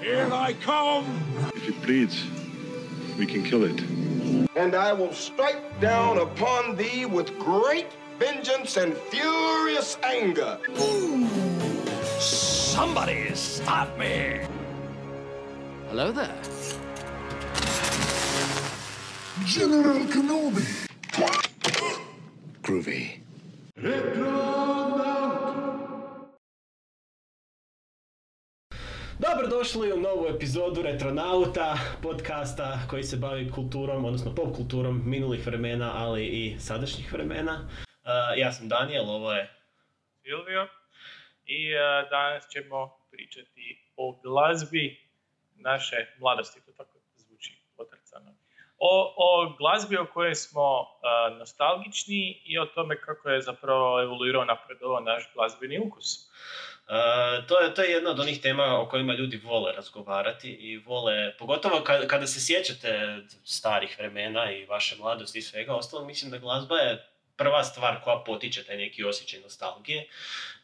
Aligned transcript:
Here 0.00 0.30
I 0.32 0.54
come! 0.54 1.04
If 1.54 1.68
it 1.68 1.82
bleeds, 1.82 2.24
we 3.18 3.26
can 3.26 3.44
kill 3.44 3.64
it. 3.64 3.78
And 4.56 4.74
I 4.74 4.94
will 4.94 5.12
strike 5.12 5.78
down 5.78 6.16
upon 6.16 6.74
thee 6.74 7.04
with 7.04 7.38
great 7.38 7.88
vengeance 8.18 8.78
and 8.78 8.96
furious 8.96 9.98
anger. 10.02 10.58
Somebody 12.18 13.34
stop 13.34 13.98
me! 13.98 14.40
Hello 15.90 16.12
there. 16.12 16.40
General 19.44 20.06
Kenobi! 20.06 20.88
Groovy. 22.62 23.20
Dobrodošli 29.28 29.92
u 29.92 29.96
novu 29.96 30.26
epizodu 30.36 30.82
Retronauta, 30.82 31.78
podcasta 32.02 32.78
koji 32.90 33.02
se 33.02 33.16
bavi 33.16 33.50
kulturom, 33.50 34.04
odnosno 34.04 34.34
pop 34.34 34.56
kulturom 34.56 35.02
minulih 35.06 35.46
vremena, 35.46 35.92
ali 35.94 36.26
i 36.26 36.58
sadašnjih 36.60 37.12
vremena. 37.12 37.52
Uh, 37.52 38.38
ja 38.38 38.52
sam 38.52 38.68
Daniel, 38.68 39.10
ovo 39.10 39.32
je 39.32 39.50
Silvio 40.22 40.68
i 41.46 41.72
e, 41.72 41.78
danas 42.10 42.48
ćemo 42.52 42.90
pričati 43.10 43.92
o 43.96 44.20
glazbi 44.22 45.00
naše 45.54 45.96
mladosti, 46.20 46.60
to 46.66 46.72
tako 46.72 46.98
zvuči 47.16 47.62
potrcano. 47.76 48.34
O, 48.78 49.14
o 49.16 49.56
glazbi 49.58 49.96
o 49.96 50.06
kojoj 50.14 50.34
smo 50.34 50.82
e, 50.82 51.38
nostalgični 51.38 52.42
i 52.44 52.58
o 52.58 52.66
tome 52.66 53.00
kako 53.00 53.28
je 53.28 53.40
zapravo 53.40 54.02
evoluirao 54.02 54.44
napredovao 54.44 55.00
naš 55.00 55.30
glazbeni 55.34 55.78
ukus. 55.78 56.30
Uh, 56.90 57.46
to, 57.46 57.60
je, 57.60 57.74
to 57.74 57.82
je 57.82 57.90
jedna 57.90 58.10
od 58.10 58.20
onih 58.20 58.40
tema 58.40 58.80
o 58.80 58.88
kojima 58.88 59.14
ljudi 59.14 59.36
vole 59.36 59.72
razgovarati 59.72 60.50
i 60.50 60.78
vole, 60.78 61.36
pogotovo 61.38 61.80
kada, 61.84 62.08
kada 62.08 62.26
se 62.26 62.40
sjećate 62.40 63.18
starih 63.44 63.98
vremena 63.98 64.52
i 64.52 64.64
vaše 64.66 64.96
mladosti 64.96 65.38
i 65.38 65.42
svega 65.42 65.74
ostalog, 65.74 66.06
mislim 66.06 66.30
da 66.30 66.38
glazba 66.38 66.76
je 66.76 67.06
prva 67.36 67.64
stvar 67.64 68.00
koja 68.04 68.22
potiče 68.26 68.64
taj 68.64 68.76
neki 68.76 69.04
osjećaj 69.04 69.40
nostalgije 69.40 70.08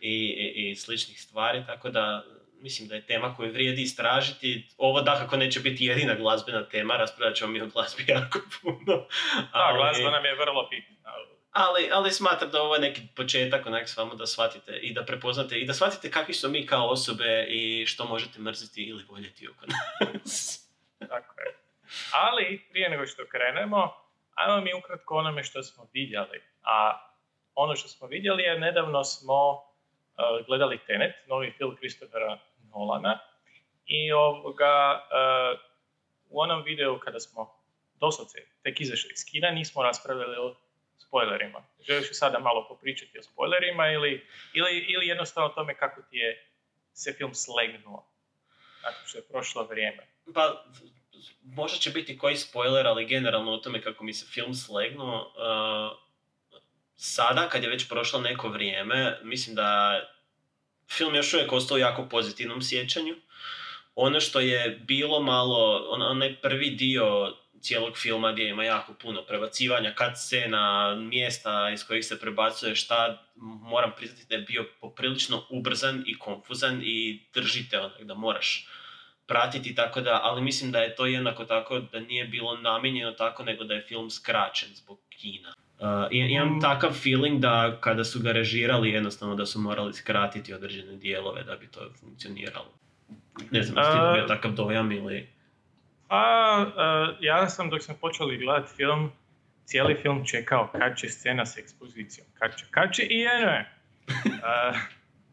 i, 0.01 0.27
i, 0.27 0.71
i 0.71 0.77
sličnih 0.77 1.21
stvari, 1.21 1.65
tako 1.67 1.91
da 1.91 2.25
mislim 2.61 2.89
da 2.89 2.95
je 2.95 3.07
tema 3.07 3.35
koju 3.35 3.53
vrijedi 3.53 3.83
istražiti. 3.83 4.69
Ovo 4.79 5.03
dakako 5.03 5.37
neće 5.37 5.61
biti 5.61 5.85
jedina 5.85 6.15
glazbena 6.15 6.69
tema, 6.69 6.97
raspravljat 6.97 7.37
ćemo 7.37 7.53
mi 7.53 7.61
o 7.61 7.67
glazbi 7.67 8.05
jako 8.09 8.39
puno. 8.63 9.07
Da, 9.37 9.49
ali- 9.53 9.79
glazba 9.79 10.11
nam 10.11 10.25
je 10.25 10.35
vrlo 10.35 10.69
bitna. 10.71 11.36
Ali, 11.57 11.91
ali 11.93 12.11
smatram 12.11 12.51
da 12.51 12.62
ovo 12.62 12.75
je 12.75 12.81
neki 12.81 13.01
početak 13.17 13.67
onak 13.67 13.89
s 13.89 13.97
vama 13.97 14.15
da 14.15 14.27
shvatite 14.27 14.73
i 14.73 14.95
da 14.95 15.05
prepoznate 15.05 15.59
i 15.59 15.67
da 15.67 15.75
shvatite 15.75 16.11
kakvi 16.11 16.35
smo 16.35 16.49
mi 16.49 16.67
kao 16.67 16.89
osobe 16.89 17.47
i 17.49 17.87
što 17.87 18.05
možete 18.05 18.41
mrziti 18.41 18.83
ili 18.83 19.05
voljeti 19.09 19.49
oko 19.49 19.67
nas. 19.67 20.62
Tako 21.11 21.41
je. 21.41 21.57
Ali, 22.12 22.67
prije 22.71 22.91
nego 22.91 23.07
što 23.07 23.27
krenemo, 23.27 23.93
ajmo 24.34 24.61
mi 24.61 24.75
ukratko 24.75 25.17
onome 25.17 25.45
što 25.45 25.62
smo 25.62 25.89
vidjeli. 25.93 26.43
A 26.62 27.07
ono 27.55 27.77
što 27.77 27.89
smo 27.89 28.07
vidjeli 28.07 28.43
je 28.43 28.59
nedavno 28.59 29.05
smo 29.05 29.53
uh, 29.53 30.47
gledali 30.47 30.79
Tenet, 30.87 31.15
novi 31.29 31.55
film 31.57 31.77
Christophera 31.77 32.39
Nolana. 32.71 33.19
I 33.87 34.12
ovoga, 34.12 35.03
uh, 35.53 35.59
u 36.31 36.41
onom 36.41 36.62
videu 36.62 36.99
kada 36.99 37.21
smo 37.21 37.57
doslovce 37.95 38.39
tek 38.62 38.81
izašli 38.81 39.11
iz 39.12 39.25
kina, 39.31 39.51
nismo 39.51 39.83
raspravljali 39.83 40.37
o 40.37 40.55
spoilerima. 40.99 41.65
Želiš 41.81 42.09
li 42.09 42.15
sada 42.15 42.39
malo 42.39 42.67
popričati 42.69 43.19
o 43.19 43.23
spoilerima 43.23 43.87
ili, 43.91 44.27
ili, 44.55 44.87
ili 44.89 45.07
jednostavno 45.07 45.49
o 45.49 45.53
tome 45.53 45.75
kako 45.75 46.03
ti 46.03 46.17
je 46.17 46.51
se 46.93 47.12
film 47.12 47.34
slegnuo 47.34 48.17
nakon 48.83 49.03
što 49.06 49.19
je 49.19 49.29
prošlo 49.29 49.65
vrijeme? 49.65 50.06
Pa, 50.35 50.65
možda 51.43 51.79
će 51.79 51.91
biti 51.91 52.19
koji 52.19 52.37
spoiler, 52.37 52.87
ali 52.87 53.06
generalno 53.06 53.53
o 53.53 53.59
tome 53.59 53.83
kako 53.83 54.05
mi 54.05 54.12
se 54.12 54.27
film 54.27 54.55
slegnuo. 54.55 55.33
uh, 55.37 55.99
sada, 56.97 57.49
kad 57.49 57.62
je 57.62 57.69
već 57.69 57.89
prošlo 57.89 58.21
neko 58.21 58.49
vrijeme, 58.49 59.19
mislim 59.23 59.56
da 59.56 60.01
film 60.91 61.15
još 61.15 61.35
uvijek 61.35 61.53
ostao 61.53 61.75
u 61.75 61.79
jako 61.79 62.09
pozitivnom 62.09 62.62
sjećanju. 62.62 63.15
Ono 63.95 64.21
što 64.21 64.41
je 64.41 64.81
bilo 64.87 65.21
malo, 65.21 65.87
on, 65.91 66.03
onaj 66.03 66.37
prvi 66.41 66.71
dio 66.71 67.37
cijelog 67.61 67.97
filma 67.97 68.33
gdje 68.33 68.49
ima 68.49 68.65
jako 68.65 68.94
puno 68.94 69.22
prebacivanja, 69.22 69.94
kad 69.94 70.12
scena, 70.19 70.94
mjesta 70.94 71.71
iz 71.71 71.87
kojih 71.87 72.05
se 72.05 72.21
prebacuje 72.21 72.75
šta, 72.75 73.22
moram 73.62 73.91
priznati 73.97 74.27
da 74.28 74.34
je 74.34 74.43
bio 74.43 74.65
poprilično 74.81 75.43
ubrzan 75.50 76.03
i 76.06 76.19
konfuzan 76.19 76.81
i 76.84 77.27
držite 77.34 77.81
onak 77.81 78.03
da 78.03 78.15
moraš 78.15 78.69
pratiti, 79.27 79.75
tako 79.75 80.00
da, 80.00 80.21
ali 80.22 80.43
mislim 80.43 80.72
da 80.72 80.78
je 80.78 80.94
to 80.97 81.06
jednako 81.06 81.44
tako 81.44 81.78
da 81.81 82.00
nije 82.00 82.25
bilo 82.25 82.56
namijenjeno 82.56 83.12
tako, 83.12 83.44
nego 83.44 83.65
da 83.65 83.75
je 83.75 83.83
film 83.88 84.11
skraćen 84.11 84.69
zbog 84.75 84.99
kina. 85.11 85.55
Uh, 85.78 85.87
i- 86.11 86.19
imam 86.19 86.61
takav 86.61 86.93
feeling 86.93 87.41
da 87.41 87.78
kada 87.81 88.05
su 88.05 88.21
ga 88.21 88.33
režirali, 88.33 88.91
jednostavno 88.91 89.34
da 89.34 89.47
su 89.47 89.59
morali 89.61 89.93
skratiti 89.94 90.55
određene 90.55 90.97
dijelove 90.97 91.43
da 91.43 91.56
bi 91.56 91.67
to 91.71 91.81
funkcioniralo. 92.00 92.73
Ne 93.50 93.62
znam, 93.62 93.84
jesi 93.84 93.99
dobio 94.00 94.25
takav 94.27 94.53
dojam 94.53 94.93
ili... 94.93 95.36
Pa, 96.09 96.67
e, 96.67 97.17
ja 97.21 97.49
sam 97.49 97.71
dok 97.71 97.83
smo 97.83 97.94
počeli 98.00 98.39
gledati 98.39 98.72
film, 98.77 99.12
cijeli 99.65 99.94
film 99.94 100.25
čekao 100.25 100.69
kad 100.72 100.97
će 100.99 101.09
scena 101.09 101.47
s 101.47 101.59
ekspozicijom, 101.59 102.27
kad 102.34 102.56
će, 102.56 102.65
kad 102.71 102.93
će 102.93 103.03
i 103.03 103.22
eno 103.22 103.53
je. 103.53 103.72
E, 104.27 104.72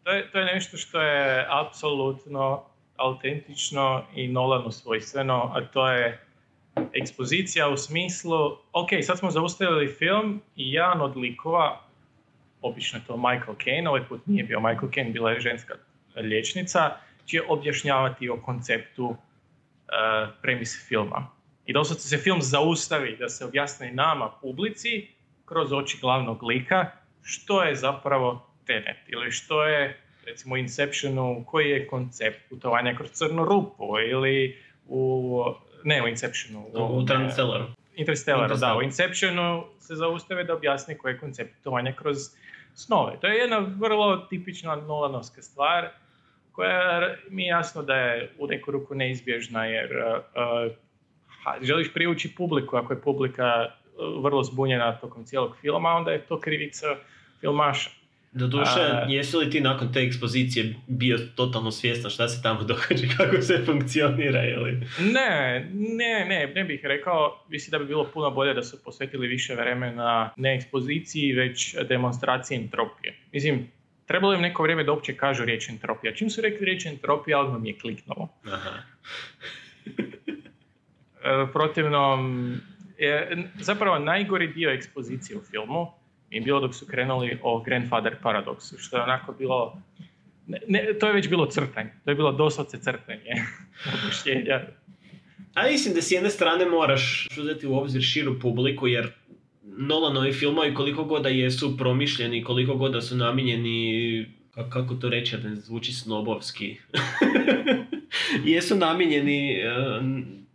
to 0.04 0.12
je. 0.12 0.32
To 0.32 0.40
je 0.40 0.46
nešto 0.46 0.78
što 0.78 1.02
je 1.02 1.48
apsolutno 1.50 2.64
autentično 2.98 4.06
i 4.16 4.28
Nolanu 4.28 4.72
svojstveno, 4.72 5.52
a 5.56 5.66
to 5.66 5.90
je 5.90 6.20
ekspozicija 6.94 7.70
u 7.70 7.78
smislu, 7.78 8.58
ok, 8.74 8.90
sad 9.02 9.20
smo 9.20 9.32
zaustavili 9.32 9.88
film 9.88 10.42
i 10.56 10.74
jedan 10.74 11.02
od 11.02 11.18
likova, 11.18 11.82
obično 12.62 13.00
je 13.00 13.06
to 13.06 13.18
Michael 13.18 13.56
Caine, 13.64 13.90
ovaj 13.90 14.08
put 14.08 14.28
nije 14.28 14.44
bio 14.44 14.60
Michael 14.60 14.92
Caine, 14.94 15.12
bila 15.12 15.32
je 15.32 15.40
ženska 15.40 15.74
liječnica, 16.16 16.98
će 17.26 17.42
objašnjavati 17.48 18.30
o 18.30 18.42
konceptu 18.42 19.06
uh, 19.06 19.16
premise 20.42 20.86
filma. 20.88 21.28
I 21.66 21.74
doslovce 21.74 22.08
se 22.08 22.18
film 22.18 22.42
zaustavi 22.42 23.18
da 23.20 23.30
se 23.30 23.46
objasni 23.46 23.92
nama, 23.92 24.32
publici, 24.42 25.08
kroz 25.46 25.74
oči 25.74 25.98
glavnog 26.02 26.44
lika, 26.44 26.86
što 27.22 27.64
je 27.64 27.76
zapravo 27.76 28.50
Tenet 28.66 28.98
ili 29.08 29.32
što 29.32 29.64
je 29.66 30.00
recimo 30.26 30.56
u 30.56 30.58
Inceptionu, 30.58 31.44
koji 31.48 31.70
je 31.70 31.88
koncept 31.88 32.50
putovanja 32.50 32.96
kroz 32.96 33.10
crnu 33.12 33.46
rupu 33.46 33.84
ili 34.10 34.58
u, 34.88 35.44
ne 35.84 36.04
u 36.04 36.08
Inceptionu, 36.08 36.66
U 36.74 36.78
ovome- 36.78 37.02
Interstellaru. 37.02 37.66
Interstellaru, 37.96 38.48
da, 38.48 38.54
Interstellar. 38.54 38.78
u 38.78 38.82
Inceptionu 38.82 39.64
se 39.80 39.96
zaustave 39.96 40.44
da 40.44 40.54
objasni 40.54 40.98
koji 40.98 41.14
je 41.14 41.20
koncept 41.20 41.56
putovanja 41.58 41.92
kroz 41.94 42.18
snove. 42.76 43.20
To 43.22 43.28
je 43.28 43.36
jedna 43.36 43.58
vrlo 43.80 44.18
tipična 44.18 44.76
Nolanovska 44.76 45.42
stvar 45.42 45.90
koja 46.54 47.16
mi 47.30 47.44
je 47.44 47.48
jasno 47.48 47.84
da 47.84 47.96
je 47.96 48.32
u 48.40 48.48
neku 48.48 48.72
ruku 48.72 48.96
neizbježna 48.96 49.66
jer 49.66 49.90
uh, 49.92 50.72
ha, 51.44 51.56
želiš 51.62 51.94
privući 51.94 52.36
publiku, 52.36 52.76
ako 52.76 52.94
je 52.94 53.02
publika 53.02 53.66
uh, 53.66 54.24
vrlo 54.24 54.44
zbunjena 54.44 54.98
tokom 54.98 55.26
cijelog 55.26 55.58
filma, 55.62 55.90
onda 55.90 56.12
je 56.12 56.22
to 56.22 56.40
krivica 56.40 56.88
filmaša. 57.40 57.90
Doduše, 58.32 58.80
A- 58.80 59.06
jesi 59.10 59.38
li 59.38 59.50
ti 59.50 59.62
nakon 59.62 59.94
te 59.94 60.00
ekspozicije 60.00 60.76
bio 60.88 61.18
totalno 61.36 61.72
svjestan 61.72 62.12
šta 62.12 62.28
se 62.28 62.42
tamo 62.42 62.64
događa, 62.74 63.08
kako 63.18 63.42
se 63.42 63.64
funkcionira 63.66 64.46
ili... 64.46 64.72
Ne, 65.00 65.68
ne, 65.74 66.26
ne, 66.26 66.52
ne 66.56 66.64
bih 66.64 66.80
rekao, 66.84 67.44
mislim 67.50 67.72
da 67.72 67.80
bi 67.80 67.86
bilo 67.86 68.10
puno 68.14 68.32
bolje 68.32 68.54
da 68.54 68.64
su 68.64 68.84
posvetili 68.84 69.28
više 69.28 69.56
vremena 69.56 70.34
ne 70.38 70.56
ekspoziciji, 70.56 71.34
već 71.34 71.76
demonstraciji 71.90 72.58
entropije. 72.58 73.16
Mislim, 73.32 73.68
trebalo 74.08 74.34
im 74.34 74.42
neko 74.42 74.64
vrijeme 74.64 74.84
da 74.84 74.92
uopće 74.92 75.16
kažu 75.18 75.46
riječ 75.46 75.70
entropija. 75.70 76.14
Čim 76.16 76.30
su 76.30 76.42
rekli 76.42 76.66
riječ 76.66 76.86
entropija, 76.86 77.40
odmah 77.40 77.62
mi 77.62 77.70
je 77.70 77.80
kliknulo. 77.80 78.30
Aha. 78.46 78.72
E, 81.26 81.48
protivno, 81.54 82.20
je, 82.98 83.44
zapravo 83.60 84.00
najgori 84.00 84.48
dio 84.48 84.70
ekspozicije 84.70 85.38
u 85.38 85.42
filmu 85.42 85.92
je 86.30 86.42
bilo 86.42 86.60
dok 86.60 86.76
su 86.76 86.86
krenuli 86.86 87.40
o 87.42 87.60
Grandfather 87.60 88.16
Paradoxu, 88.24 88.78
što 88.78 88.98
je 88.98 89.04
onako 89.04 89.34
bilo, 89.34 89.82
ne, 90.48 90.60
ne, 90.68 90.94
to 91.00 91.08
je 91.08 91.14
već 91.14 91.30
bilo 91.30 91.46
crtanje, 91.46 91.90
to 92.06 92.12
je 92.12 92.16
bilo 92.16 92.32
doslovce 92.32 92.78
crtanje 92.78 93.34
objašnjenja. 93.94 94.62
A 95.54 95.64
mislim 95.64 95.94
da 95.94 96.02
s 96.02 96.12
jedne 96.12 96.30
strane 96.30 96.66
moraš 96.66 97.28
uzeti 97.40 97.68
u 97.68 97.78
obzir 97.78 98.02
širu 98.02 98.40
publiku, 98.40 98.88
jer 98.88 99.12
Nolanovi 99.78 100.34
filmovi 100.34 100.74
koliko 100.74 101.04
god 101.04 101.22
da 101.22 101.30
jesu 101.30 101.78
promišljeni, 101.78 102.44
koliko 102.44 102.76
god 102.76 102.92
da 102.92 103.02
su 103.02 103.16
namijenjeni, 103.16 104.26
ka- 104.52 104.70
kako 104.70 104.96
to 104.96 105.10
reći, 105.10 105.38
da 105.38 105.50
ne 105.50 105.56
zvuči 105.56 105.94
snobovski, 105.94 106.76
jesu 108.46 108.76
namijenjeni 108.76 109.52
e, 109.52 109.64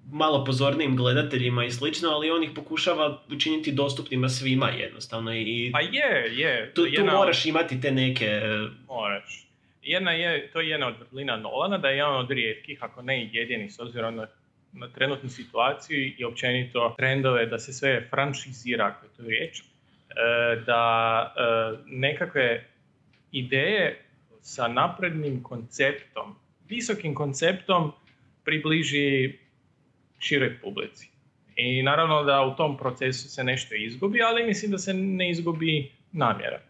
malo 0.07 0.45
pozornijim 0.45 0.97
gledateljima 0.97 1.65
i 1.65 1.71
slično, 1.71 2.09
ali 2.09 2.31
on 2.31 2.45
ih 2.45 2.51
pokušava 2.51 3.23
učiniti 3.29 3.73
dostupnima 3.73 4.29
svima 4.29 4.69
jednostavno 4.71 5.35
i 5.35 5.71
Pa 5.73 5.81
je, 5.81 6.33
je. 6.35 6.73
tu, 6.75 6.83
tu 6.83 6.87
jedna- 6.89 7.13
moraš 7.13 7.47
imati 7.47 7.81
te 7.81 7.91
neke... 7.93 8.25
e, 8.25 8.69
Moraš. 8.89 9.47
jedna 9.83 10.11
je, 10.13 10.51
to 10.51 10.61
je 10.61 10.69
jedna 10.69 10.87
od 10.87 10.95
vrlina 11.03 11.37
Nolana, 11.37 11.79
da 11.79 11.89
je 11.89 11.97
jedan 11.97 12.17
od 12.17 12.31
rijetkih, 12.31 12.79
ako 12.81 13.03
ne 13.03 13.23
i 13.23 13.31
jedini, 13.33 13.71
s 13.71 13.81
obzirom 13.81 14.17
na, 14.17 14.27
na 14.73 14.89
trenutnu 14.89 15.29
situaciju 15.29 16.15
i 16.19 16.25
općenito 16.25 16.95
trendove 16.99 17.47
da 17.47 17.59
se 17.59 17.73
sve 17.73 18.07
franšizira, 18.11 18.87
ako 18.87 19.07
je 19.07 19.11
to 19.17 19.23
riječ, 19.23 19.61
e, 19.61 19.65
da 20.67 21.35
e, 21.37 21.79
nekakve 21.87 22.65
ideje 23.33 24.05
sa 24.41 24.69
naprednim 24.69 25.43
konceptom, 25.43 26.35
visokim 26.69 27.15
konceptom 27.15 27.93
približi 28.45 29.39
široj 30.19 30.61
publici. 30.61 31.11
I 31.57 31.83
naravno 31.83 32.23
da 32.23 32.43
u 32.43 32.57
tom 32.57 32.77
procesu 32.77 33.29
se 33.29 33.45
nešto 33.45 33.75
izgubi, 33.75 34.23
ali 34.23 34.47
mislim 34.47 34.71
da 34.71 34.79
se 34.79 34.95
ne 34.95 35.31
izgubi 35.31 35.93
namjera. 36.13 36.61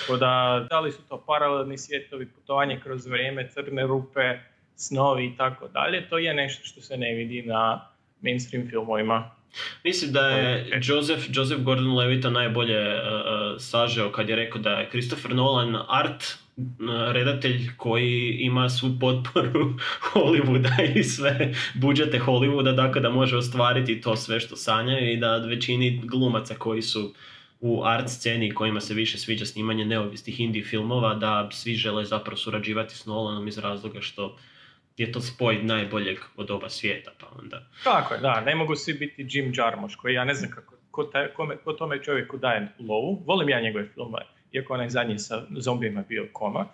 Tako 0.00 0.16
da, 0.16 0.66
da 0.70 0.80
li 0.80 0.92
su 0.92 1.02
to 1.08 1.24
paralelni 1.26 1.78
svjetovi, 1.78 2.26
putovanje 2.26 2.80
kroz 2.82 3.06
vrijeme, 3.06 3.48
crne 3.48 3.82
rupe, 3.82 4.38
snovi 4.76 5.24
i 5.26 5.36
tako 5.36 5.68
dalje, 5.68 6.08
to 6.08 6.18
je 6.18 6.34
nešto 6.34 6.64
što 6.64 6.80
se 6.80 6.96
ne 6.96 7.14
vidi 7.14 7.42
na 7.42 7.88
mainstream 8.20 8.68
filmovima. 8.70 9.30
Mislim 9.84 10.12
da 10.12 10.28
je 10.28 10.80
Joseph, 10.82 11.22
Joseph 11.32 11.60
Gordon-Levitt 11.62 12.30
najbolje 12.30 12.94
uh, 12.94 13.00
sažeo 13.58 14.12
kad 14.12 14.28
je 14.28 14.36
rekao 14.36 14.60
da 14.60 14.70
je 14.70 14.88
Christopher 14.90 15.34
Nolan 15.34 15.76
art 15.88 16.38
uh, 16.56 16.64
redatelj 17.12 17.70
koji 17.76 18.36
ima 18.40 18.68
svu 18.68 18.90
potporu 19.00 19.74
Hollywooda 20.12 20.96
i 20.96 21.04
sve 21.04 21.52
budžete 21.74 22.18
Hollywooda, 22.18 22.74
dakle 22.74 23.00
da 23.00 23.10
može 23.10 23.36
ostvariti 23.36 24.00
to 24.00 24.16
sve 24.16 24.40
što 24.40 24.56
sanjaju 24.56 25.12
i 25.12 25.16
da 25.16 25.36
većini 25.36 26.00
glumaca 26.04 26.54
koji 26.54 26.82
su 26.82 27.14
u 27.60 27.84
art 27.84 28.08
sceni 28.08 28.54
kojima 28.54 28.80
se 28.80 28.94
više 28.94 29.18
sviđa 29.18 29.46
snimanje 29.46 29.84
neovisnih 29.84 30.40
indie 30.40 30.64
filmova, 30.64 31.14
da 31.14 31.48
svi 31.52 31.74
žele 31.74 32.04
zapravo 32.04 32.36
surađivati 32.36 32.96
s 32.96 33.06
Nolanom 33.06 33.48
iz 33.48 33.58
razloga 33.58 34.00
što 34.00 34.36
je 35.00 35.12
to 35.12 35.20
spoj 35.20 35.62
najboljeg 35.62 36.18
od 36.36 36.50
oba 36.50 36.68
svijeta, 36.68 37.10
pa 37.20 37.26
onda... 37.42 37.62
Tako 37.84 38.14
je, 38.14 38.20
da, 38.20 38.40
ne 38.40 38.54
mogu 38.54 38.76
svi 38.76 38.94
biti 38.94 39.26
Jim 39.28 39.52
Jarmusch, 39.56 39.96
koji 39.96 40.14
ja 40.14 40.24
ne 40.24 40.34
znam 40.34 40.50
kako, 40.50 40.74
ko, 40.90 41.04
taj, 41.04 41.28
kome, 41.28 41.56
ko 41.56 41.72
tome 41.72 42.02
čovjeku 42.02 42.36
daje 42.36 42.68
lovu. 42.78 43.22
Volim 43.26 43.48
ja 43.48 43.60
njegove 43.60 43.88
filmove, 43.94 44.24
iako 44.52 44.74
onaj 44.74 44.88
zadnji 44.88 45.18
sa 45.18 45.42
zombijima 45.50 46.04
bio 46.08 46.28
koma, 46.32 46.66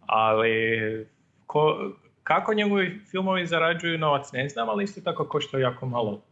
ali 0.00 1.06
ko, 1.46 1.92
kako 2.22 2.54
njegovi 2.54 3.00
filmovi 3.10 3.46
zarađuju 3.46 3.98
novac 3.98 4.32
ne 4.32 4.48
znam, 4.48 4.68
ali 4.68 4.84
isto 4.84 5.00
tako 5.00 5.28
košta 5.28 5.58
jako 5.58 5.86
malo 5.86 6.22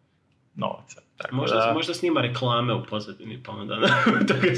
novaca. 0.55 1.01
Tako 1.17 1.37
Možda, 1.37 1.57
da, 1.57 1.73
možda 1.73 1.95
snima 1.95 2.21
reklame 2.21 2.75
u 2.75 2.85
pozadini, 2.85 3.43
pa 3.43 3.53
onda 3.53 3.75
toga 4.29 4.49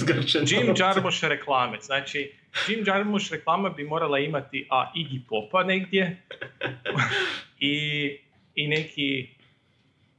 Jim. 0.46 0.75
Jarmusch 0.78 1.25
reklame. 1.25 1.78
Znači, 1.81 2.32
Jim 2.69 2.84
Jarmusch 2.87 3.32
reklama 3.32 3.70
bi 3.70 3.84
morala 3.84 4.19
imati 4.19 4.66
a 4.70 4.93
Iggy 4.96 5.20
Popa 5.28 5.62
negdje 5.64 6.22
i, 7.60 7.76
i 8.54 8.69
neki 8.69 9.28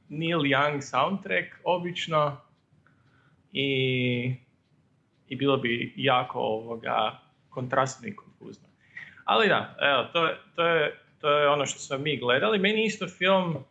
Neil 0.08 0.38
Young 0.38 0.80
soundtrack 0.80 1.46
obično 1.64 2.40
i, 3.52 4.34
i 5.28 5.36
bilo 5.36 5.56
bi 5.56 5.92
jako 5.96 6.38
ovoga 6.38 7.20
kontrastno 7.48 8.08
i 8.08 8.16
konfuzno. 8.16 8.68
Ali 9.24 9.48
da, 9.48 9.76
evo, 9.80 10.04
to, 10.12 10.26
je- 10.26 10.36
to, 10.56 10.66
je, 10.66 10.98
to 11.20 11.30
je 11.30 11.48
ono 11.48 11.66
što 11.66 11.78
smo 11.78 11.98
mi 11.98 12.16
gledali. 12.16 12.58
Meni 12.58 12.84
isto 12.84 13.08
film 13.08 13.64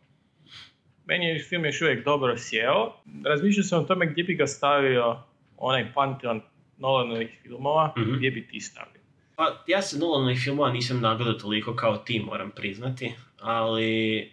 meni 1.08 1.24
je 1.26 1.42
film 1.42 1.64
još 1.64 1.82
uvijek 1.82 2.04
dobro 2.04 2.34
sjeo. 2.38 2.92
Razmišljao 3.24 3.64
sam 3.64 3.80
o 3.80 3.86
tome 3.86 4.06
gdje 4.06 4.24
bi 4.24 4.34
ga 4.34 4.46
stavio 4.46 5.16
onaj 5.56 5.92
panteon 5.94 6.40
Nolanovih 6.78 7.38
filmova, 7.42 7.94
Mhm. 7.98 8.12
gdje 8.16 8.30
bi 8.30 8.46
ti 8.46 8.60
stavio. 8.60 9.00
Pa 9.36 9.64
ja 9.66 9.82
se 9.82 9.98
Nolanovih 9.98 10.38
filmova 10.44 10.72
nisam 10.72 11.00
nagledao 11.00 11.34
toliko 11.34 11.76
kao 11.76 11.96
ti, 11.96 12.20
moram 12.20 12.50
priznati, 12.50 13.12
ali 13.40 14.32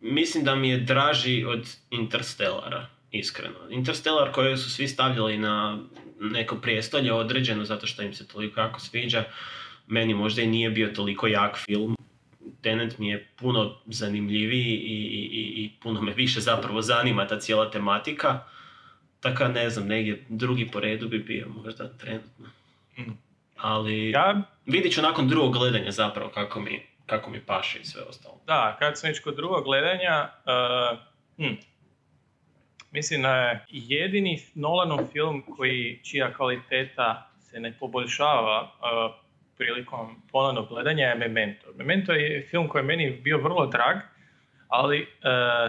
mislim 0.00 0.44
da 0.44 0.54
mi 0.54 0.70
je 0.70 0.76
draži 0.78 1.44
od 1.44 1.68
Interstellara, 1.90 2.86
iskreno. 3.10 3.56
Interstellar 3.70 4.32
koje 4.32 4.56
su 4.56 4.70
svi 4.70 4.88
stavljali 4.88 5.38
na 5.38 5.78
neko 6.20 6.56
prijestolje 6.56 7.12
određeno 7.12 7.64
zato 7.64 7.86
što 7.86 8.02
im 8.02 8.14
se 8.14 8.28
toliko 8.28 8.60
jako 8.60 8.80
sviđa, 8.80 9.24
meni 9.86 10.14
možda 10.14 10.42
i 10.42 10.46
nije 10.46 10.70
bio 10.70 10.88
toliko 10.88 11.26
jak 11.26 11.56
film. 11.58 11.96
Tenet 12.64 12.98
mi 12.98 13.08
je 13.08 13.28
puno 13.36 13.76
zanimljiviji 13.86 14.74
i, 14.74 14.94
i, 14.94 15.28
i, 15.32 15.64
i 15.64 15.70
puno 15.82 16.00
me 16.00 16.12
više 16.12 16.40
zapravo 16.40 16.82
zanima 16.82 17.26
ta 17.26 17.38
cijela 17.38 17.70
tematika. 17.70 18.40
Tako 19.20 19.48
ne 19.48 19.70
znam, 19.70 19.86
negdje 19.86 20.24
drugi 20.28 20.70
po 20.72 20.80
redu 20.80 21.08
bi 21.08 21.18
bio 21.18 21.48
možda 21.48 21.96
trenutno. 21.96 22.46
Mm. 22.98 23.12
Ali 23.56 24.10
Ja, 24.10 24.42
vidit 24.66 24.94
ću 24.94 25.02
nakon 25.02 25.28
drugog 25.28 25.52
gledanja 25.52 25.90
zapravo 25.90 26.30
kako 26.30 26.60
mi, 26.60 26.82
kako 27.06 27.30
mi 27.30 27.40
paše 27.40 27.78
i 27.78 27.84
sve 27.84 28.02
ostalo. 28.02 28.40
da, 28.46 28.76
kad 28.78 28.98
sam 28.98 29.08
već 29.08 29.20
kod 29.20 29.36
drugog 29.36 29.64
gledanja, 29.64 30.28
uh, 30.44 30.98
hm, 31.36 31.54
mislim 32.90 33.22
da 33.22 33.36
je 33.36 33.66
jedini 33.68 34.42
Nolanov 34.54 35.06
film 35.12 35.42
koji, 35.56 36.00
čija 36.04 36.34
kvaliteta 36.34 37.30
se 37.40 37.60
ne 37.60 37.76
poboljšava 37.80 38.62
uh, 38.62 39.23
prilikom 39.58 40.22
ponovnog 40.32 40.68
gledanja 40.68 41.06
je 41.06 41.14
Memento. 41.14 41.66
Memento 41.76 42.12
je 42.12 42.46
film 42.50 42.68
koji 42.68 42.80
je 42.80 42.86
meni 42.86 43.20
bio 43.24 43.38
vrlo 43.38 43.66
drag, 43.66 43.96
ali 44.68 45.00
uh, 45.02 45.06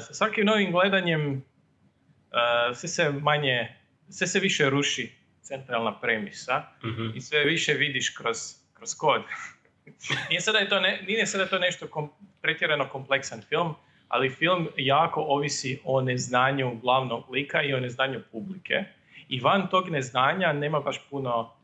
sa 0.08 0.14
svakim 0.14 0.46
novim 0.46 0.72
gledanjem 0.72 1.32
uh, 1.32 2.78
sve 2.78 2.90
se 2.90 3.10
manje, 3.10 3.76
sve 4.10 4.28
se 4.28 4.40
više 4.40 4.70
ruši 4.70 5.12
centralna 5.42 6.00
premisa 6.00 6.64
Mhm. 6.84 7.10
i 7.16 7.22
sve 7.22 7.44
više 7.44 7.74
vidiš 7.74 8.10
kroz, 8.10 8.38
kroz 8.74 8.96
kod. 8.98 9.22
nije 10.30 10.42
sada 10.42 10.58
je 10.58 10.70
to, 10.70 10.80
ne, 10.80 11.02
nije 11.08 11.26
sada 11.28 11.46
to 11.46 11.60
nešto 11.60 11.88
kom, 11.88 12.10
pretjerano 12.42 12.90
kompleksan 12.90 13.42
film, 13.42 13.76
ali 14.08 14.30
film 14.30 14.68
jako 14.78 15.22
ovisi 15.22 15.80
o 15.84 16.02
neznanju 16.02 16.76
glavnog 16.82 17.30
lika 17.32 17.64
i 17.64 17.74
o 17.74 17.80
neznanju 17.80 18.22
publike. 18.32 18.84
I 19.30 19.40
van 19.40 19.70
tog 19.70 19.90
neznanja 19.90 20.54
nema 20.54 20.80
baš 20.80 21.10
puno 21.10 21.55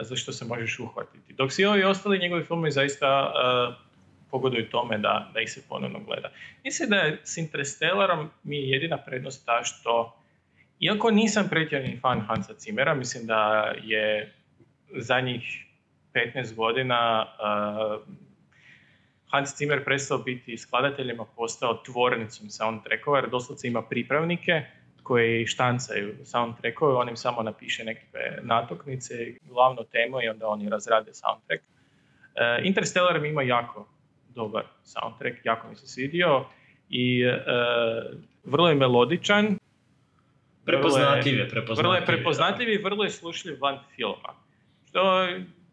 za 0.00 0.16
što 0.16 0.32
se 0.32 0.44
možeš 0.44 0.78
uhvatiti. 0.78 1.32
Dok 1.32 1.52
svi 1.52 1.64
ovi 1.64 1.84
ostali 1.84 2.18
njegovi 2.18 2.44
filmovi 2.44 2.70
zaista 2.70 3.32
pogoduju 4.30 4.70
tome 4.70 4.98
da, 4.98 5.30
da 5.34 5.40
ih 5.40 5.52
se 5.52 5.62
ponovno 5.68 6.00
gleda. 6.00 6.30
Mislim 6.64 6.88
da 6.88 6.96
je 6.96 7.20
s 7.24 7.36
Interstellarom 7.36 8.30
mi 8.42 8.56
je 8.56 8.70
jedina 8.70 8.98
prednost 8.98 9.46
ta 9.46 9.62
što 9.64 10.16
iako 10.80 11.10
nisam 11.10 11.48
pretjerani 11.50 11.98
fan 12.00 12.20
Hansa 12.20 12.54
Zimmera, 12.58 12.94
mislim 12.94 13.26
da 13.26 13.72
je 13.82 14.34
zadnjih 14.96 15.42
15 16.14 16.54
godina 16.54 17.26
uh, 17.26 18.14
Hans 19.30 19.56
Zimmer 19.58 19.84
prestao 19.84 20.18
biti 20.18 20.58
skladateljem, 20.58 21.20
a 21.20 21.24
postao 21.36 21.82
tvornicom 21.84 22.50
soundtrackova, 22.50 23.18
jer 23.18 23.30
doslovce 23.30 23.68
ima 23.68 23.82
pripravnike 23.82 24.62
koji 25.02 25.46
štancaju 25.46 26.14
soundtrackove, 26.24 26.94
on 26.94 27.08
im 27.08 27.16
samo 27.16 27.42
napiše 27.42 27.84
nekakve 27.84 28.38
natoknice, 28.42 29.14
glavnu 29.42 29.84
temu 29.92 30.22
i 30.22 30.28
onda 30.28 30.48
oni 30.48 30.68
razrade 30.68 31.14
soundtrack. 31.14 31.62
Uh, 31.62 32.66
Interstellar 32.66 33.20
mi 33.20 33.28
ima 33.28 33.42
jako 33.42 33.88
dobar 34.28 34.64
soundtrack, 34.84 35.36
jako 35.44 35.68
mi 35.68 35.76
se 35.76 35.86
svidio 35.86 36.44
i 36.88 37.24
uh, 37.26 37.32
vrlo 38.44 38.68
je 38.68 38.74
melodičan, 38.74 39.58
Prepoznatljiv 40.64 41.38
je, 41.38 41.48
prepoznatljiv 41.48 41.82
vrlo 41.82 41.94
je 41.94 42.06
prepoznatljiv 42.06 42.68
i 42.68 42.82
vrlo 42.82 43.04
je 43.04 43.10
slušljiv 43.10 43.56
van 43.60 43.78
filma. 43.96 44.34
Što 44.88 45.26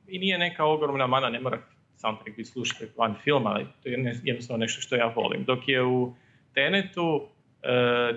i 0.07 0.19
nije 0.19 0.37
neka 0.37 0.65
ogromna 0.65 1.07
mana, 1.07 1.29
ne 1.29 1.39
mora 1.39 1.59
soundtrack 1.95 2.37
biti 2.37 2.49
slušljiv 2.49 2.89
van 2.97 3.15
filma, 3.23 3.49
ali 3.49 3.65
to 3.83 3.89
je 3.89 4.19
jednostavno 4.23 4.61
nešto 4.61 4.81
što 4.81 4.95
ja 4.95 5.13
volim. 5.15 5.43
Dok 5.43 5.67
je 5.67 5.83
u 5.83 6.15
Tenetu, 6.53 7.21
e, 7.23 7.36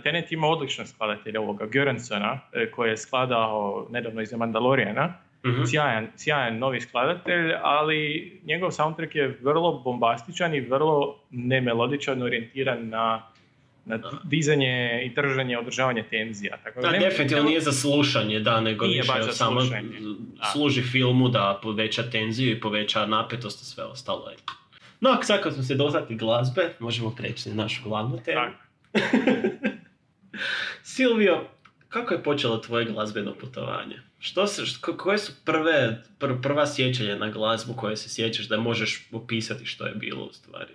Tenet 0.03 0.33
ima 0.33 0.47
odličnog 0.47 0.89
skladatelja 0.89 1.41
ovoga, 1.41 1.67
Görensona, 1.67 2.39
e, 2.53 2.71
koji 2.71 2.91
je 2.91 2.97
skladao 2.97 3.87
nedavno 3.91 4.21
iz 4.21 4.33
Mandalorijana, 4.33 5.15
Mhm. 5.47 5.65
sjajan, 5.65 6.07
sjajan 6.17 6.59
novi 6.59 6.81
skladatelj, 6.81 7.53
ali 7.63 8.33
njegov 8.45 8.71
soundtrack 8.71 9.15
je 9.15 9.39
vrlo 9.43 9.73
bombastičan 9.73 10.55
i 10.55 10.61
vrlo 10.61 11.19
nemelodičan, 11.31 12.23
orijentiran 12.23 12.89
na, 12.89 13.23
na 13.85 13.99
dizanje 14.25 15.03
i 15.05 15.15
držanje, 15.15 15.59
održavanje 15.59 16.03
tenzija. 16.03 16.57
Tako 16.65 16.81
Da, 16.81 16.91
definitivno 16.91 17.45
nije 17.45 17.61
za 17.61 17.73
slušanje, 17.73 18.41
da, 18.41 18.61
nego 18.61 18.85
Nije 18.87 19.01
više 19.01 19.13
baš 19.13 19.35
samo 19.35 19.61
služi 20.53 20.83
filmu 20.83 21.29
da 21.29 21.61
poveća 21.63 22.03
tenziju 22.03 22.51
i 22.51 22.61
poveća 22.61 23.07
napetost 23.07 23.63
i 23.63 23.65
sve 23.65 23.85
ostalo. 23.85 24.31
No, 25.01 25.19
sad 25.23 25.43
kad 25.43 25.55
smo 25.55 25.63
se 25.63 25.75
dotakli 25.75 26.17
glazbe, 26.17 26.63
možemo 26.79 27.11
preći 27.11 27.49
na 27.49 27.63
našu 27.63 27.83
glavnu 27.85 28.19
temu. 28.25 28.41
Silvio, 30.83 31.45
kako 31.89 32.15
je 32.15 32.23
počelo 32.23 32.59
tvoje 32.59 32.85
glazbeno 32.85 33.35
putovanje? 33.35 33.97
Što 34.19 34.47
se, 34.47 34.67
što- 34.67 34.97
koje 34.97 35.19
su 35.19 35.33
prve, 35.45 36.03
pr- 36.19 36.43
prva 36.43 36.67
sjećanja 36.67 37.17
na 37.17 37.31
glazbu 37.31 37.75
koje 37.75 37.97
se 37.97 38.09
sjećaš 38.09 38.49
da 38.49 38.57
možeš 38.57 39.09
opisati 39.13 39.67
što 39.67 39.87
je 39.87 39.95
bilo 39.95 40.25
u 40.25 40.33
stvari? 40.33 40.73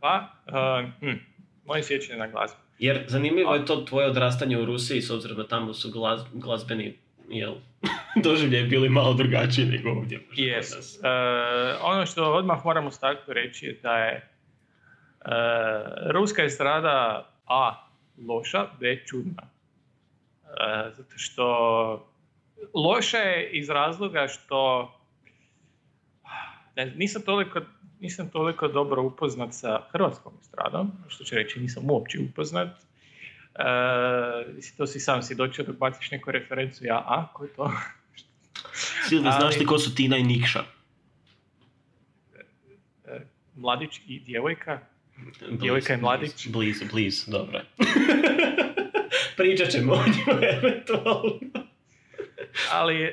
Pa, 0.00 0.32
uh, 0.46 0.90
hm, 1.00 1.16
moje 1.64 1.82
sjećanje 1.82 2.18
na 2.18 2.26
glazbu. 2.26 2.58
Jer 2.78 3.04
zanimljivo 3.06 3.54
je 3.54 3.66
to 3.66 3.76
tvoje 3.76 4.06
odrastanje 4.06 4.58
u 4.58 4.64
Rusiji 4.64 5.02
s 5.02 5.10
obzirom 5.10 5.36
da 5.36 5.48
tamo 5.48 5.74
su 5.74 5.90
glaz, 5.90 6.20
glazbeni 6.32 6.98
jel, 7.28 7.54
doživljaj 8.24 8.62
bili 8.62 8.88
malo 8.88 9.14
drugačiji 9.14 9.66
nego 9.66 9.90
ovdje. 9.90 10.20
Yes. 10.36 10.76
nas. 10.76 10.98
E, 11.02 11.08
ono 11.82 12.06
što 12.06 12.32
odmah 12.32 12.64
moram 12.64 12.86
u 12.86 12.90
startu 12.90 13.32
reći 13.32 13.66
je 13.66 13.80
da 13.82 13.98
je 13.98 14.28
e, 15.26 16.12
ruska 16.12 16.42
estrada 16.42 17.28
A 17.46 17.88
loša, 18.28 18.66
B 18.80 19.04
čudna. 19.06 19.42
E, 19.42 20.90
zato 20.96 21.18
što 21.18 21.46
loša 22.74 23.18
je 23.18 23.50
iz 23.50 23.70
razloga 23.70 24.28
što 24.28 24.90
ne, 26.76 26.86
nisam 26.96 27.22
toliko 27.22 27.60
nisam 28.00 28.30
toliko 28.30 28.68
dobro 28.68 29.02
upoznat 29.02 29.54
sa 29.54 29.80
hrvatskom 29.92 30.32
estradom, 30.40 30.92
što 31.08 31.24
će 31.24 31.36
reći 31.36 31.60
nisam 31.60 31.90
uopće 31.90 32.18
upoznat. 32.30 32.68
E, 32.68 33.64
to 34.76 34.86
si 34.86 35.00
sam 35.00 35.22
si 35.22 35.34
doćeo 35.34 35.64
dok 35.64 35.76
baciš 35.76 36.10
neku 36.10 36.30
referencu, 36.30 36.84
ja, 36.84 36.96
a, 37.06 37.28
ko 37.34 37.44
je 37.44 37.52
to? 37.52 37.72
Silvi, 39.08 39.30
znaš 39.38 39.58
ti 39.58 39.66
ko 39.66 39.78
su 39.78 39.94
Tina 39.94 40.16
i 40.16 40.22
Nikša? 40.22 40.62
Mladić 43.54 44.00
i 44.06 44.20
djevojka? 44.20 44.80
Djevojka 45.50 45.94
i 45.94 45.96
mladić? 45.96 46.48
Blizu, 46.48 46.84
blizu, 46.92 47.30
dobro. 47.30 47.60
Pričat 49.36 49.68
ćemo 49.68 49.92
o 49.92 50.04
njima 50.06 50.40
eventualno. 50.42 51.38
Ali 52.72 53.02
e, 53.02 53.12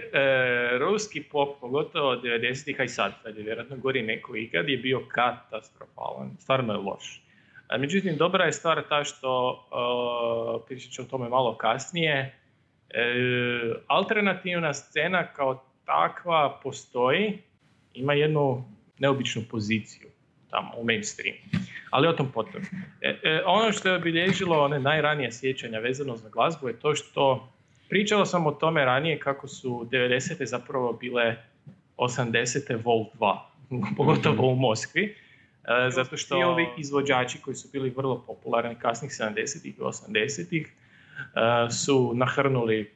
ruski 0.79 1.23
pop, 1.23 1.59
pogotovo 1.59 2.15
90-ih, 2.15 2.79
a 2.79 2.83
i 2.83 2.87
sad, 2.87 3.13
sad 3.23 3.37
je 3.37 3.43
vjerojatno 3.43 3.77
gori 3.77 4.01
neko 4.01 4.35
ikad, 4.35 4.69
je 4.69 4.77
bio 4.77 5.05
katastrofalan, 5.07 6.37
stvarno 6.39 6.73
je 6.73 6.79
loš. 6.79 7.23
A, 7.67 7.77
međutim, 7.77 8.17
dobra 8.17 8.45
je 8.45 8.51
stvar 8.51 8.83
ta 8.89 9.03
što, 9.03 9.63
e, 10.63 10.65
pričat 10.67 10.91
ću 10.91 11.01
o 11.01 11.05
tome 11.05 11.29
malo 11.29 11.57
kasnije, 11.57 12.39
e, 12.89 13.03
alternativna 13.87 14.73
scena 14.73 15.33
kao 15.33 15.65
takva 15.85 16.59
postoji, 16.63 17.39
ima 17.93 18.13
jednu 18.13 18.65
neobičnu 18.99 19.41
poziciju 19.49 20.07
tamo 20.49 20.71
u 20.77 20.83
mainstreamu. 20.85 21.39
Ali 21.93 22.07
o 22.07 22.13
tom 22.13 22.31
potom. 22.31 22.61
E, 23.01 23.19
e, 23.23 23.41
ono 23.45 23.71
što 23.71 23.89
je 23.89 23.95
obilježilo 23.95 24.63
one 24.63 24.79
najranije 24.79 25.31
sjećanja 25.31 25.79
vezano 25.79 26.17
za 26.17 26.29
glazbu 26.29 26.67
je 26.67 26.79
to 26.79 26.95
što 26.95 27.53
Pričao 27.93 28.25
sam 28.25 28.47
o 28.47 28.51
tome 28.51 28.85
ranije 28.85 29.19
kako 29.19 29.47
su 29.47 29.87
90. 29.91 30.45
zapravo 30.45 30.93
bile 30.93 31.35
80. 31.97 32.83
Volt 32.83 33.07
2, 33.19 33.39
pogotovo 33.97 34.47
u 34.47 34.55
Moskvi, 34.55 35.03
e, 35.05 35.89
zato 35.89 36.17
što 36.17 36.35
svi 36.35 36.43
ovi 36.43 36.67
izvođači 36.77 37.41
koji 37.41 37.55
su 37.55 37.67
bili 37.71 37.89
vrlo 37.89 38.23
popularni 38.27 38.75
kasnih 38.75 39.11
70. 39.11 39.67
i 39.67 39.73
80. 39.79 40.65
e, 40.65 41.71
su 41.71 42.11
nahrnuli 42.15 42.91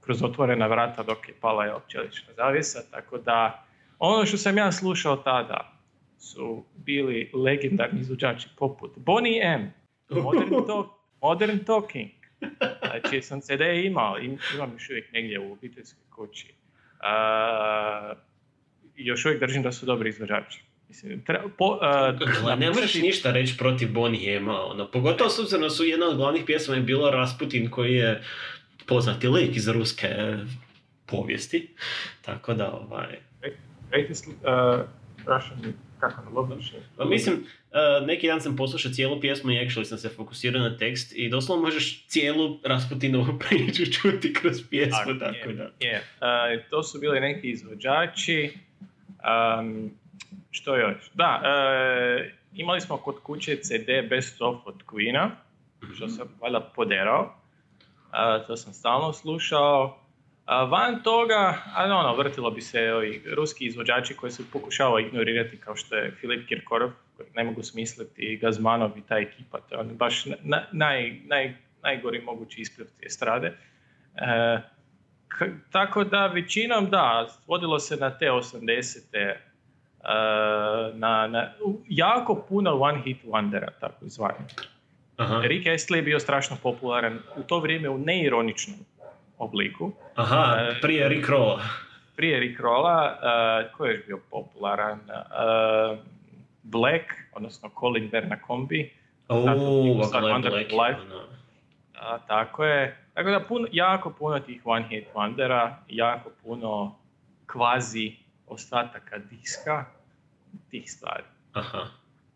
kroz 0.00 0.22
otvorena 0.22 0.66
vrata 0.66 1.02
dok 1.02 1.28
je 1.28 1.34
pala 1.40 1.64
je 1.64 1.72
čelična 1.88 2.34
zavjesa, 2.36 2.78
tako 2.90 3.18
da 3.18 3.64
ono 3.98 4.26
što 4.26 4.36
sam 4.36 4.58
ja 4.58 4.72
slušao 4.72 5.16
tada 5.16 5.72
su 6.18 6.64
bili 6.76 7.30
legendarni 7.34 8.00
izvođači 8.00 8.48
poput 8.58 8.90
Bonnie 8.96 9.42
M, 9.44 9.72
Modern, 10.10 10.50
Talk, 10.66 10.86
Modern 11.22 11.58
Talking, 11.58 12.08
Znači, 12.82 13.22
sam 13.22 13.40
CD 13.40 13.60
imao, 13.84 14.18
im- 14.18 14.38
imam 14.54 14.72
još 14.72 14.90
uvijek 14.90 15.12
negdje 15.12 15.40
u 15.40 15.52
obiteljskoj 15.52 16.02
kući. 16.10 16.54
A, 17.00 18.12
i 18.96 19.06
još 19.06 19.24
uvijek 19.24 19.40
držim 19.40 19.62
da 19.62 19.72
su 19.72 19.86
dobri 19.86 20.08
izvođači. 20.08 20.60
Mislim, 20.88 21.24
tre- 21.24 21.50
po, 21.58 21.78
Gle, 22.42 22.56
ne 22.56 22.68
možeš 22.68 22.94
ništa 22.94 23.32
reći 23.32 23.56
protiv 23.58 23.92
Bonnie 23.92 24.36
Ema, 24.36 24.64
ono, 24.64 24.90
pogotovo 24.90 25.30
s 25.30 25.38
obzirom 25.38 25.62
da 25.62 25.70
su 25.70 25.84
jedna 25.84 26.06
od 26.06 26.16
glavnih 26.16 26.42
pjesma 26.46 26.74
je 26.74 26.80
bilo 26.80 27.10
Rasputin 27.10 27.70
koji 27.70 27.94
je 27.94 28.22
poznati 28.86 29.28
lik 29.28 29.56
iz 29.56 29.68
ruske 29.68 30.06
e, 30.06 30.36
povijesti, 31.06 31.74
tako 32.22 32.54
da, 32.54 32.70
ovaj, 32.72 33.18
Greatest 33.90 34.26
uh, 34.26 34.34
Russian, 35.26 35.72
kako. 36.00 36.48
Pa 36.96 37.04
mislim, 37.04 37.36
uh, 37.36 38.06
neki 38.06 38.26
dan 38.26 38.40
sam 38.40 38.56
poslušao 38.56 38.92
cijelu 38.92 39.20
pjesmu 39.20 39.50
i 39.50 39.54
actually 39.54 39.84
sam 39.84 39.98
se 39.98 40.08
fokusirao 40.08 40.62
na 40.62 40.76
tekst 40.76 41.12
i 41.16 41.28
doslovno 41.28 41.64
možeš 41.64 42.06
cijelu 42.06 42.58
Rasputinovu 42.64 43.38
priču 43.48 43.92
čuti 43.92 44.32
kroz 44.32 44.62
pjesmu, 44.70 45.18
tako, 45.18 45.48
je, 45.50 45.54
da. 45.54 45.70
je. 45.80 45.96
Uh, 45.96 46.70
to 46.70 46.82
su 46.82 46.98
bili 46.98 47.20
neki 47.20 47.50
izvođači. 47.50 48.52
Um, 49.60 49.90
što 50.50 50.76
još? 50.76 51.10
Da, 51.14 51.42
uh, 51.42 52.26
imali 52.54 52.80
smo 52.80 52.96
kod 52.96 53.22
kuće 53.22 53.56
CD 53.56 54.08
Best 54.10 54.42
of 54.42 54.56
od 54.66 54.82
Queena, 54.86 55.30
što 55.96 56.08
sam 56.08 56.28
valjda 56.40 56.60
poderao. 56.60 57.34
To 58.46 58.56
sam 58.56 58.72
stalno 58.72 59.12
slušao. 59.12 59.98
A 60.48 60.64
van 60.64 61.02
toga, 61.02 61.40
a 61.74 61.84
ono, 61.86 62.14
vrtilo 62.14 62.50
bi 62.50 62.60
se 62.60 62.92
ovi 62.92 63.22
ruski 63.36 63.66
izvođači 63.66 64.14
koji 64.14 64.32
su 64.32 64.50
pokušavao 64.52 64.98
ignorirati 64.98 65.56
kao 65.56 65.76
što 65.76 65.96
je 65.96 66.10
Filip 66.10 66.48
Kirkorov, 66.48 66.90
kojeg 67.16 67.30
ne 67.34 67.44
mogu 67.44 67.62
smisliti, 67.62 68.36
Gazmanov 68.36 68.98
i 68.98 69.02
ta 69.02 69.18
ekipa. 69.18 69.60
To 69.60 69.74
je 69.74 69.80
on 69.80 69.88
baš 69.88 70.24
na- 70.26 70.66
naj, 70.72 71.20
naj, 71.24 71.54
najgori 71.82 72.20
mogući 72.20 72.60
isplivci 72.60 73.06
estrade. 73.06 73.46
E, 73.46 74.58
k- 75.28 75.70
tako 75.72 76.04
da 76.04 76.26
većinom 76.26 76.90
da, 76.90 77.26
vodilo 77.46 77.78
se 77.78 77.96
na 77.96 78.10
te 78.10 78.26
80-te, 78.26 79.18
e, 79.18 79.36
na, 80.94 81.26
na, 81.26 81.52
jako 81.88 82.44
puno 82.48 82.70
one 82.72 83.02
hit 83.02 83.24
wondera, 83.24 83.68
tako 83.80 83.96
zvani. 84.02 84.44
Aha, 85.16 85.40
Rick 85.40 85.66
Astley 85.66 85.96
je 85.96 86.02
bio 86.02 86.18
strašno 86.20 86.56
popularan 86.62 87.18
u 87.36 87.42
to 87.42 87.58
vrijeme 87.58 87.88
u 87.88 87.98
neironičnom 87.98 88.76
obliku. 89.38 89.92
aha, 90.14 90.56
E, 90.58 90.80
prije 90.80 91.08
Rick 91.08 91.28
Rolla. 91.28 91.62
Prije 92.16 92.40
Rick 92.40 92.60
Rolla, 92.60 93.18
uh, 93.18 93.76
ko 93.76 93.86
je 93.86 93.94
još 93.94 94.06
bio 94.06 94.18
popularan? 94.30 94.98
Uh, 94.98 95.98
Black, 96.62 97.04
odnosno 97.32 97.70
Colin 97.80 98.08
Star 100.08 100.20
Glenn 100.20 100.34
Wonder 100.34 100.50
Black, 100.50 100.70
Life. 100.72 101.00
ono. 101.00 101.22
a, 102.00 102.18
tako 102.18 102.64
je. 102.64 102.96
Tako 103.14 103.30
da 103.30 103.40
puno, 103.40 103.68
jako 103.72 104.10
puno 104.10 104.38
tih 104.38 104.62
one 104.64 104.88
hit 104.88 105.06
wondera, 105.14 105.74
jako 105.88 106.30
puno 106.42 106.94
kvazi 107.46 108.12
ostataka 108.46 109.18
diska, 109.18 109.84
tih 110.70 110.90
stvari. 110.92 111.24
Aha. 111.52 111.86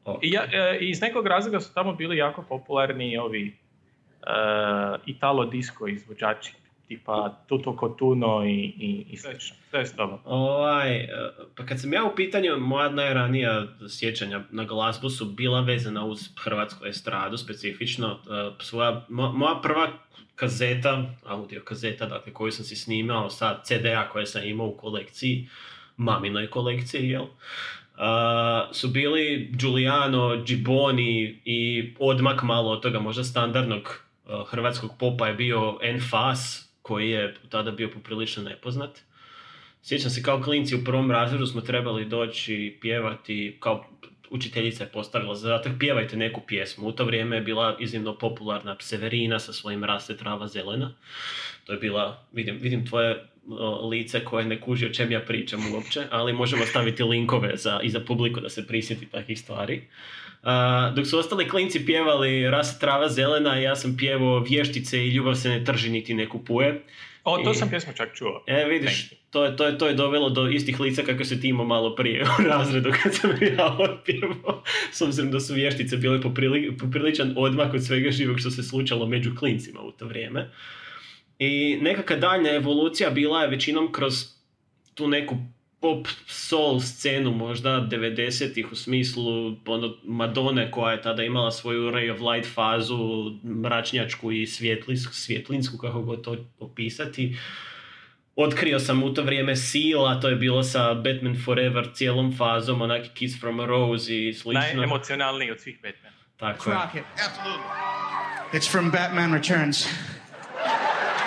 ok. 0.04 0.18
I 0.22 0.30
ja, 0.30 0.42
e, 0.52 0.78
iz 0.80 1.00
nekog 1.00 1.26
razloga 1.26 1.60
su 1.60 1.74
tamo 1.74 1.92
bili 1.92 2.16
jako 2.16 2.42
popularni 2.42 3.18
ovi 3.18 3.56
uh, 4.22 5.00
Italo 5.06 5.44
disco 5.44 5.86
izvođači, 5.86 6.54
tipa 6.92 7.44
Tuto 7.46 7.76
Cotuno 7.80 8.44
i, 8.44 8.74
i, 8.78 9.06
i 9.10 9.16
slično. 9.16 9.56
Sve 9.70 9.80
je 9.80 9.86
s 9.86 9.96
tobom. 9.96 10.18
Ovaj, 10.24 10.96
e, 10.96 11.08
pa 11.56 11.66
kad 11.66 11.80
sam 11.80 11.92
ja 11.92 12.04
u 12.04 12.16
pitanju, 12.16 12.58
moja 12.58 12.88
najranija 12.88 13.66
sjećanja 13.88 14.40
na 14.50 14.64
glazbu 14.64 15.10
su 15.10 15.24
bila 15.24 15.60
vezana 15.60 16.04
uz 16.04 16.28
hrvatsku 16.44 16.86
estradu 16.86 17.36
specifično. 17.36 18.08
E, 18.08 18.64
Svoja, 18.64 19.06
mo- 19.08 19.32
moja 19.32 19.60
prva 19.62 19.88
kazeta, 20.34 21.04
audio 21.26 21.62
kazeta, 21.64 22.06
dakle, 22.06 22.32
koju 22.32 22.52
sam 22.52 22.64
si 22.64 22.76
snimao 22.76 23.30
sa 23.30 23.60
CD-a 23.64 24.08
koje 24.08 24.26
sam 24.26 24.44
imao 24.44 24.66
u 24.66 24.76
kolekciji, 24.76 25.48
maminoj 25.96 26.50
kolekciji, 26.50 27.08
jel? 27.08 27.22
Uh, 27.22 28.74
su 28.74 28.88
bili 28.88 29.50
Giuliano, 29.52 30.42
Giboni 30.46 31.40
i 31.44 31.92
odmak 31.98 32.42
malo 32.42 32.70
od 32.70 32.82
toga 32.82 33.00
možda 33.00 33.24
standardnog 33.24 33.82
uh, 34.24 34.48
hrvatskog 34.48 34.90
popa 34.98 35.28
je 35.28 35.34
bio 35.34 35.78
Enfas, 35.82 36.71
koji 36.82 37.10
je 37.10 37.34
tada 37.48 37.70
bio 37.70 37.90
poprilično 37.90 38.42
nepoznat. 38.42 39.00
Sjećam 39.82 40.10
se 40.10 40.22
kao 40.22 40.42
klinci 40.42 40.76
u 40.76 40.84
prvom 40.84 41.10
razredu 41.10 41.46
smo 41.46 41.60
trebali 41.60 42.04
doći 42.04 42.78
pjevati, 42.80 43.56
kao 43.60 43.86
učiteljica 44.30 44.84
je 44.84 44.90
postavila 44.90 45.34
zadatak, 45.34 45.72
pjevajte 45.78 46.16
neku 46.16 46.40
pjesmu. 46.46 46.88
U 46.88 46.92
to 46.92 47.04
vrijeme 47.04 47.36
je 47.36 47.42
bila 47.42 47.76
iznimno 47.80 48.18
popularna 48.18 48.76
Severina 48.80 49.38
sa 49.38 49.52
svojim 49.52 49.84
raste 49.84 50.16
trava 50.16 50.48
zelena. 50.48 50.94
To 51.64 51.72
je 51.72 51.78
bila, 51.78 52.24
vidim, 52.32 52.58
vidim 52.60 52.86
tvoje 52.86 53.26
lice 53.90 54.24
koje 54.24 54.44
ne 54.44 54.60
kuži 54.60 54.86
o 54.86 54.92
čem 54.92 55.12
ja 55.12 55.20
pričam 55.20 55.74
uopće, 55.74 56.02
ali 56.10 56.32
možemo 56.32 56.66
staviti 56.66 57.02
linkove 57.02 57.56
za, 57.56 57.80
i 57.82 57.90
za 57.90 58.00
publiku 58.00 58.40
da 58.40 58.48
se 58.48 58.66
prisjeti 58.66 59.06
takvih 59.06 59.38
stvari. 59.38 59.82
A, 60.42 60.92
dok 60.96 61.06
su 61.06 61.18
ostali 61.18 61.48
klinci 61.48 61.86
pjevali 61.86 62.50
Rasa 62.50 62.78
trava 62.78 63.08
zelena, 63.08 63.56
ja 63.56 63.76
sam 63.76 63.96
pjevao 63.96 64.38
vještice 64.38 65.06
i 65.06 65.10
ljubav 65.10 65.34
se 65.34 65.48
ne 65.48 65.64
trži 65.64 65.90
niti 65.90 66.14
ne 66.14 66.28
kupuje. 66.28 66.82
O, 67.24 67.38
to 67.38 67.50
I- 67.50 67.54
sam 67.54 67.68
pjesmu 67.68 67.92
čak 67.96 68.14
čuo. 68.14 68.44
E, 68.46 68.64
vidiš, 68.64 69.10
to 69.30 69.44
je, 69.44 69.56
to, 69.56 69.66
je, 69.66 69.78
to 69.78 69.86
je 69.86 69.94
dovelo 69.94 70.30
do 70.30 70.48
istih 70.48 70.80
lica 70.80 71.02
kako 71.02 71.24
se 71.24 71.40
ti 71.40 71.48
imao 71.48 71.66
malo 71.66 71.94
prije 71.94 72.22
u 72.22 72.42
razredu 72.48 72.92
kad 73.02 73.14
sam 73.14 73.30
ja 73.30 73.76
otpjevao. 73.78 74.62
S 74.92 75.00
obzirom 75.00 75.30
da 75.30 75.40
su 75.40 75.54
vještice 75.54 75.96
bile 75.96 76.20
poprili, 76.20 76.76
popriličan 76.76 77.34
odmak 77.36 77.74
od 77.74 77.86
svega 77.86 78.10
živog 78.10 78.38
što 78.38 78.50
se 78.50 78.62
slučalo 78.62 79.06
među 79.06 79.36
klincima 79.38 79.80
u 79.80 79.92
to 79.92 80.06
vrijeme. 80.06 80.50
I 81.38 81.78
nekakva 81.82 82.16
daljnja 82.16 82.54
evolucija 82.54 83.10
bila 83.10 83.42
je 83.42 83.48
većinom 83.48 83.92
kroz 83.92 84.14
tu 84.94 85.08
neku 85.08 85.36
pop 85.82 86.06
soul 86.26 86.80
scenu 86.80 87.30
možda 87.30 87.70
90-ih 87.70 88.72
u 88.72 88.76
smislu 88.76 89.56
ono, 89.66 89.94
Madone 90.04 90.70
koja 90.70 90.92
je 90.92 91.02
tada 91.02 91.22
imala 91.22 91.50
svoju 91.50 91.90
Ray 91.90 92.12
of 92.12 92.20
Light 92.20 92.54
fazu, 92.54 93.30
mračnjačku 93.44 94.32
i 94.32 94.46
svjetlinsku, 94.46 95.14
svjetlinsku 95.14 95.78
kako 95.78 96.02
god 96.02 96.24
to 96.24 96.36
opisati. 96.58 97.36
Otkrio 98.36 98.80
sam 98.80 99.02
u 99.02 99.14
to 99.14 99.22
vrijeme 99.22 99.56
Seal, 99.56 100.06
a 100.06 100.20
to 100.20 100.28
je 100.28 100.36
bilo 100.36 100.62
sa 100.62 100.94
Batman 100.94 101.36
Forever 101.44 101.88
cijelom 101.94 102.36
fazom, 102.36 102.82
onaki 102.82 103.08
Kiss 103.08 103.40
from 103.40 103.60
a 103.60 103.66
Rose 103.66 104.16
i 104.16 104.34
slično. 104.34 104.60
Najemocionalniji 104.74 105.50
od 105.50 105.60
svih 105.60 105.78
Batmana. 105.82 106.16
Tako 106.36 106.70
je. 106.70 106.76
Absolutely. 106.76 108.58
It's 108.58 108.70
from 108.70 108.90
Batman 108.90 109.32
Returns. 109.32 109.88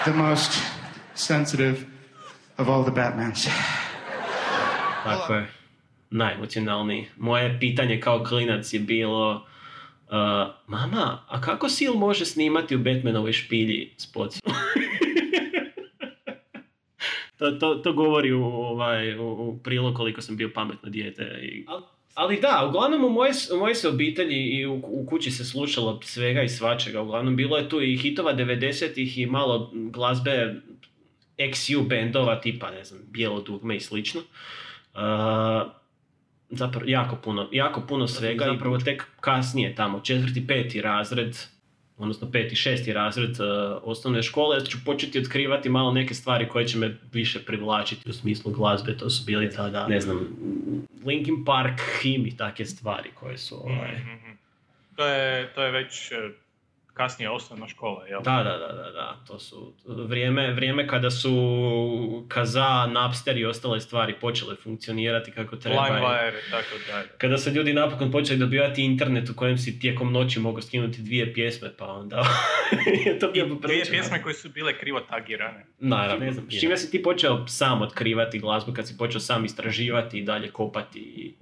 The 0.03 0.13
most 0.13 0.51
sensitive 1.15 1.77
of 2.57 2.69
all 2.69 2.83
the 2.83 2.91
Batmans. 2.91 3.49
Tako 5.05 5.33
je. 5.33 5.47
Najemocionalniji. 6.09 7.05
Moje 7.17 7.57
pitanje 7.59 7.99
kao 7.99 8.23
klinac 8.23 8.73
je 8.73 8.79
bilo 8.79 9.31
uh, 9.35 9.41
Mama, 10.67 11.19
a 11.27 11.41
kako 11.41 11.69
Seal 11.69 11.93
može 11.93 12.25
snimati 12.25 12.75
u 12.75 12.79
Batmanovoj 12.79 13.33
špilji 13.33 13.93
spot? 13.97 14.33
to, 17.37 17.51
to, 17.51 17.75
to 17.75 17.93
govori 17.93 18.31
u, 18.31 18.43
ovaj, 18.43 19.17
u, 19.19 19.27
u 19.27 19.59
prilog 19.63 19.95
koliko 19.95 20.21
sam 20.21 20.37
bio 20.37 20.51
pametno 20.53 20.89
dijete. 20.89 21.39
I, 21.43 21.65
ali, 21.67 21.83
ali 22.13 22.39
da, 22.41 22.65
uglavnom 22.69 23.03
u 23.05 23.09
moje, 23.09 23.31
u 23.53 23.57
moje 23.57 23.75
se 23.75 23.89
obitelji 23.89 24.35
i 24.35 24.65
u, 24.65 24.81
u 24.83 25.05
kući 25.09 25.31
se 25.31 25.45
slušalo 25.45 25.99
svega 26.03 26.43
i 26.43 26.49
svačega. 26.49 27.01
Uglavnom 27.01 27.35
bilo 27.35 27.57
je 27.57 27.69
tu 27.69 27.81
i 27.81 27.97
hitova 27.97 28.33
90-ih 28.33 29.17
i 29.17 29.25
malo 29.25 29.71
glazbe 29.73 30.55
XU 31.37 31.87
bendova 31.87 32.41
tipa, 32.41 32.71
ne 32.71 32.83
znam, 32.83 33.01
Bijelo 33.07 33.41
dugme 33.41 33.75
i 33.75 33.79
slično. 33.79 34.21
Uh, 34.95 35.71
zapravo 36.49 36.85
jako 36.87 37.15
puno, 37.15 37.49
jako 37.51 37.81
puno 37.81 38.07
svega 38.07 38.45
i 38.55 38.59
prvo 38.59 38.77
tek 38.77 39.05
kasnije 39.19 39.75
tamo, 39.75 39.99
četvrti, 39.99 40.47
peti 40.47 40.81
razred, 40.81 41.37
odnosno 41.97 42.31
peti, 42.31 42.55
šesti 42.55 42.93
razred 42.93 43.29
uh, 43.29 43.45
osnovne 43.83 44.23
škole, 44.23 44.65
ću 44.65 44.77
početi 44.85 45.19
otkrivati 45.19 45.69
malo 45.69 45.91
neke 45.91 46.13
stvari 46.13 46.47
koje 46.47 46.67
će 46.67 46.77
me 46.77 46.97
više 47.11 47.45
privlačiti 47.45 48.09
u 48.09 48.13
smislu 48.13 48.51
glazbe, 48.51 48.97
to 48.97 49.09
su 49.09 49.25
bili 49.25 49.49
tada, 49.49 49.87
ne 49.87 50.01
znam, 50.01 50.19
Linkin 51.05 51.45
Park, 51.45 51.81
Him 52.01 52.25
i 52.25 52.37
takve 52.37 52.65
stvari 52.65 53.09
koje 53.13 53.37
su, 53.37 53.55
ovaj, 53.55 53.91
Mhm. 53.91 54.31
To 54.95 55.07
je, 55.07 55.53
to 55.53 55.63
je 55.63 55.71
već 55.71 56.11
e, 56.11 56.15
kasnije 56.95 57.29
osnovna 57.29 57.67
škola, 57.67 58.07
jel? 58.07 58.21
Da, 58.21 58.43
da, 58.43 58.57
da, 58.57 58.73
da, 58.73 58.91
da, 58.91 59.17
to 59.27 59.39
su 59.39 59.73
vrijeme, 59.87 60.51
vrijeme 60.51 60.87
kada 60.87 61.11
su 61.11 61.31
Kaza, 62.27 62.85
Napster 62.87 63.37
i 63.37 63.45
ostale 63.45 63.81
stvari 63.81 64.13
počele 64.13 64.55
funkcionirati 64.55 65.31
kako 65.31 65.55
treba. 65.55 65.87
i- 65.87 65.91
LimeWire 65.91 66.33
i 66.47 66.51
tako 66.51 66.91
dalje. 66.91 67.07
Kada 67.17 67.37
su 67.37 67.49
ljudi 67.49 67.73
napokon 67.73 68.11
počeli 68.11 68.39
dobivati 68.39 68.83
internet 68.83 69.29
u 69.29 69.35
kojem 69.35 69.57
si 69.57 69.79
tijekom 69.79 70.11
noći 70.11 70.39
mogao 70.39 70.61
skinuti 70.61 71.01
dvije 71.01 71.33
pjesme, 71.33 71.69
pa 71.77 71.85
onda 71.85 72.23
je 73.05 73.19
to 73.19 73.27
bio 73.27 73.45
Dvije 73.45 73.85
pjesme 73.85 74.23
koje 74.23 74.35
su 74.35 74.49
bile 74.49 74.77
krivo 74.77 74.99
tagirane. 74.99 75.65
Naravno, 75.79 76.25
ne 76.25 76.31
znam. 76.31 76.51
S 76.51 76.59
čime 76.59 76.77
si 76.77 76.91
ti 76.91 77.03
počeo 77.03 77.47
sam 77.47 77.81
otkrivati 77.81 78.39
glazbu, 78.39 78.73
kad 78.73 78.87
si 78.87 78.97
počeo 78.97 79.19
sam 79.19 79.45
istraživati 79.45 80.19
i 80.19 80.23
dalje 80.23 80.51
kopati 80.51 80.99
i... 80.99 81.33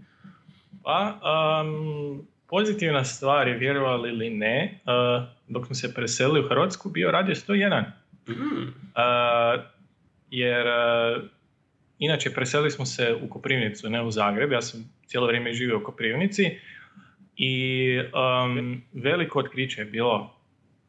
Pa, 0.84 1.20
um, 1.64 2.28
pozitivna 2.54 3.04
stvar 3.04 3.48
je, 3.48 3.58
vjerovali 3.58 4.10
ili 4.10 4.30
ne, 4.30 4.80
uh, 4.86 5.24
dok 5.48 5.66
smo 5.66 5.76
se 5.76 5.94
preselili 5.94 6.40
u 6.40 6.48
Hrvatsku, 6.48 6.90
bio 6.90 7.12
radio 7.12 7.36
101. 7.36 7.84
Mm, 8.28 8.34
Uh, 8.34 9.64
jer 10.30 10.68
uh, 10.68 11.24
inače 12.00 12.34
preselili 12.34 12.72
smo 12.72 12.86
se 12.86 13.16
u 13.22 13.30
Koprivnicu, 13.30 13.90
ne 13.90 14.04
u 14.04 14.12
Zagreb, 14.12 14.52
ja 14.52 14.62
sam 14.62 14.94
cijelo 15.06 15.28
vrijeme 15.28 15.54
živio 15.54 15.78
u 15.78 15.84
Koprivnici 15.84 16.58
i 17.38 18.00
um, 18.00 18.84
veliko 18.94 19.40
otkriće 19.40 19.82
je 19.82 19.86
bilo 19.86 20.36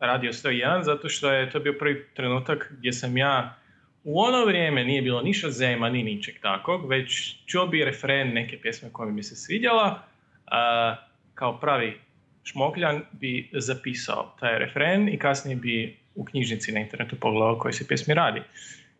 Radio 0.00 0.32
101 0.32 0.82
zato 0.82 1.08
što 1.08 1.32
je 1.32 1.50
to 1.50 1.60
bio 1.60 1.72
prvi 1.78 2.06
trenutak 2.14 2.72
gdje 2.78 2.92
sam 2.92 3.16
ja 3.16 3.56
u 4.04 4.20
ono 4.20 4.44
vrijeme 4.44 4.84
nije 4.84 5.02
bilo 5.02 5.22
ni 5.22 5.34
Shazama, 5.34 5.88
ni 5.88 6.02
ničeg 6.02 6.34
takvog, 6.40 6.88
već 6.88 7.36
čuo 7.46 7.66
bi 7.66 7.84
refren 7.84 8.32
neke 8.32 8.60
pjesme 8.60 8.88
koja 8.92 9.10
mi 9.10 9.22
se 9.22 9.36
svidjela, 9.36 10.02
a, 10.46 10.96
kao 11.34 11.60
pravi 11.60 12.00
šmokljan 12.44 13.02
bi 13.12 13.50
zapisao 13.52 14.36
taj 14.40 14.58
refren 14.58 15.08
i 15.08 15.18
kasnije 15.18 15.56
bi 15.56 15.96
u 16.14 16.24
knjižnici 16.24 16.72
na 16.72 16.80
internetu 16.80 17.16
pogledao 17.20 17.52
o 17.52 17.58
kojoj 17.58 17.72
se 17.72 17.88
pjesmi 17.88 18.14
radi. 18.14 18.42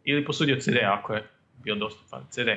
Ili 0.04 0.24
posudio 0.24 0.60
CD 0.60 0.76
ako 0.84 1.14
je 1.14 1.22
bio 1.64 1.74
dostupan 1.74 2.26
CD. 2.30 2.48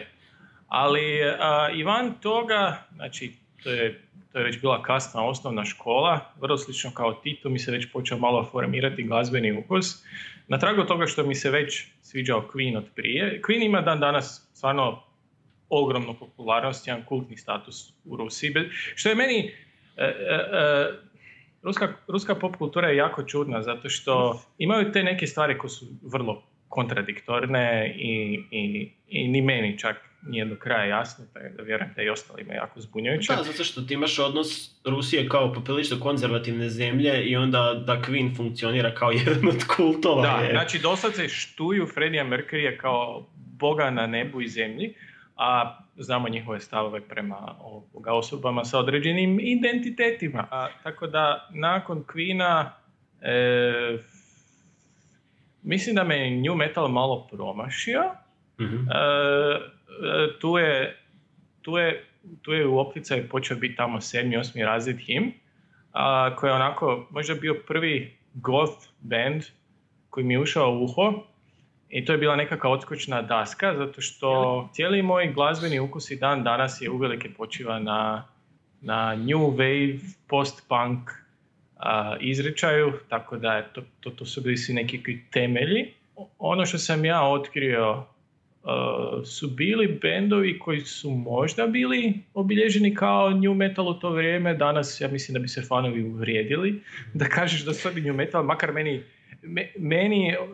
Ali 0.67 1.23
a, 1.39 1.69
i 1.75 1.83
van 1.83 2.13
toga, 2.21 2.83
znači 2.95 3.31
to 3.63 3.69
je, 3.69 4.01
to 4.31 4.37
je 4.39 4.45
već 4.45 4.61
bila 4.61 4.83
kasna 4.83 5.25
osnovna 5.25 5.65
škola, 5.65 6.33
vrlo 6.39 6.57
slično 6.57 6.91
kao 6.93 7.13
ti, 7.13 7.39
tu 7.43 7.49
mi 7.49 7.59
se 7.59 7.71
već 7.71 7.91
počeo 7.91 8.17
malo 8.17 8.49
formirati 8.51 9.03
glazbeni 9.03 9.51
ukus. 9.51 10.03
Na 10.47 10.59
tragu 10.59 10.83
toga 10.83 11.05
što 11.07 11.23
mi 11.23 11.35
se 11.35 11.51
već 11.51 11.85
sviđao 12.01 12.49
Queen 12.53 12.77
od 12.77 12.85
prije, 12.95 13.41
Queen 13.41 13.65
ima 13.65 13.81
dan 13.81 13.99
danas 13.99 14.49
stvarno 14.53 15.03
ogromnu 15.69 16.13
popularnost, 16.19 16.87
jedan 16.87 17.05
kultni 17.05 17.37
status 17.37 17.93
u 18.05 18.15
Rusiji, 18.15 18.53
što 18.95 19.09
je 19.09 19.15
meni, 19.15 19.51
e, 19.97 20.03
e, 20.03 20.57
e, 20.57 20.91
ruska, 21.63 21.93
ruska 22.07 22.35
pop 22.35 22.55
kultura 22.55 22.89
je 22.89 22.97
jako 22.97 23.23
čudna, 23.23 23.61
zato 23.61 23.89
što 23.89 24.41
imaju 24.57 24.91
te 24.91 25.03
neke 25.03 25.27
stvari 25.27 25.57
koje 25.57 25.69
su 25.69 25.85
vrlo 26.03 26.43
kontradiktorne 26.67 27.95
i, 27.97 28.43
i, 28.51 28.91
i 29.07 29.27
ni 29.27 29.41
meni 29.41 29.79
čak 29.79 29.97
nije 30.27 30.45
do 30.45 30.55
kraja 30.55 30.97
jasno, 30.97 31.25
tako 31.33 31.45
da 31.57 31.63
vjerujem 31.63 31.93
da 31.95 32.01
i 32.01 32.09
ostalima 32.09 32.53
jako 32.53 32.81
zbunjujuće. 32.81 33.33
Da, 33.35 33.43
zato 33.43 33.63
što 33.63 33.81
ti 33.81 33.93
imaš 33.93 34.19
odnos 34.19 34.79
Rusije 34.85 35.29
kao 35.29 35.53
poprilično 35.53 35.99
konzervativne 35.99 36.69
zemlje 36.69 37.23
i 37.23 37.35
onda 37.35 37.83
da 37.87 38.01
Queen 38.01 38.37
funkcionira 38.37 38.95
kao 38.95 39.11
jedan 39.25 39.47
od 39.47 39.63
kultova. 39.75 40.21
Da, 40.21 40.45
je. 40.45 40.51
znači 40.51 40.79
doslovce 40.79 41.29
štuju 41.29 41.87
Freddie 41.93 42.23
Mercury 42.23 42.77
kao 42.77 43.27
boga 43.35 43.89
na 43.89 44.07
nebu 44.07 44.41
i 44.41 44.47
zemlji, 44.47 44.93
a 45.37 45.79
znamo 45.95 46.29
njihove 46.29 46.59
stavove 46.59 47.01
prema 47.01 47.55
ovoga 47.59 48.13
osobama 48.13 48.65
sa 48.65 48.79
određenim 48.79 49.39
identitetima. 49.41 50.47
A, 50.51 50.67
tako 50.83 51.07
da 51.07 51.49
nakon 51.53 52.03
Queena 52.03 52.65
e, 53.21 53.97
mislim 55.63 55.95
da 55.95 56.03
me 56.03 56.29
New 56.29 56.55
Metal 56.55 56.87
malo 56.87 57.27
promašio. 57.31 58.03
Mhm. 58.59 58.75
E, 58.75 58.97
e, 60.15 60.39
tu 60.39 60.57
je 60.57 60.97
tu 61.67 61.77
je, 61.77 62.05
tu 62.41 62.53
je 62.53 62.67
u 62.67 62.79
opticaju 62.79 63.29
počeo 63.29 63.57
biti 63.57 63.75
tamo 63.75 64.01
sedmi, 64.01 64.37
osmi 64.37 64.63
razred 64.63 64.97
him, 64.97 65.33
a, 65.91 66.35
koji 66.35 66.49
je 66.49 66.53
onako 66.53 67.07
možda 67.11 67.33
bio 67.33 67.55
prvi 67.67 68.17
goth 68.33 68.87
band 68.99 69.43
koji 70.09 70.25
mi 70.25 70.33
je 70.33 70.39
ušao 70.39 70.71
u 70.71 70.83
uho 70.83 71.13
i 71.89 72.05
to 72.05 72.11
je 72.11 72.17
bila 72.17 72.35
nekakva 72.35 72.69
odskočna 72.69 73.21
daska 73.21 73.73
zato 73.77 74.01
što 74.01 74.69
cijeli 74.73 75.01
moj 75.01 75.31
glazbeni 75.33 75.79
ukus 75.79 76.11
i 76.11 76.15
dan 76.15 76.43
danas 76.43 76.81
je 76.81 76.89
uvelike 76.89 77.29
počiva 77.37 77.79
na, 77.79 78.25
na 78.81 79.15
new 79.15 79.39
wave, 79.39 79.99
post-punk 80.27 81.09
a, 81.77 82.15
izričaju, 82.19 82.93
tako 83.09 83.37
da 83.37 83.53
je 83.53 83.65
to, 83.73 83.81
to, 83.99 84.09
to 84.09 84.25
su 84.25 84.41
bili 84.41 84.57
svi 84.57 84.73
neki 84.73 85.19
temelji. 85.31 85.93
Ono 86.39 86.65
što 86.65 86.77
sam 86.77 87.05
ja 87.05 87.21
otkrio 87.23 87.91
uh, 88.63 89.25
su 89.25 89.47
bili 89.47 89.99
bendovi 90.01 90.59
koji 90.59 90.79
su 90.79 91.09
možda 91.09 91.67
bili 91.67 92.13
obilježeni 92.33 92.95
kao 92.95 93.29
new 93.29 93.53
metal 93.53 93.87
u 93.87 93.93
to 93.93 94.09
vrijeme. 94.09 94.53
Danas 94.53 95.01
ja 95.01 95.07
mislim 95.07 95.33
da 95.33 95.39
bi 95.39 95.47
se 95.47 95.61
fanovi 95.61 96.03
uvrijedili 96.03 96.81
da 97.13 97.25
kažeš 97.25 97.65
da 97.65 97.73
su 97.73 97.89
new 97.89 98.13
metal, 98.13 98.43
makar 98.43 98.71
meni, 98.71 98.91
me- 98.97 99.16
meni 99.77 100.35
uh, 100.37 100.47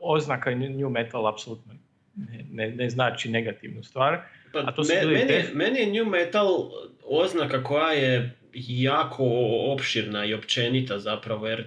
oznaka 0.00 0.50
new 0.50 0.90
metal 0.90 1.26
apsolutno 1.26 1.72
ne, 2.16 2.44
ne, 2.50 2.70
ne 2.70 2.90
znači 2.90 3.28
negativnu 3.28 3.82
stvar. 3.82 4.20
Pa, 4.52 4.58
A 4.58 4.72
to 4.72 4.82
me- 4.82 5.06
meni, 5.06 5.20
je- 5.20 5.26
def- 5.28 5.54
meni 5.54 5.78
je 5.78 5.86
New 5.88 6.06
Metal 6.06 6.70
oznaka 7.02 7.62
koja 7.62 7.90
je 7.90 8.34
jako 8.54 9.24
opširna 9.66 10.24
i 10.24 10.34
općenita 10.34 10.98
zapravo, 10.98 11.46
jer 11.46 11.64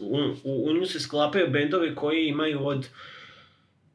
u, 0.00 0.16
u, 0.44 0.64
u 0.66 0.72
nju 0.72 0.86
se 0.86 1.00
sklapaju 1.00 1.48
bendovi 1.48 1.94
koji 1.94 2.26
imaju 2.26 2.66
od 2.66 2.88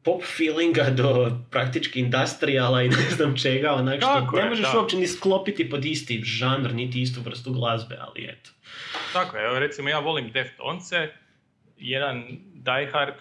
pop 0.03 0.21
feelinga 0.27 0.89
do 0.89 1.31
praktički 1.51 1.99
industrijala 1.99 2.83
i 2.83 2.89
ne 2.89 3.09
znam 3.09 3.37
čega, 3.37 3.71
onak 3.71 3.97
što 3.97 4.07
Tako 4.09 4.35
ne 4.35 4.41
je, 4.41 4.49
možeš 4.49 4.71
da. 4.71 4.79
uopće 4.79 4.97
ni 4.97 5.07
sklopiti 5.07 5.69
pod 5.69 5.85
isti 5.85 6.21
žanr, 6.21 6.73
niti 6.73 7.01
istu 7.01 7.21
vrstu 7.21 7.51
glazbe, 7.51 7.97
ali 7.99 8.23
eto. 8.25 8.49
Tako 9.13 9.37
je, 9.37 9.45
evo 9.45 9.59
recimo 9.59 9.89
ja 9.89 9.99
volim 9.99 10.31
Deftonce, 10.31 11.07
jedan 11.79 12.23
diehard 12.53 13.13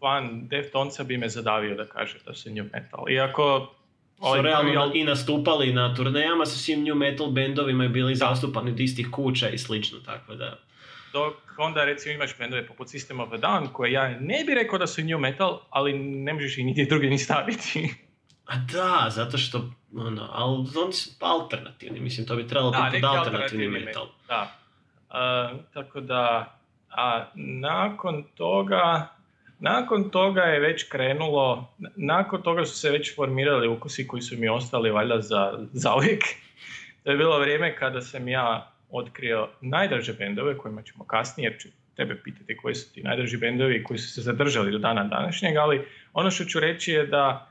fan 0.00 0.48
Deftonca 0.48 1.04
bi 1.04 1.16
me 1.16 1.28
zadavio 1.28 1.74
da 1.74 1.86
kaže 1.86 2.18
da 2.26 2.34
su 2.34 2.50
new 2.50 2.64
metal. 2.64 3.10
Iako 3.10 3.72
Su 4.16 4.24
ovaj 4.24 4.42
realno 4.42 4.72
na- 4.72 4.80
album- 4.80 4.96
i 4.96 5.04
nastupali 5.04 5.72
na 5.72 5.94
turnejama 5.94 6.46
sa 6.46 6.58
svim 6.58 6.84
new 6.84 6.94
metal 6.94 7.26
bendovima 7.26 7.84
i 7.84 7.88
bili 7.88 8.14
zastupani 8.14 8.70
od 8.70 8.80
istih 8.80 9.08
kuća 9.12 9.48
i 9.48 9.58
slično, 9.58 9.98
tako 9.98 10.34
da... 10.34 10.58
Dok 11.12 11.34
onda 11.58 11.84
recimo 11.84 12.14
imaš 12.14 12.38
bendove 12.38 12.66
poput 12.66 12.86
System 12.88 13.22
of 13.22 13.32
a 13.32 13.38
Down 13.38 13.72
koje 13.72 13.92
ja 13.92 14.08
ne 14.20 14.44
bi 14.46 14.54
rekao 14.54 14.78
da 14.78 14.86
su 14.86 15.02
new 15.02 15.18
metal, 15.18 15.60
ali 15.70 15.92
ne 15.98 16.32
možeš 16.32 16.58
ih 16.58 16.64
nigdje 16.64 16.84
drugdje 16.84 17.10
ni 17.10 17.18
staviti. 17.18 17.94
A 18.46 18.56
da, 18.72 19.06
zato 19.10 19.38
što, 19.38 19.70
ono, 19.94 20.28
ali 20.32 20.66
oni 20.84 20.92
su 20.92 21.10
alternativni, 21.20 22.00
mislim, 22.00 22.26
to 22.26 22.36
bi 22.36 22.46
trebalo 22.46 22.70
Da, 22.70 22.88
biti 22.92 23.06
alternativni 23.06 23.38
alternativni 23.38 23.68
metal. 23.68 24.06
Da. 24.28 24.56
A, 25.10 25.52
tako 25.74 26.00
da, 26.00 26.52
a 26.96 27.24
nakon 27.34 28.24
toga, 28.34 29.08
Nakon 29.60 30.10
toga 30.10 30.42
je 30.42 30.60
već 30.60 30.88
krenulo, 30.88 31.74
nakon 31.96 32.42
toga 32.42 32.64
su 32.64 32.76
se 32.76 32.90
već 32.90 33.16
formirali 33.16 33.68
ukusi 33.68 34.06
koji 34.06 34.22
su 34.22 34.36
mi 34.38 34.48
ostali 34.48 34.90
valjda 34.90 35.20
za, 35.20 35.58
za 35.72 35.94
uvijek. 35.94 36.22
To 37.04 37.10
je 37.10 37.16
bilo 37.16 37.38
vrijeme 37.38 37.76
kada 37.76 38.00
sam 38.00 38.28
ja 38.28 38.70
otkrio 38.90 39.48
najdraže 39.60 40.12
bendove 40.12 40.58
kojima 40.58 40.82
ćemo 40.82 41.04
kasnije, 41.04 41.50
jer 41.50 41.60
ću 41.60 41.68
tebe 41.96 42.22
pitati 42.24 42.56
koji 42.56 42.74
su 42.74 42.94
ti 42.94 43.02
najdraži 43.02 43.36
bendovi 43.36 43.84
koji 43.84 43.98
su 43.98 44.12
se 44.12 44.20
zadržali 44.20 44.72
do 44.72 44.78
dana 44.78 45.04
današnjeg, 45.04 45.56
ali 45.56 45.84
ono 46.12 46.30
što 46.30 46.44
ću 46.44 46.60
reći 46.60 46.92
je 46.92 47.06
da 47.06 47.48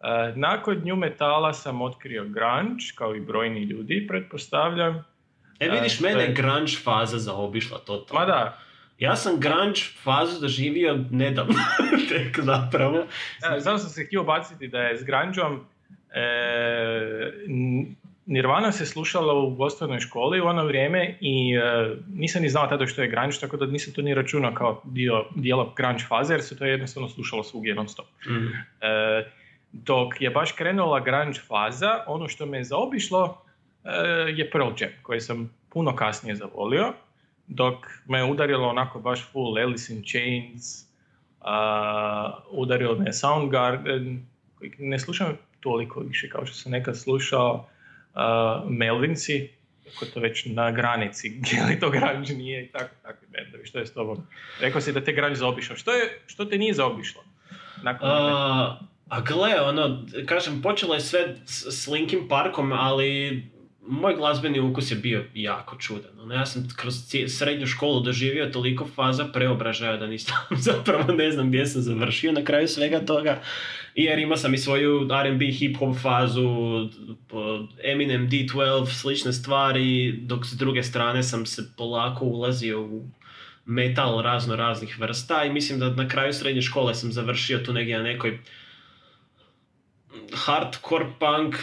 e, 0.00 0.32
nakon 0.34 0.82
New 0.84 0.96
Metala 0.96 1.52
sam 1.52 1.82
otkrio 1.82 2.24
grunge, 2.24 2.84
kao 2.94 3.14
i 3.16 3.20
brojni 3.20 3.60
ljudi, 3.62 4.06
pretpostavljam. 4.08 5.04
E 5.60 5.68
vidiš, 5.68 6.00
E, 6.00 6.02
mene 6.02 6.22
je- 6.22 6.32
grunge 6.32 6.72
faza 6.84 7.18
zaobišla 7.18 7.78
totalno. 7.78 8.20
Ma 8.20 8.26
da, 8.26 8.58
Ja 8.98 9.16
sam 9.16 9.40
grunge 9.40 9.80
fazu 10.02 10.40
doživio 10.40 11.04
nedavno, 11.10 11.54
tek 12.10 12.40
zapravo. 12.40 13.06
Ja, 13.42 13.60
sam 13.60 13.78
se 13.78 14.04
htio 14.04 14.24
baciti 14.24 14.68
da 14.68 14.80
je 14.80 14.98
s 14.98 15.04
grungeom 15.04 15.66
e, 16.10 17.32
Nirvana 18.26 18.72
se 18.72 18.86
slušala 18.86 19.34
u 19.34 19.56
osnovnoj 19.62 20.00
školi 20.00 20.40
u 20.40 20.46
ono 20.46 20.64
vrijeme 20.64 21.18
i 21.20 21.54
e, 21.54 21.96
nisam 22.14 22.42
ni 22.42 22.48
znao 22.48 22.66
tada 22.66 22.86
što 22.86 23.02
je 23.02 23.08
grunge, 23.08 23.36
tako 23.40 23.56
da 23.56 23.66
nisam 23.66 23.94
to 23.94 24.02
ni 24.02 24.14
računao 24.14 24.54
kao 24.54 24.82
dio 24.84 25.24
dijela 25.34 25.72
grunge 25.76 26.04
faze, 26.08 26.34
jer 26.34 26.42
se 26.42 26.58
to 26.58 26.64
jednostavno 26.64 27.08
slušalo 27.08 27.42
svugdje 27.42 27.74
non 27.74 27.88
stop. 27.88 28.06
Mm. 28.28 28.46
E, 28.80 29.30
dok 29.72 30.20
je 30.20 30.30
baš 30.30 30.52
krenula 30.52 31.00
grunge 31.00 31.38
faza, 31.48 32.04
ono 32.06 32.28
što 32.28 32.46
me 32.46 32.58
je 32.58 32.64
zaobišlo 32.64 33.42
e, 33.84 33.90
je 34.36 34.50
Pearl 34.50 34.70
Jam, 34.80 34.90
koji 35.02 35.20
sam 35.20 35.54
puno 35.68 35.96
kasnije 35.96 36.36
zavolio, 36.36 36.92
dok 37.48 37.74
me 38.06 38.24
udarilo 38.24 38.68
onako 38.68 39.00
baš 39.00 39.30
full 39.32 39.58
Alice 39.58 39.94
in 39.94 40.02
Chains, 40.04 40.86
a, 41.40 42.40
udarilo 42.50 42.94
me 42.98 43.12
Soundgarden, 43.12 44.26
koji 44.58 44.72
ne 44.78 44.98
slušam 44.98 45.38
toliko 45.60 46.00
više 46.00 46.28
kao 46.28 46.46
što 46.46 46.56
sam 46.56 46.72
nekad 46.72 46.98
slušao, 46.98 47.68
a, 48.14 48.64
Melvinsi, 48.68 49.50
ako 49.96 50.04
to 50.06 50.20
već 50.20 50.46
na 50.46 50.70
granici, 50.70 51.28
je 51.52 51.64
li 51.64 51.80
to 51.80 51.90
grunge 51.90 52.34
nije 52.34 52.64
i 52.64 52.68
tako, 52.68 52.94
takvi 53.02 53.26
bendovi, 53.30 53.66
što 53.66 53.78
je 53.78 53.86
s 53.86 53.94
tobom? 53.94 54.26
Rekao 54.60 54.80
si 54.80 54.92
da 54.92 55.04
te 55.04 55.12
grunge 55.12 55.36
zaobišao, 55.36 55.76
što, 55.76 55.92
je, 55.92 56.20
što 56.26 56.44
te 56.44 56.58
nije 56.58 56.74
zaobišlo? 56.74 57.22
Nakon 57.82 58.08
A, 58.12 58.80
a 59.08 59.20
gle, 59.20 59.60
ono, 59.60 60.06
kažem, 60.26 60.62
počelo 60.62 60.94
je 60.94 61.00
sve 61.00 61.36
s, 61.44 61.66
s 61.66 61.86
Linkin 61.88 62.28
Parkom, 62.28 62.72
ali 62.72 63.42
moj 63.88 64.16
glazbeni 64.16 64.60
ukus 64.60 64.90
je 64.90 64.96
bio 64.96 65.24
jako 65.34 65.76
čudan. 65.76 66.20
Ono, 66.20 66.34
ja 66.34 66.46
sam 66.46 66.68
kroz 66.76 66.94
srednju 67.28 67.66
školu 67.66 68.00
doživio 68.00 68.46
toliko 68.46 68.86
faza 68.94 69.24
preobražaja 69.24 69.96
da 69.96 70.06
nisam 70.06 70.36
zapravo 70.68 71.12
ne 71.12 71.30
znam 71.30 71.48
gdje 71.48 71.66
sam 71.66 71.82
završio 71.82 72.32
na 72.32 72.44
kraju 72.44 72.68
svega 72.68 73.00
toga. 73.00 73.42
Jer 73.94 74.18
imao 74.18 74.36
sam 74.36 74.54
i 74.54 74.58
svoju 74.58 75.08
R&B 75.24 75.44
hip-hop 75.44 76.02
fazu, 76.02 76.48
Eminem, 77.84 78.30
D12, 78.30 78.86
slične 78.86 79.32
stvari, 79.32 80.12
dok 80.12 80.46
s 80.46 80.52
druge 80.52 80.82
strane 80.82 81.22
sam 81.22 81.46
se 81.46 81.62
polako 81.76 82.24
ulazio 82.24 82.82
u 82.82 83.08
metal 83.66 84.22
razno 84.22 84.56
raznih 84.56 85.00
vrsta 85.00 85.44
i 85.44 85.52
mislim 85.52 85.78
da 85.78 85.90
na 85.90 86.08
kraju 86.08 86.32
srednje 86.32 86.62
škole 86.62 86.94
sam 86.94 87.12
završio 87.12 87.58
tu 87.58 87.72
negdje 87.72 87.98
na 87.98 88.04
nekoj 88.04 88.38
hardcore 90.32 91.06
punk 91.18 91.56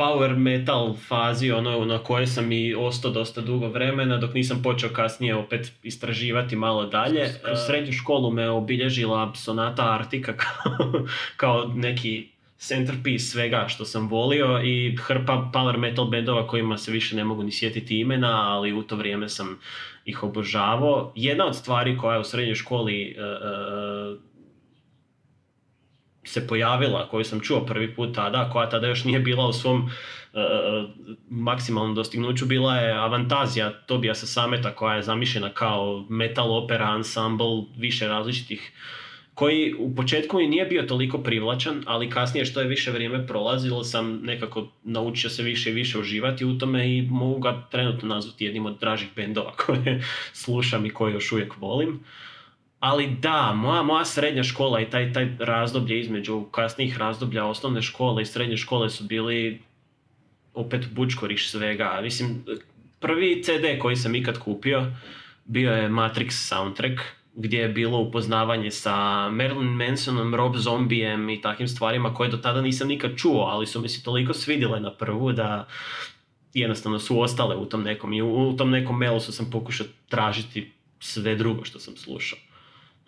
power 0.00 0.36
metal 0.36 0.94
fazi 1.08 1.52
ono 1.52 1.84
na 1.84 1.98
kojoj 1.98 2.26
sam 2.26 2.52
i 2.52 2.74
ostao 2.74 3.10
dosta 3.10 3.40
dugo 3.40 3.68
vremena 3.68 4.16
dok 4.16 4.34
nisam 4.34 4.62
počeo 4.62 4.90
kasnije 4.90 5.34
opet 5.34 5.72
istraživati 5.82 6.56
malo 6.56 6.86
dalje. 6.86 7.34
Kroz 7.44 7.58
srednju 7.66 7.92
školu 7.92 8.30
me 8.30 8.50
obilježila 8.50 9.34
sonata 9.34 9.94
Artika 9.94 10.36
kao, 10.42 11.06
kao 11.36 11.72
neki 11.74 12.28
centerpiece 12.58 13.24
svega 13.24 13.64
što 13.68 13.84
sam 13.84 14.08
volio 14.08 14.60
i 14.64 14.96
hrpa 14.96 15.50
power 15.54 15.76
metal 15.76 16.04
bendova 16.04 16.46
kojima 16.46 16.78
se 16.78 16.92
više 16.92 17.16
ne 17.16 17.24
mogu 17.24 17.42
ni 17.42 17.52
sjetiti 17.52 18.00
imena, 18.00 18.52
ali 18.52 18.72
u 18.72 18.82
to 18.82 18.96
vrijeme 18.96 19.28
sam 19.28 19.58
ih 20.04 20.22
obožavao. 20.22 21.12
Jedna 21.16 21.46
od 21.46 21.56
stvari 21.56 21.98
koja 21.98 22.14
je 22.14 22.20
u 22.20 22.24
srednjoj 22.24 22.54
školi 22.54 23.02
e, 23.02 23.20
e, 23.20 24.29
se 26.24 26.46
pojavila, 26.46 27.08
koju 27.08 27.24
sam 27.24 27.40
čuo 27.40 27.66
prvi 27.66 27.94
put 27.94 28.14
tada, 28.14 28.50
koja 28.52 28.70
tada 28.70 28.86
još 28.86 29.04
nije 29.04 29.20
bila 29.20 29.46
u 29.46 29.52
svom 29.52 29.90
e, 30.34 30.38
maksimalnom 31.30 31.94
dostignuću, 31.94 32.46
bila 32.46 32.76
je 32.76 32.92
Avantazija 32.92 33.72
Tobijasa 33.86 34.26
Sameta 34.26 34.74
koja 34.74 34.96
je 34.96 35.02
zamišljena 35.02 35.48
kao 35.48 36.06
metal 36.08 36.64
opera, 36.64 36.94
ensemble, 36.96 37.62
više 37.76 38.08
različitih 38.08 38.72
koji 39.40 39.74
u 39.78 39.94
početku 39.94 40.40
i 40.40 40.46
nije 40.46 40.64
bio 40.66 40.82
toliko 40.82 41.18
privlačan, 41.18 41.82
ali 41.86 42.10
kasnije 42.10 42.44
što 42.44 42.60
je 42.60 42.68
više 42.68 42.90
vrijeme 42.90 43.26
prolazilo 43.26 43.84
sam 43.84 44.20
nekako 44.22 44.68
naučio 44.84 45.30
se 45.30 45.42
više 45.42 45.70
i 45.70 45.72
više 45.72 45.98
uživati 45.98 46.44
u 46.44 46.58
tome 46.58 46.96
i 46.96 47.02
mogu 47.02 47.38
ga 47.38 47.66
trenutno 47.70 48.08
nazvati 48.08 48.44
jednim 48.44 48.66
od 48.66 48.78
dražih 48.80 49.08
bendova 49.16 49.52
koje 49.66 50.04
slušam 50.32 50.86
i 50.86 50.90
koje 50.90 51.12
još 51.12 51.32
uvijek 51.32 51.56
volim. 51.56 52.00
Ali 52.80 53.16
da, 53.20 53.52
moja, 53.52 53.82
moja 53.82 54.04
srednja 54.04 54.42
škola 54.42 54.80
i 54.80 54.90
taj, 54.90 55.12
taj 55.12 55.36
razdoblje 55.38 56.00
između 56.00 56.42
kasnijih 56.50 56.98
razdoblja 56.98 57.44
osnovne 57.44 57.82
škole 57.82 58.22
i 58.22 58.26
srednje 58.26 58.56
škole 58.56 58.90
su 58.90 59.04
bili 59.04 59.62
opet 60.54 60.88
bučkoriš 60.92 61.50
svega. 61.50 62.00
Mislim, 62.02 62.44
prvi 63.00 63.42
CD 63.42 63.78
koji 63.80 63.96
sam 63.96 64.14
ikad 64.14 64.38
kupio 64.38 64.86
bio 65.44 65.72
je 65.72 65.88
Matrix 65.88 66.30
soundtrack, 66.30 67.00
gdje 67.34 67.58
je 67.58 67.68
bilo 67.68 67.98
upoznavanje 67.98 68.70
sa 68.70 68.94
Marilyn 69.30 69.88
Mansonom, 69.88 70.34
Rob 70.34 70.56
Zombijem 70.56 71.30
i 71.30 71.40
takvim 71.40 71.68
stvarima 71.68 72.14
koje 72.14 72.30
do 72.30 72.36
tada 72.36 72.60
nisam 72.60 72.88
nikad 72.88 73.16
čuo, 73.16 73.42
ali 73.42 73.66
su 73.66 73.80
mi 73.80 73.88
se 73.88 74.02
toliko 74.02 74.34
svidjele 74.34 74.80
na 74.80 74.94
prvu 74.94 75.32
da 75.32 75.66
jednostavno 76.54 76.98
su 76.98 77.20
ostale 77.20 77.56
u 77.56 77.66
tom 77.66 77.82
nekom 77.82 78.12
i 78.12 78.22
u, 78.22 78.54
tom 78.58 78.70
nekom 78.70 78.98
melosu 78.98 79.32
sam 79.32 79.50
pokušao 79.50 79.86
tražiti 80.08 80.72
sve 81.00 81.34
drugo 81.34 81.64
što 81.64 81.78
sam 81.78 81.96
slušao. 81.96 82.38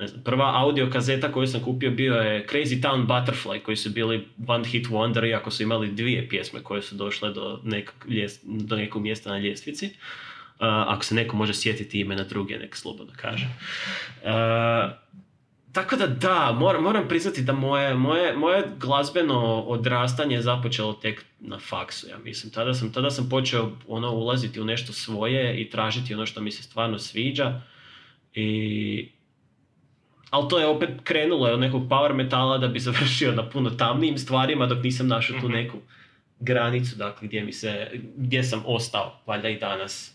Ne 0.02 0.08
znam, 0.08 0.22
prva 0.22 0.52
audio 0.54 0.90
kazeta 0.92 1.32
koju 1.32 1.46
sam 1.46 1.60
kupio 1.64 1.90
bio 1.90 2.14
je 2.14 2.46
Crazy 2.46 2.82
Town 2.82 3.06
Butterfly 3.06 3.62
koji 3.62 3.76
su 3.76 3.90
bili 3.90 4.28
one 4.46 4.64
hit 4.64 4.86
wonder 4.86 5.28
iako 5.28 5.50
su 5.50 5.62
imali 5.62 5.92
dvije 5.92 6.28
pjesme 6.28 6.62
koje 6.62 6.82
su 6.82 6.94
došle 6.94 7.32
do 7.32 7.60
nekog, 7.64 7.94
do 8.44 8.76
nekog 8.76 9.02
mjesta 9.02 9.30
na 9.30 9.38
ljestvici. 9.38 9.86
Uh, 9.86 9.92
ako 10.60 11.04
se 11.04 11.14
neko 11.14 11.36
može 11.36 11.54
sjetiti 11.54 12.00
imena 12.00 12.24
druge, 12.24 12.58
nek 12.58 12.76
slobodno 12.76 13.12
kaže. 13.16 13.46
Uh, 14.22 14.92
tako 15.72 15.96
da 15.96 16.06
da, 16.06 16.56
moram, 16.58 16.82
moram 16.82 17.08
priznati 17.08 17.42
da 17.42 17.52
moje, 17.52 17.94
moje, 17.94 18.36
moje 18.36 18.64
glazbeno 18.78 19.62
odrastanje 19.62 20.36
je 20.36 20.42
započelo 20.42 20.92
tek 20.92 21.24
na 21.40 21.58
faksu, 21.58 22.08
ja 22.08 22.18
mislim. 22.18 22.52
Tada 22.52 22.74
sam, 22.74 22.92
tada 22.92 23.10
sam 23.10 23.28
počeo 23.28 23.70
ono, 23.88 24.10
ulaziti 24.10 24.60
u 24.60 24.64
nešto 24.64 24.92
svoje 24.92 25.60
i 25.60 25.70
tražiti 25.70 26.14
ono 26.14 26.26
što 26.26 26.40
mi 26.40 26.50
se 26.50 26.62
stvarno 26.62 26.98
sviđa. 26.98 27.60
I... 28.34 29.08
Ali 30.32 30.48
to 30.48 30.58
je 30.58 30.66
opet 30.66 30.90
krenulo 31.04 31.48
od 31.52 31.60
nekog 31.60 31.82
power 31.88 32.14
metala 32.14 32.58
da 32.58 32.68
bi 32.68 32.80
završio 32.88 33.32
na 33.32 33.48
puno 33.48 33.70
tamnijim 33.70 34.18
stvarima 34.18 34.66
dok 34.66 34.84
nisam 34.84 35.08
našao 35.08 35.40
tu 35.40 35.46
Mhm. 35.48 35.56
neku 35.56 35.78
granicu, 36.40 36.96
dakle, 36.96 37.28
gdje, 37.28 37.44
mi 37.44 37.52
se, 37.52 37.90
gdje 38.16 38.42
sam 38.42 38.62
ostao, 38.66 39.20
valjda 39.26 39.48
i 39.48 39.58
danas. 39.58 40.14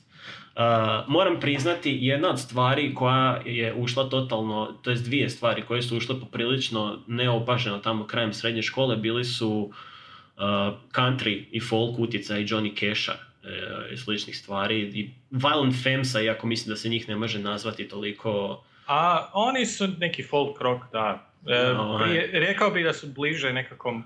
Uh, 0.56 0.64
moram 1.08 1.40
priznati, 1.40 1.98
jedna 2.02 2.30
od 2.30 2.40
stvari 2.40 2.94
koja 2.94 3.42
je 3.46 3.74
ušla 3.74 4.10
totalno, 4.10 4.80
to 4.82 4.90
jest 4.90 5.04
dvije 5.06 5.30
stvari 5.30 5.62
koje 5.62 5.82
su 5.82 5.98
ušle 5.98 6.20
poprilično 6.20 7.00
neopaženo 7.08 7.78
tamo 7.78 8.08
krajem 8.08 8.34
srednje 8.34 8.62
škole, 8.62 8.96
bili 8.98 9.24
su 9.26 9.50
uh, 9.50 10.44
country 10.92 11.44
i 11.52 11.60
folk 11.60 12.00
utjecaj 12.00 12.44
Johnny 12.44 12.74
Casha 12.80 13.14
uh, 13.14 13.94
i 13.94 13.98
sličnih 13.98 14.38
stvari. 14.38 14.80
I 14.82 15.10
Violent 15.32 15.84
Femsa, 15.84 16.22
iako 16.22 16.48
mislim 16.48 16.70
da 16.70 16.76
se 16.76 16.90
njih 16.90 17.10
ne 17.10 17.16
može 17.16 17.40
nazvati 17.40 17.88
toliko... 17.88 18.64
A 18.88 19.30
oni 19.34 19.66
su 19.66 19.88
neki 20.00 20.24
folk 20.24 20.62
rock, 20.62 20.84
da. 20.92 21.30
E, 21.48 21.74
No, 21.74 22.00
prije- 22.04 22.30
rekao 22.34 22.70
bih 22.72 22.86
da 22.86 22.94
su 22.94 23.08
bliže 23.08 23.54
nekakvom 23.54 24.04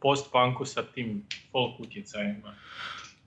post-punku 0.00 0.64
sa 0.64 0.82
tim 0.84 1.22
folk 1.52 1.80
utjecajima. 1.80 2.54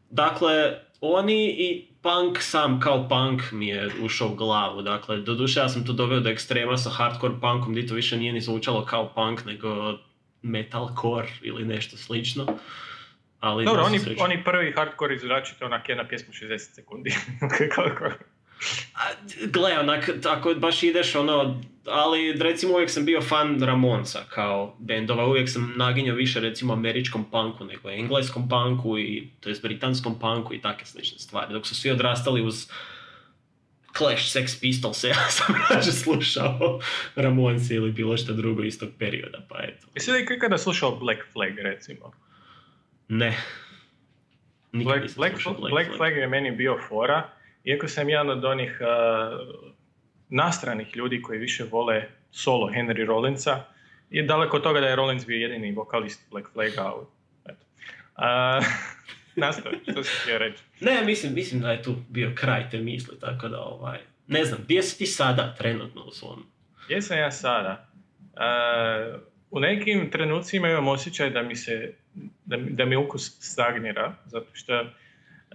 Dakle, 0.10 0.74
oni 1.02 1.46
i 1.50 1.88
punk 2.02 2.42
sam 2.42 2.80
kao 2.80 3.10
punk 3.10 3.42
mi 3.52 3.68
je 3.68 3.90
ušao 4.04 4.28
u 4.28 4.36
glavu. 4.36 4.82
Dakle, 4.82 5.18
doduše 5.18 5.60
ja 5.60 5.70
sam 5.70 5.86
to 5.86 5.94
doveo 5.94 6.20
do 6.20 6.30
ekstrema 6.30 6.78
sa 6.78 6.90
hardcore 6.90 7.34
punkom 7.42 7.72
gdje 7.72 7.88
to 7.88 7.96
više 7.96 8.18
nije 8.18 8.34
ni 8.34 8.42
zvučalo 8.42 8.86
kao 8.86 9.14
punk, 9.16 9.46
nego 9.46 9.98
metalcore 10.42 11.28
ili 11.42 11.66
nešto 11.66 11.98
slično. 11.98 12.46
Ali 13.40 13.66
Dobro, 13.66 13.84
oni, 13.84 14.00
oni 14.20 14.44
prvi 14.44 14.72
hardcore 14.72 15.16
izračite 15.16 15.66
onak 15.66 15.90
jedna 15.90 16.08
pjesma 16.08 16.34
60 16.34 16.58
sekundi. 16.58 17.16
Kako? 17.76 18.10
Gle, 19.46 19.80
onak, 19.80 20.10
ako 20.26 20.54
baš 20.54 20.84
ideš 20.84 21.16
ono, 21.16 21.62
ali 21.86 22.34
recimo 22.34 22.74
uvijek 22.74 22.90
sam 22.90 23.06
bio 23.06 23.22
fan 23.22 23.62
Ramonsa 23.64 24.24
kao 24.30 24.76
bendova, 24.80 25.26
uvijek 25.26 25.50
sam 25.50 25.74
naginjao 25.76 26.16
više 26.16 26.40
recimo 26.40 26.74
američkom 26.74 27.32
punku 27.32 27.66
nego 27.66 27.90
engleskom 27.90 28.50
punku 28.50 29.00
i 29.00 29.28
to 29.40 29.50
jest 29.50 29.62
britanskom 29.62 30.20
punku 30.20 30.54
i 30.54 30.62
takve 30.62 30.86
slične 30.86 31.20
stvari, 31.20 31.54
dok 31.54 31.68
su 31.68 31.76
svi 31.76 31.92
odrastali 31.92 32.42
uz 32.42 32.68
Clash, 33.98 34.38
Sex 34.38 34.60
Pistols, 34.62 35.04
ja 35.14 35.30
sam 35.30 35.56
rađe 35.70 35.92
slušao 35.92 36.80
Ramones 37.16 37.70
ili 37.70 37.92
bilo 37.92 38.18
što 38.18 38.34
drugo 38.34 38.64
iz 38.64 38.80
tog 38.80 38.90
perioda, 39.00 39.46
pa 39.50 39.56
eto. 39.64 39.88
Jesi 39.96 40.12
li 40.12 40.26
ikada 40.36 40.58
slušao 40.58 40.96
Black 40.96 41.20
Flag, 41.34 41.60
recimo? 41.60 42.12
Ne. 43.08 43.38
Black, 44.72 45.16
Black, 45.16 45.36
Black, 45.44 45.60
Black 45.70 45.90
Flag 45.98 46.18
je 46.18 46.28
meni 46.28 46.52
bio 46.52 46.78
fora, 46.90 47.30
iako 47.66 47.88
sam 47.88 48.10
jedan 48.10 48.30
od 48.30 48.46
onih 48.46 48.82
uh, 48.82 48.88
nastranih 50.30 50.96
ljudi 50.96 51.22
koji 51.22 51.40
više 51.40 51.64
vole 51.72 52.04
solo 52.32 52.70
Henry 52.70 53.06
Rollinsa, 53.06 53.64
je 54.10 54.24
daleko 54.24 54.58
od 54.58 54.64
toga 54.64 54.80
da 54.80 54.88
je 54.88 54.96
Rollins 54.96 55.26
bio 55.26 55.38
jedini 55.38 55.72
vokalist 55.72 56.32
Black 56.32 56.48
Flaga, 56.54 56.82
ali 56.82 57.06
eto. 57.46 57.66
Uh, 58.18 58.66
nastavi, 59.36 59.78
što 59.92 60.04
si 60.04 60.12
htio 60.22 60.38
reći? 60.38 60.64
Ne, 60.80 61.06
mislim, 61.06 61.34
mislim 61.34 61.62
da 61.62 61.72
je 61.72 61.84
tu 61.84 61.96
bio 62.10 62.32
kraj 62.36 62.70
te 62.70 62.80
misli, 62.80 63.20
tako 63.20 63.48
da 63.48 63.60
ovaj... 63.60 64.00
Ne 64.28 64.46
znam, 64.46 64.60
gdje 64.64 64.84
si 64.84 64.98
ti 64.98 65.06
sada 65.06 65.56
trenutno 65.58 66.04
u 66.04 66.12
svom? 66.12 66.46
Gdje 66.86 67.02
sam 67.02 67.18
ja 67.18 67.32
sada? 67.32 67.90
Uh, 68.20 69.22
u 69.52 69.60
nekim 69.60 70.12
trenucima 70.12 70.70
imam 70.70 70.88
osjećaj 70.88 71.30
da 71.30 71.44
mi 71.44 71.56
se, 71.56 71.94
da, 72.46 72.58
da 72.58 72.86
mi 72.86 72.96
ukus 72.96 73.38
stagnira, 73.40 74.16
zato 74.26 74.48
što 74.54 74.86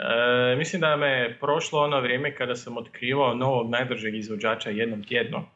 uh, 0.00 0.58
mislim 0.58 0.80
da 0.80 0.96
me 0.96 1.36
prošlo 1.40 1.80
ono 1.80 2.00
vrijeme 2.00 2.34
kada 2.34 2.56
sam 2.56 2.76
otkrivao 2.76 3.34
novog 3.34 3.70
najbržeg 3.70 4.14
izvođača 4.14 4.70
jednom 4.70 5.04
tjedno, 5.04 5.38
uh, 5.38 5.46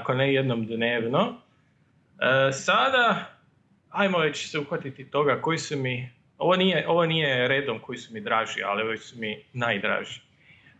ako 0.00 0.14
ne 0.14 0.34
jednom 0.34 0.66
dnevno. 0.66 1.20
Uh, 1.28 1.34
sada, 2.52 3.36
ajmo 3.90 4.18
već 4.18 4.50
se 4.50 4.58
uhvatiti 4.58 5.10
toga 5.10 5.40
koji 5.42 5.58
su 5.58 5.78
mi, 5.78 6.10
ovo 6.38 6.56
nije, 6.56 6.88
ovo 6.88 7.06
nije 7.06 7.48
redom 7.48 7.78
koji 7.78 7.98
su 7.98 8.14
mi 8.14 8.20
draži, 8.20 8.62
ali 8.62 8.82
ovi 8.82 8.98
su 8.98 9.18
mi 9.18 9.44
najdraži. 9.52 10.26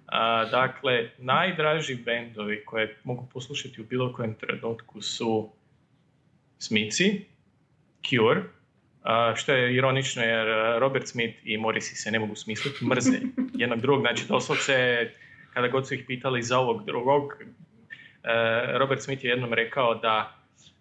A, 0.06 0.44
dakle, 0.44 1.10
najdraži 1.18 1.94
bendovi 1.94 2.64
koje 2.64 2.96
mogu 3.04 3.28
poslušati 3.32 3.80
u 3.80 3.84
bilo 3.84 4.12
kojem 4.12 4.34
trenutku 4.34 5.02
su 5.02 5.50
Smici, 6.58 7.24
Cure, 8.08 8.42
što 9.34 9.52
je 9.52 9.74
ironično 9.74 10.22
jer 10.22 10.48
a, 10.48 10.78
Robert 10.78 11.08
Smith 11.08 11.38
i 11.44 11.58
Morrissey 11.58 11.94
se 11.94 12.10
ne 12.10 12.18
mogu 12.18 12.34
smisliti, 12.34 12.84
mrze 12.84 13.18
jednog 13.62 13.80
drugog, 13.80 14.00
znači 14.00 14.24
doslovce 14.28 15.06
kada 15.54 15.68
god 15.68 15.88
su 15.88 15.94
ih 15.94 16.04
pitali 16.06 16.42
za 16.42 16.58
ovog 16.58 16.86
drugog, 16.86 17.32
e, 17.32 17.48
Robert 18.78 19.02
Smith 19.02 19.24
je 19.24 19.28
jednom 19.28 19.52
rekao 19.52 19.94
da 19.94 20.36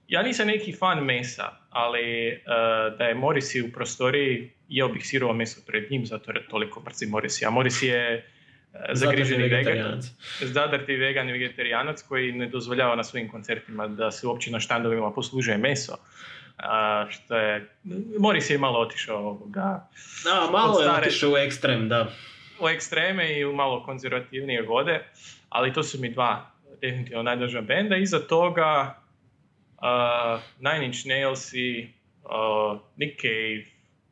ja 0.07 0.23
nisam 0.23 0.47
neki 0.47 0.73
fan 0.73 1.05
mesa, 1.05 1.49
ali 1.69 2.27
e, 2.27 2.41
da 2.97 3.05
je 3.05 3.15
Morrissey 3.15 3.69
u 3.69 3.71
prostoriji, 3.71 4.51
jeo 4.69 4.87
bih 4.87 5.05
sirovo 5.05 5.33
meso 5.33 5.61
pred 5.67 5.91
njim, 5.91 6.05
zato 6.05 6.31
jer 6.31 6.47
toliko 6.47 6.83
mrzi 6.85 7.05
Morrissey. 7.05 7.47
A 7.47 7.51
Morrissey 7.51 7.85
je 7.85 8.15
e, 8.15 8.23
zagriženi 8.93 9.47
vegan, 9.47 10.01
zadrti 10.41 10.95
vegan 10.95 11.29
i 11.29 11.31
vegetarijanac 11.31 12.01
koji 12.01 12.31
ne 12.31 12.47
dozvoljava 12.47 12.95
na 12.95 13.03
svojim 13.03 13.29
koncertima 13.29 13.87
da 13.87 14.11
se 14.11 14.27
uopće 14.27 14.51
na 14.51 14.59
štandovima 14.59 15.11
poslužuje 15.11 15.57
meso. 15.57 15.97
A, 16.57 17.05
što 17.09 17.35
je, 17.35 17.69
Morrissey 18.19 18.51
je 18.51 18.57
malo 18.57 18.79
otišao 18.79 19.17
ovoga, 19.17 19.87
A, 20.31 20.51
malo 20.51 20.81
je 20.81 20.89
otišao 20.91 21.31
u 21.31 21.37
ekstrem, 21.37 21.89
da. 21.89 22.07
u 22.59 22.67
ekstreme 22.69 23.39
i 23.39 23.45
u 23.45 23.55
malo 23.55 23.83
konzervativnije 23.83 24.61
vode, 24.61 25.03
ali 25.49 25.73
to 25.73 25.83
su 25.83 25.99
mi 26.01 26.09
dva 26.09 26.51
definitivno 26.81 27.23
najdraža 27.23 27.61
benda. 27.61 27.95
Iza 27.95 28.19
toga 28.19 28.95
uh, 29.77 30.41
Nine 30.59 30.85
Inch 30.85 31.05
Nails 31.05 31.53
i 31.53 31.89
uh, 32.23 32.79
Nick 32.97 33.21
Cave, 33.21 33.65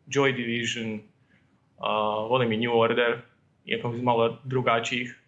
Joy 0.08 0.36
Division, 0.36 0.93
uh, 0.93 2.29
volim 2.29 2.51
i 2.51 2.58
New 2.58 2.79
Order, 2.79 3.17
iako 3.65 3.93
iz 3.95 4.01
malo 4.01 4.39
drugačijih 4.43 5.19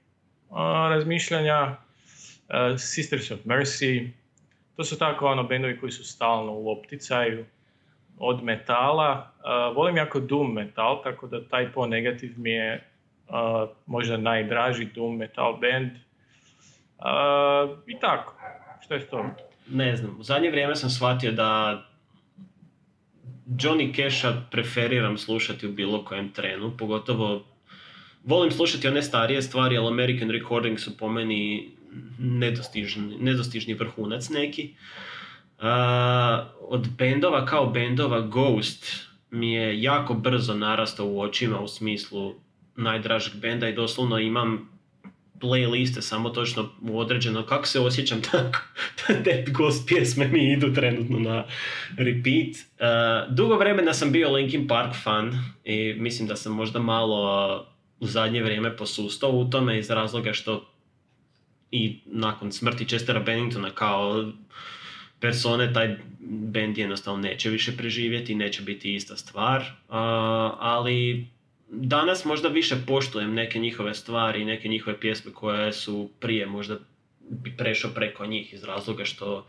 uh, 0.50 0.58
razmišljanja. 0.90 1.78
Uh, 2.50 2.80
Sisters 2.80 3.32
of 3.32 3.40
Mercy, 3.46 4.10
to 4.76 4.84
su 4.84 4.98
tako 4.98 5.28
ono 5.28 5.44
bendovi 5.44 5.80
koji 5.80 5.92
su 5.92 6.04
stalno 6.04 6.54
u 6.54 6.70
opticaju 6.70 7.46
od 8.18 8.44
metala. 8.44 9.32
Uh, 9.38 9.76
volim 9.76 9.98
jako 9.98 10.20
doom 10.20 10.54
metal, 10.54 11.04
tako 11.04 11.28
da 11.28 11.48
taj 11.48 11.72
po 11.72 11.88
negativ 11.88 12.34
mi 12.38 12.52
je 12.52 12.88
uh, 13.28 13.70
možda 13.86 14.18
najdraži 14.18 14.86
doom 14.86 15.18
metal 15.18 15.58
band. 15.58 15.92
Uh, 15.92 17.78
I 17.88 18.00
tako, 18.00 18.36
što 18.86 18.94
je 18.94 19.08
to? 19.08 19.26
Ne 19.70 19.96
znam, 19.96 20.20
u 20.20 20.24
zadnje 20.24 20.50
vrijeme 20.50 20.76
sam 20.76 20.90
shvatio 20.90 21.32
da 21.32 21.82
Johnny 23.48 23.96
Casha 23.96 24.34
preferiram 24.52 25.18
slušati 25.18 25.68
u 25.68 25.72
bilo 25.72 26.06
kojem 26.06 26.32
trenu, 26.32 26.78
pogotovo 26.78 27.46
volim 28.24 28.52
slušati 28.52 28.88
one 28.88 29.02
starije 29.02 29.42
stvari, 29.42 29.78
ali 29.78 29.88
American 29.88 30.30
Recording 30.30 30.80
su 30.80 30.98
po 30.98 31.10
meni 31.10 31.72
nedostižni, 32.20 33.18
nedostižni 33.20 33.74
vrhunac 33.74 34.30
neki. 34.30 34.74
A, 35.60 36.50
od 36.60 36.88
bendova 36.98 37.46
kao 37.46 37.70
bendova 37.70 38.22
Ghost 38.22 39.08
mi 39.32 39.54
je 39.54 39.82
jako 39.82 40.14
brzo 40.14 40.54
narastao 40.54 41.08
u 41.08 41.22
očima 41.22 41.60
u 41.60 41.68
smislu 41.68 42.36
najdražeg 42.76 43.36
benda 43.36 43.70
i 43.70 43.76
doslovno 43.76 44.20
imam 44.20 44.76
playliste 45.40 46.02
samo 46.02 46.30
točno 46.30 46.70
u 46.82 47.00
određeno 47.00 47.46
kako 47.46 47.66
se 47.66 47.80
osjećam 47.80 48.22
tako 48.32 48.60
te 49.24 49.46
Ghost 49.48 49.88
pjesme 49.88 50.28
mi 50.28 50.54
idu 50.54 50.74
trenutno 50.74 51.20
na 51.20 51.44
repeat. 51.98 52.56
Uh, 52.56 53.36
dugo 53.36 53.58
vremena 53.58 53.94
sam 53.94 54.12
bio 54.12 54.32
Linkin 54.32 54.68
Park 54.68 54.94
fan 55.04 55.32
i 55.64 55.94
mislim 55.94 56.28
da 56.28 56.36
sam 56.36 56.54
možda 56.54 56.80
malo 56.80 57.56
uh, 57.56 57.66
u 58.00 58.08
zadnje 58.08 58.44
vrijeme 58.44 58.78
posustao 58.78 59.32
u 59.32 59.50
tome 59.50 59.80
iz 59.80 59.90
razloga 59.90 60.34
što 60.34 60.75
i 61.76 62.00
nakon 62.06 62.52
smrti 62.52 62.86
Chestera 62.86 63.20
Benningtona 63.20 63.70
kao 63.70 64.32
persone 65.20 65.74
taj 65.74 65.98
band 66.20 66.78
jednostavno 66.78 67.22
neće 67.22 67.50
više 67.50 67.78
preživjeti, 67.78 68.36
neće 68.36 68.62
biti 68.62 68.96
ista 68.96 69.18
stvar, 69.18 69.64
ali 70.60 71.28
danas 71.70 72.26
možda 72.26 72.48
više 72.48 72.76
poštujem 72.88 73.34
neke 73.34 73.60
njihove 73.60 73.94
stvari 73.94 74.42
i 74.42 74.46
neke 74.46 74.68
njihove 74.68 75.00
pjesme 75.00 75.34
koje 75.34 75.74
su 75.74 76.10
prije 76.20 76.46
možda 76.46 76.78
bi 77.30 77.58
prešao 77.58 77.92
preko 77.92 78.26
njih 78.26 78.54
iz 78.54 78.64
razloga 78.64 79.06
što 79.06 79.48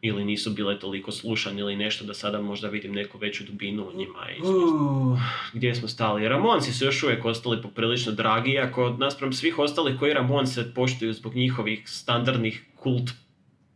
ili 0.00 0.24
nisu 0.24 0.50
bile 0.50 0.78
toliko 0.78 1.12
slušane 1.12 1.60
ili 1.60 1.76
nešto 1.76 2.04
da 2.04 2.14
sada 2.14 2.40
možda 2.40 2.68
vidim 2.68 2.92
neku 2.92 3.18
veću 3.18 3.44
dubinu 3.44 3.88
u 3.88 3.96
njima. 3.96 4.30
I 4.38 4.40
uh, 4.42 5.18
gdje 5.52 5.74
smo 5.74 5.88
stali? 5.88 6.28
Ramonsi 6.28 6.72
su 6.72 6.84
još 6.84 7.02
uvijek 7.02 7.24
ostali 7.24 7.62
poprilično 7.62 8.12
dragi, 8.12 8.50
iako 8.50 8.96
naspram 8.98 9.32
svih 9.32 9.58
ostalih 9.58 9.98
koji 9.98 10.14
Ramonse 10.14 10.74
poštuju 10.74 11.12
zbog 11.12 11.34
njihovih 11.34 11.82
standardnih 11.88 12.64
kult 12.74 13.10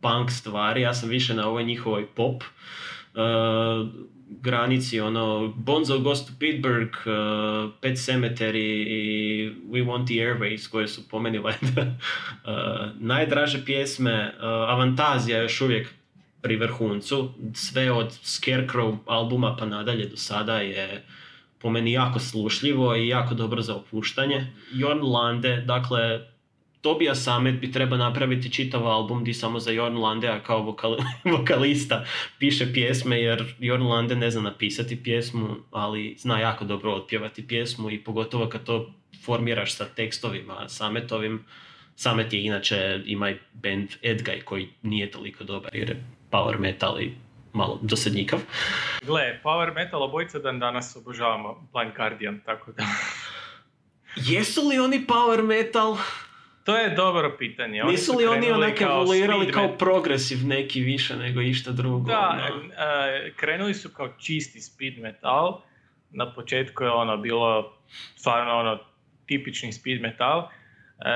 punk 0.01 0.31
stvari, 0.31 0.81
ja 0.81 0.93
sam 0.93 1.09
više 1.09 1.33
na 1.33 1.47
ovoj 1.47 1.63
njihovoj 1.63 2.05
pop 2.05 2.43
uh, 2.43 3.89
granici, 4.29 4.99
ono, 4.99 5.53
Bonzo 5.55 5.99
Goes 5.99 6.25
to 6.25 6.33
Pittsburgh, 6.39 6.93
uh, 7.05 7.71
Pet 7.81 7.97
Cemetery 7.97 8.85
i 8.87 9.51
We 9.69 9.85
Want 9.85 10.05
the 10.05 10.13
Airways, 10.13 10.69
koje 10.71 10.87
su 10.87 11.09
po 11.09 11.19
meni 11.19 11.39
uh, 11.39 11.45
najdraže 12.99 13.65
pjesme. 13.65 14.33
Uh, 14.37 14.43
Avantazija 14.43 15.37
je 15.37 15.43
još 15.43 15.61
uvijek 15.61 16.00
pri 16.41 16.55
vrhuncu, 16.55 17.33
sve 17.53 17.91
od 17.91 18.11
Scarecrow 18.11 18.97
albuma 19.05 19.55
pa 19.59 19.65
nadalje 19.65 20.05
do 20.05 20.17
sada 20.17 20.57
je 20.57 21.03
po 21.61 21.69
meni 21.69 21.91
jako 21.91 22.19
slušljivo 22.19 22.95
i 22.95 23.07
jako 23.07 23.33
dobro 23.33 23.61
za 23.61 23.75
opuštanje. 23.75 24.47
Jorn 24.73 25.01
Lande, 25.03 25.63
dakle, 25.65 26.19
Tobias 26.81 27.23
Samet 27.23 27.59
bi 27.59 27.71
trebao 27.71 27.97
napraviti 27.97 28.51
čitav 28.51 28.87
album 28.87 29.23
di 29.23 29.33
samo 29.33 29.59
za 29.59 29.71
Jorn 29.71 29.97
Landea 29.97 30.43
kao 30.43 30.63
vokali- 30.63 31.03
vokalista 31.37 32.05
piše 32.39 32.73
pjesme 32.73 33.21
jer 33.21 33.53
Jorn 33.59 33.83
Lande 33.83 34.15
ne 34.15 34.31
zna 34.31 34.41
napisati 34.41 35.03
pjesmu, 35.03 35.55
ali 35.71 36.15
zna 36.19 36.39
jako 36.39 36.65
dobro 36.65 36.93
otpjevati 36.93 37.47
pjesmu 37.47 37.91
i 37.91 38.03
pogotovo 38.03 38.49
kad 38.49 38.63
to 38.63 38.93
formiraš 39.25 39.75
sa 39.75 39.85
tekstovima 39.85 40.69
Sametovim. 40.69 41.45
Samet 41.95 42.33
je 42.33 42.43
inače 42.43 43.01
ima 43.05 43.29
i 43.29 43.37
band 43.53 43.89
Edgaj 44.03 44.41
koji 44.41 44.67
nije 44.81 45.11
toliko 45.11 45.43
dobar 45.43 45.75
jer 45.75 45.89
je 45.89 46.03
power 46.31 46.59
metal 46.59 47.01
i 47.01 47.13
malo 47.53 47.79
dosadnjikav. 47.81 48.39
Gle, 49.01 49.39
power 49.43 49.73
metal 49.73 50.03
obojica 50.03 50.39
dan 50.39 50.59
danas 50.59 50.95
obožavamo 50.95 51.67
Blind 51.73 51.95
Guardian, 51.95 52.39
tako 52.45 52.71
da... 52.71 52.83
Jesu 54.15 54.61
li 54.69 54.79
oni 54.79 55.05
power 55.07 55.43
metal? 55.43 55.97
To 56.63 56.77
je 56.77 56.89
dobro 56.89 57.35
pitanje. 57.39 57.83
Oni 57.83 57.91
Nisu 57.91 58.11
su 58.11 58.17
li 58.17 58.25
oni 58.25 58.51
onak 58.51 58.77
kao 58.77 58.91
evoluirali 58.91 59.51
kao 59.51 59.63
metal. 59.63 59.77
progresiv 59.77 60.47
neki 60.47 60.81
više 60.81 61.15
nego 61.15 61.41
išta 61.41 61.71
drugo? 61.71 62.07
Da, 62.11 62.49
ono? 62.53 62.65
e, 62.65 63.33
krenuli 63.35 63.73
su 63.73 63.89
kao 63.89 64.09
čisti 64.19 64.61
speed 64.61 64.99
metal. 64.99 65.61
Na 66.09 66.33
početku 66.33 66.83
je 66.83 66.91
ono 66.91 67.17
bilo 67.17 67.77
stvarno 68.15 68.53
ono 68.53 68.79
tipični 69.25 69.73
speed 69.73 70.01
metal. 70.01 70.49
E, 71.05 71.11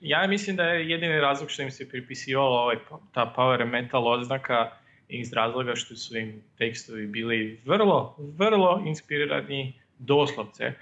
ja 0.00 0.26
mislim 0.26 0.56
da 0.56 0.64
je 0.64 0.90
jedini 0.90 1.20
razlog 1.20 1.50
što 1.50 1.62
im 1.62 1.70
se 1.70 1.88
pripisivalo 1.88 2.56
ovaj, 2.60 2.76
ta 3.12 3.34
power 3.36 3.64
metal 3.70 4.08
oznaka 4.08 4.70
iz 5.08 5.32
razloga 5.32 5.74
što 5.74 5.96
su 5.96 6.16
im 6.16 6.42
tekstovi 6.58 7.06
bili 7.06 7.60
vrlo, 7.64 8.16
vrlo 8.18 8.82
inspirirani 8.86 9.72
doslovce 9.98 10.72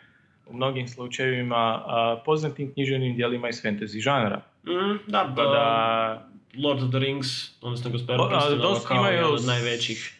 u 0.46 0.56
mnogim 0.56 0.88
slučajevima 0.88 1.84
poznatim 2.24 2.72
književnim 2.72 3.16
dijelima 3.16 3.48
iz 3.48 3.62
fantasy 3.62 4.00
žanra. 4.00 4.42
Mm, 4.66 5.10
da, 5.10 5.32
pa, 5.36 5.42
da 5.42 6.28
Lord 6.56 6.82
of 6.82 6.90
the 6.90 6.98
Rings, 6.98 7.28
odnosno 7.60 7.90
Gospodar 7.90 8.20
O, 8.20 8.24
a, 8.24 8.28
prstenova 8.28 8.62
dosta 8.62 8.88
kao 8.88 8.96
imaju 8.96 9.14
jedan 9.14 9.34
od 9.34 9.44
najvećih. 9.44 10.18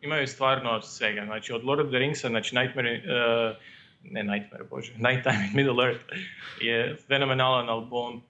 imaju 0.00 0.26
stvarno 0.26 0.82
svega. 0.82 1.24
Znači 1.24 1.52
od 1.52 1.64
Lord 1.64 1.80
of 1.80 1.88
the 1.88 1.98
Ringsa, 1.98 2.28
znači 2.28 2.56
Nightmare, 2.56 2.90
eh, 2.90 3.56
ne 4.02 4.22
Nightmare, 4.22 4.64
bože, 4.64 4.92
Nighttime 5.08 5.44
in 5.44 5.56
Middle 5.56 5.84
Earth 5.86 6.04
je 6.60 6.96
fenomenalan 7.08 7.68
album 7.68 8.22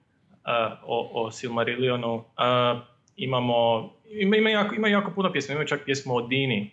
eh, 0.46 0.50
o, 0.82 1.24
o 1.24 1.30
Silmarillionu. 1.30 2.24
Eh, 2.38 2.80
imamo, 3.16 3.90
ima, 4.10 4.36
ima, 4.36 4.50
jako, 4.50 4.74
ima 4.74 4.88
jako 4.88 5.10
puno 5.10 5.32
pjesma, 5.32 5.52
imaju 5.52 5.68
čak 5.68 5.84
pjesmu 5.84 6.14
o 6.14 6.20
Dini, 6.22 6.70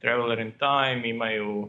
Traveler 0.00 0.38
in 0.38 0.52
Time, 0.52 1.08
imaju 1.08 1.68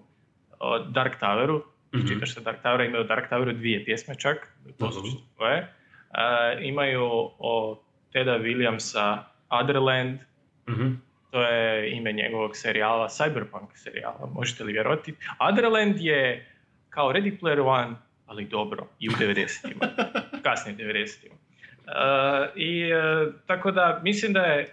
o 0.59 0.79
Dark 0.79 1.19
Toweru, 1.21 1.61
Mhm. 1.93 2.07
čitaš 2.07 2.33
se 2.33 2.41
Dark 2.41 2.63
Towera, 2.63 2.85
imaju 2.85 3.03
Dark 3.03 3.31
Toweru 3.31 3.53
dvije 3.53 3.85
pjesme 3.85 4.15
čak, 4.15 4.53
Mhm. 4.79 5.17
tvoje. 5.35 5.57
Eh, 5.57 6.57
imaju 6.61 7.03
o 7.39 7.79
Teda 8.13 8.37
Williamsa 8.37 9.17
Otherland, 9.49 10.19
Mhm. 10.69 10.87
to 11.31 11.41
je 11.41 11.91
ime 11.91 12.11
njegovog 12.11 12.55
serijala, 12.55 13.07
Cyberpunk 13.07 13.67
serijala, 13.73 14.29
možete 14.33 14.63
li 14.63 14.73
vjerovati. 14.73 15.13
Otherland 15.39 15.95
je 15.99 16.47
kao 16.89 17.13
Ready 17.13 17.39
Player 17.39 17.61
One, 17.65 17.95
ali 18.25 18.45
dobro, 18.45 18.87
i 18.99 19.09
u 19.09 19.11
90-ima, 19.11 19.87
kasnije 20.43 20.77
90-ima. 20.77 21.35
E, 21.35 22.49
I 22.55 22.81
e, 22.81 23.31
tako 23.47 23.71
da 23.71 23.99
mislim 24.03 24.33
da 24.33 24.39
je, 24.39 24.71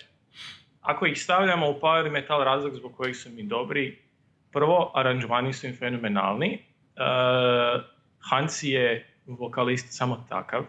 ako 0.81 1.07
ih 1.07 1.23
stavljamo 1.23 1.71
u 1.71 1.81
power 1.81 2.11
metal 2.11 2.45
razlog 2.45 2.75
zbog 2.75 2.97
kojih 2.97 3.17
su 3.17 3.31
mi 3.31 3.43
dobri, 3.43 3.99
prvo, 4.53 4.93
aranžmani 4.95 5.53
su 5.53 5.67
im 5.67 5.77
fenomenalni. 5.77 6.53
E, 6.53 6.61
Hansi 8.31 8.71
je 8.71 9.07
vokalist 9.27 9.87
samo 9.91 10.27
takav. 10.29 10.65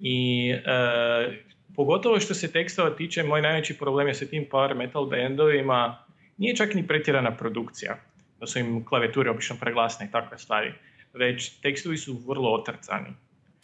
I 0.00 0.50
e, 0.50 1.42
pogotovo 1.76 2.20
što 2.20 2.34
se 2.34 2.52
tekstova 2.52 2.90
tiče, 2.90 3.22
moj 3.22 3.42
najveći 3.42 3.78
problem 3.78 4.08
je 4.08 4.14
sa 4.14 4.26
tim 4.26 4.46
power 4.50 4.74
metal 4.74 5.06
bandovima, 5.06 6.04
nije 6.36 6.56
čak 6.56 6.74
ni 6.74 6.86
pretjerana 6.86 7.36
produkcija, 7.36 7.96
da 8.42 8.46
su 8.46 8.58
im 8.58 8.84
klavijature 8.84 9.30
obično 9.30 9.56
preglasne 9.60 10.06
i 10.06 10.10
takve 10.10 10.38
stvari, 10.38 10.72
već 11.14 11.60
tekstovi 11.60 11.96
su 11.96 12.16
vrlo 12.28 12.50
otrcani. 12.50 13.14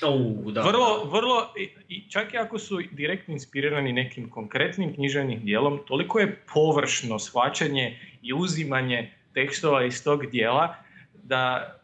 Au, 0.02 0.50
da. 0.50 0.62
Vrlo, 0.62 1.04
vrlo, 1.04 1.52
i 1.88 2.10
čak 2.10 2.34
i 2.34 2.38
ako 2.38 2.58
su 2.58 2.78
direktno 2.92 3.34
inspirirani 3.34 3.92
nekim 3.92 4.30
konkretnim 4.30 4.94
književnim 4.94 5.40
dijelom, 5.44 5.80
toliko 5.86 6.18
je 6.18 6.44
površno 6.54 7.18
shvaćanje 7.18 7.98
i 8.22 8.32
uzimanje 8.32 9.12
tekstova 9.34 9.84
iz 9.84 10.04
tog 10.04 10.26
dijela 10.26 10.74
da, 11.14 11.74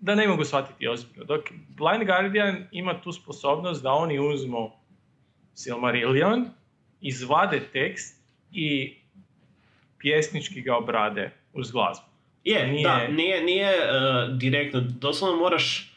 da 0.00 0.14
ne 0.14 0.28
mogu 0.28 0.44
shvatiti 0.44 0.88
ozbiljno. 0.88 1.24
Dok 1.24 1.40
Blind 1.68 2.04
Guardian 2.06 2.66
ima 2.72 3.00
tu 3.00 3.12
sposobnost 3.12 3.82
da 3.82 3.92
oni 3.92 4.18
uzmu 4.18 4.70
Silmarillion, 5.54 6.46
izvade 7.00 7.60
tekst 7.72 8.24
i 8.52 8.96
pjesnički 9.98 10.60
ga 10.60 10.76
obrade 10.76 11.30
uz 11.52 11.72
glazbu. 11.72 12.07
Je, 12.48 12.66
Nije- 12.66 12.82
da, 12.82 13.08
nije, 13.08 13.42
nije 13.42 13.66
e, 13.66 13.74
direktno, 14.32 14.80
doslovno 14.80 15.36
moraš, 15.36 15.92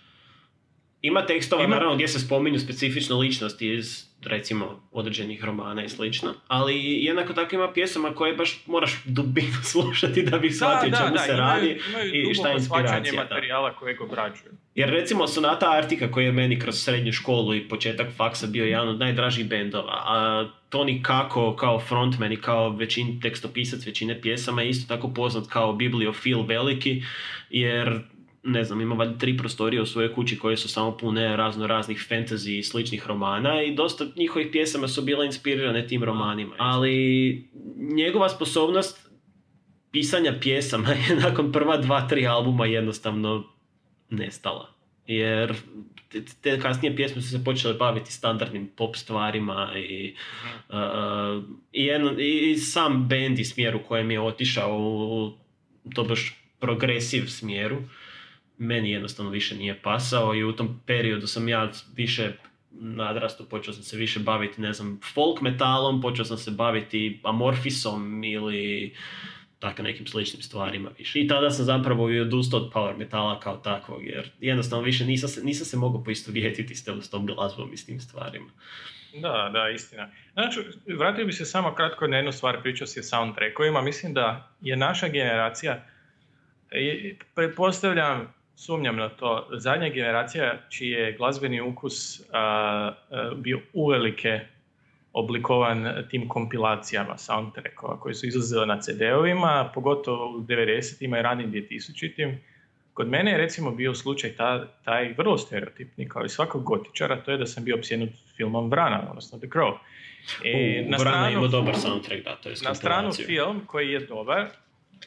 ima 1.02 1.26
tekstova 1.26 1.64
Ima- 1.64 1.70
naravno 1.70 1.96
gdje 1.96 2.08
se 2.08 2.20
spominju 2.20 2.60
specifične 2.60 3.16
ličnosti 3.16 3.74
iz 3.74 4.06
recimo 4.26 4.88
određenih 4.92 5.44
romana 5.44 5.84
i 5.84 5.90
slično, 5.90 6.34
ali 6.48 7.04
jednako 7.04 7.34
tako 7.34 7.56
ima 7.56 7.74
pjesama 7.74 8.14
koje 8.16 8.34
baš 8.34 8.64
moraš 8.66 9.02
dubinu 9.06 9.64
slušati 9.72 10.24
da 10.24 10.38
bi 10.38 10.52
shvatio 10.52 10.98
čemu 10.98 11.18
se 11.18 11.34
imaju, 11.34 11.40
radi 11.40 11.80
imaju 11.90 12.32
i 12.32 12.34
šta 12.34 12.50
je 12.50 12.56
inspiracija. 12.56 13.12
da. 13.12 13.22
materijala 13.24 13.76
kojeg 13.76 14.02
obrađuju. 14.02 14.52
Jer 14.76 14.90
recimo 14.90 15.28
Sonata 15.28 15.72
Artika 15.72 16.12
koji 16.12 16.26
je 16.26 16.32
meni 16.32 16.60
kroz 16.60 16.76
srednju 16.76 17.12
školu 17.12 17.56
i 17.56 17.70
početak 17.70 18.08
faksa 18.18 18.48
bio 18.48 18.66
jedan 18.66 18.88
od 18.88 19.00
najdražih 19.00 19.50
bendova, 19.50 20.04
a 20.06 20.50
Tony 20.70 21.02
Kako 21.02 21.56
kao 21.56 21.80
frontman 21.80 22.32
i 22.32 22.42
kao 22.42 22.70
većin 22.70 23.22
tekstopisac 23.22 23.86
većine 23.86 24.22
pjesama 24.22 24.62
je 24.62 24.70
isto 24.70 24.96
tako 24.96 25.14
poznat 25.14 25.48
kao 25.48 25.74
bibliofil 25.74 26.42
veliki, 26.42 27.04
jer 27.50 28.00
ne 28.44 28.64
znam, 28.64 28.82
ima 28.82 28.96
valjda 28.96 29.18
tri 29.18 29.38
prostorije 29.38 29.82
u 29.82 29.86
svojoj 29.86 30.14
kući 30.14 30.40
koje 30.40 30.58
su 30.58 30.70
samo 30.70 30.98
pune 30.98 31.38
razno 31.38 31.68
raznih 31.68 32.08
fantasy 32.10 32.58
i 32.60 32.64
sličnih 32.64 33.08
romana 33.08 33.64
i 33.64 33.76
dosta 33.76 34.06
njihovih 34.16 34.48
pjesama 34.52 34.88
su 34.88 35.02
bile 35.02 35.26
inspirirane 35.26 35.88
tim 35.88 36.04
romanima. 36.04 36.56
Ali 36.58 37.50
njegova 37.96 38.30
sposobnost 38.30 39.10
pisanja 39.92 40.34
pjesama 40.42 40.90
je 40.90 41.16
nakon 41.24 41.52
prva 41.52 41.78
dva, 41.78 42.08
tri 42.08 42.28
albuma 42.28 42.66
jednostavno 42.66 43.44
nestala. 44.10 44.74
Jer 45.08 45.56
te, 46.42 46.60
kasnije 46.60 46.96
pjesme 46.96 47.22
su 47.22 47.30
se 47.30 47.44
počele 47.44 47.74
baviti 47.74 48.12
standardnim 48.12 48.72
pop 48.76 48.96
stvarima 48.96 49.74
i, 49.76 50.16
uh, 50.70 51.44
i, 51.72 51.86
jedno, 51.86 52.12
i, 52.20 52.58
sam 52.58 53.08
band 53.08 53.40
i 53.40 53.46
smjer 53.46 53.76
u 53.76 53.84
kojem 53.88 54.12
je 54.12 54.22
otišao 54.22 54.78
u 54.80 55.32
to 55.96 56.04
baš 56.04 56.36
progresiv 56.60 57.26
smjeru 57.28 57.78
meni 58.62 58.92
jednostavno 58.92 59.32
više 59.32 59.56
nije 59.56 59.82
pasao 59.82 60.36
i 60.36 60.44
u 60.44 60.56
tom 60.56 60.82
periodu 60.86 61.28
sam 61.28 61.50
ja 61.50 61.72
više 61.96 62.32
nadrastu, 62.72 63.46
počeo 63.46 63.74
sam 63.74 63.84
se 63.84 63.98
više 63.98 64.20
baviti, 64.20 64.62
ne 64.62 64.74
znam, 64.74 65.00
folk 65.14 65.42
metalom, 65.42 66.02
počeo 66.02 66.26
sam 66.26 66.38
se 66.38 66.52
baviti 66.52 67.20
amorfisom 67.24 68.24
ili 68.24 68.94
tako 69.60 69.84
nekim 69.84 70.08
sličnim 70.08 70.42
stvarima 70.42 70.90
više. 70.98 71.20
I 71.20 71.28
tada 71.28 71.50
sam 71.50 71.66
zapravo 71.66 72.10
i 72.10 72.20
odustao 72.20 72.60
od 72.60 72.72
power 72.74 72.98
metala 72.98 73.40
kao 73.40 73.58
takvog, 73.58 74.06
jer 74.06 74.32
jednostavno 74.40 74.86
više 74.86 75.06
nisam 75.06 75.30
se, 75.30 75.44
nisam 75.44 75.66
se 75.66 75.78
mogao 75.78 76.04
poistovjetiti 76.04 76.76
s 76.76 76.88
s 77.02 77.10
tom 77.10 77.26
glazbom 77.26 77.74
i 77.74 77.78
s 77.78 77.86
tim 77.86 78.00
stvarima. 78.00 78.50
Da, 79.14 79.50
da, 79.54 79.70
istina. 79.70 80.10
Znači, 80.34 80.60
vratio 80.98 81.26
bi 81.26 81.34
se 81.34 81.46
samo 81.46 81.76
kratko 81.76 82.08
na 82.08 82.18
jednu 82.18 82.32
stvar, 82.32 82.62
pričao 82.62 82.88
si 82.88 83.00
o 83.00 83.04
soundtrackovima. 83.04 83.82
Mislim 83.82 84.14
da 84.14 84.52
je 84.62 84.76
naša 84.76 85.08
generacija, 85.08 85.86
pretpostavljam, 87.36 88.34
sumnjam 88.66 88.96
na 88.96 89.10
to, 89.10 89.48
zadnja 89.52 89.90
generacija 89.90 90.58
čiji 90.70 90.90
je 90.90 91.12
glazbeni 91.12 91.62
ukus 91.62 92.22
a, 92.32 92.38
a, 93.12 93.32
bio 93.36 93.60
uvelike 93.74 94.40
oblikovan 95.14 96.06
tim 96.10 96.30
kompilacijama 96.30 97.18
soundtrackova 97.18 98.00
koji 98.00 98.16
su 98.16 98.28
izlazile 98.28 98.66
na 98.66 98.80
CD-ovima, 98.82 99.72
pogotovo 99.74 100.38
u 100.38 100.42
90-ima 100.42 101.20
i 101.20 101.22
ranim 101.22 101.52
2000-im. 101.52 102.40
Kod 102.94 103.08
mene 103.08 103.32
je 103.32 103.38
recimo 103.38 103.72
bio 103.72 103.96
slučaj 103.96 104.36
ta, 104.36 104.68
taj 104.84 105.14
vrlo 105.18 105.38
stereotipni 105.38 106.10
kao 106.10 106.26
i 106.26 106.30
svakog 106.30 106.64
gotičara, 106.64 107.22
to 107.24 107.32
je 107.32 107.38
da 107.38 107.46
sam 107.46 107.64
bio 107.64 107.76
opsjenut 107.76 108.10
filmom 108.38 108.70
Vrana, 108.70 109.08
odnosno 109.10 109.40
The 109.40 109.48
Crow. 109.48 109.78
I 110.44 110.86
U, 110.88 111.00
Vrana 111.00 111.30
ima 111.30 111.48
dobar 111.48 111.76
soundtrack, 111.76 112.24
da, 112.24 112.36
to 112.36 112.50
je 112.50 112.56
na 112.64 112.76
stranu 112.76 113.14
film 113.14 113.62
koji 113.66 113.90
je 113.90 114.00
dobar, 114.00 114.48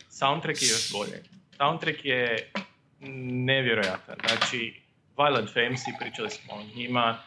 soundtrack 0.09 0.63
je 0.63 0.69
još 0.69 0.93
bolje. 0.93 1.23
Soundtrack 1.59 2.05
je 2.05 2.51
nevjerojatan. 3.45 4.17
Znači, 4.27 4.81
Violent 5.17 5.53
Femmes, 5.53 5.81
pričali 6.01 6.31
smo 6.31 6.55
o 6.55 6.63
njima, 6.77 7.19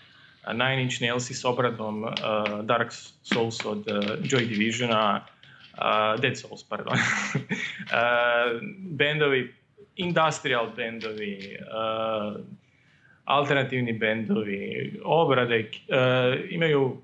Nine 0.53 0.83
Inch 0.83 1.01
Nails 1.01 1.31
s 1.31 1.45
obradom 1.45 2.03
uh, 2.03 2.11
Dark 2.63 2.91
Souls 3.23 3.65
od 3.65 3.77
uh, 3.77 3.95
Joy 4.23 4.47
Divisiona, 4.47 5.25
uh, 5.73 6.21
Dead 6.21 6.37
Souls, 6.37 6.63
pardon. 6.63 6.93
uh, 6.97 6.99
bendovi, 8.77 9.53
industrial 9.95 10.67
bendovi, 10.75 11.57
uh, 11.61 12.41
alternativni 13.25 13.93
bendovi, 13.93 14.93
obrade, 15.03 15.59
uh, 15.59 16.39
imaju 16.49 17.01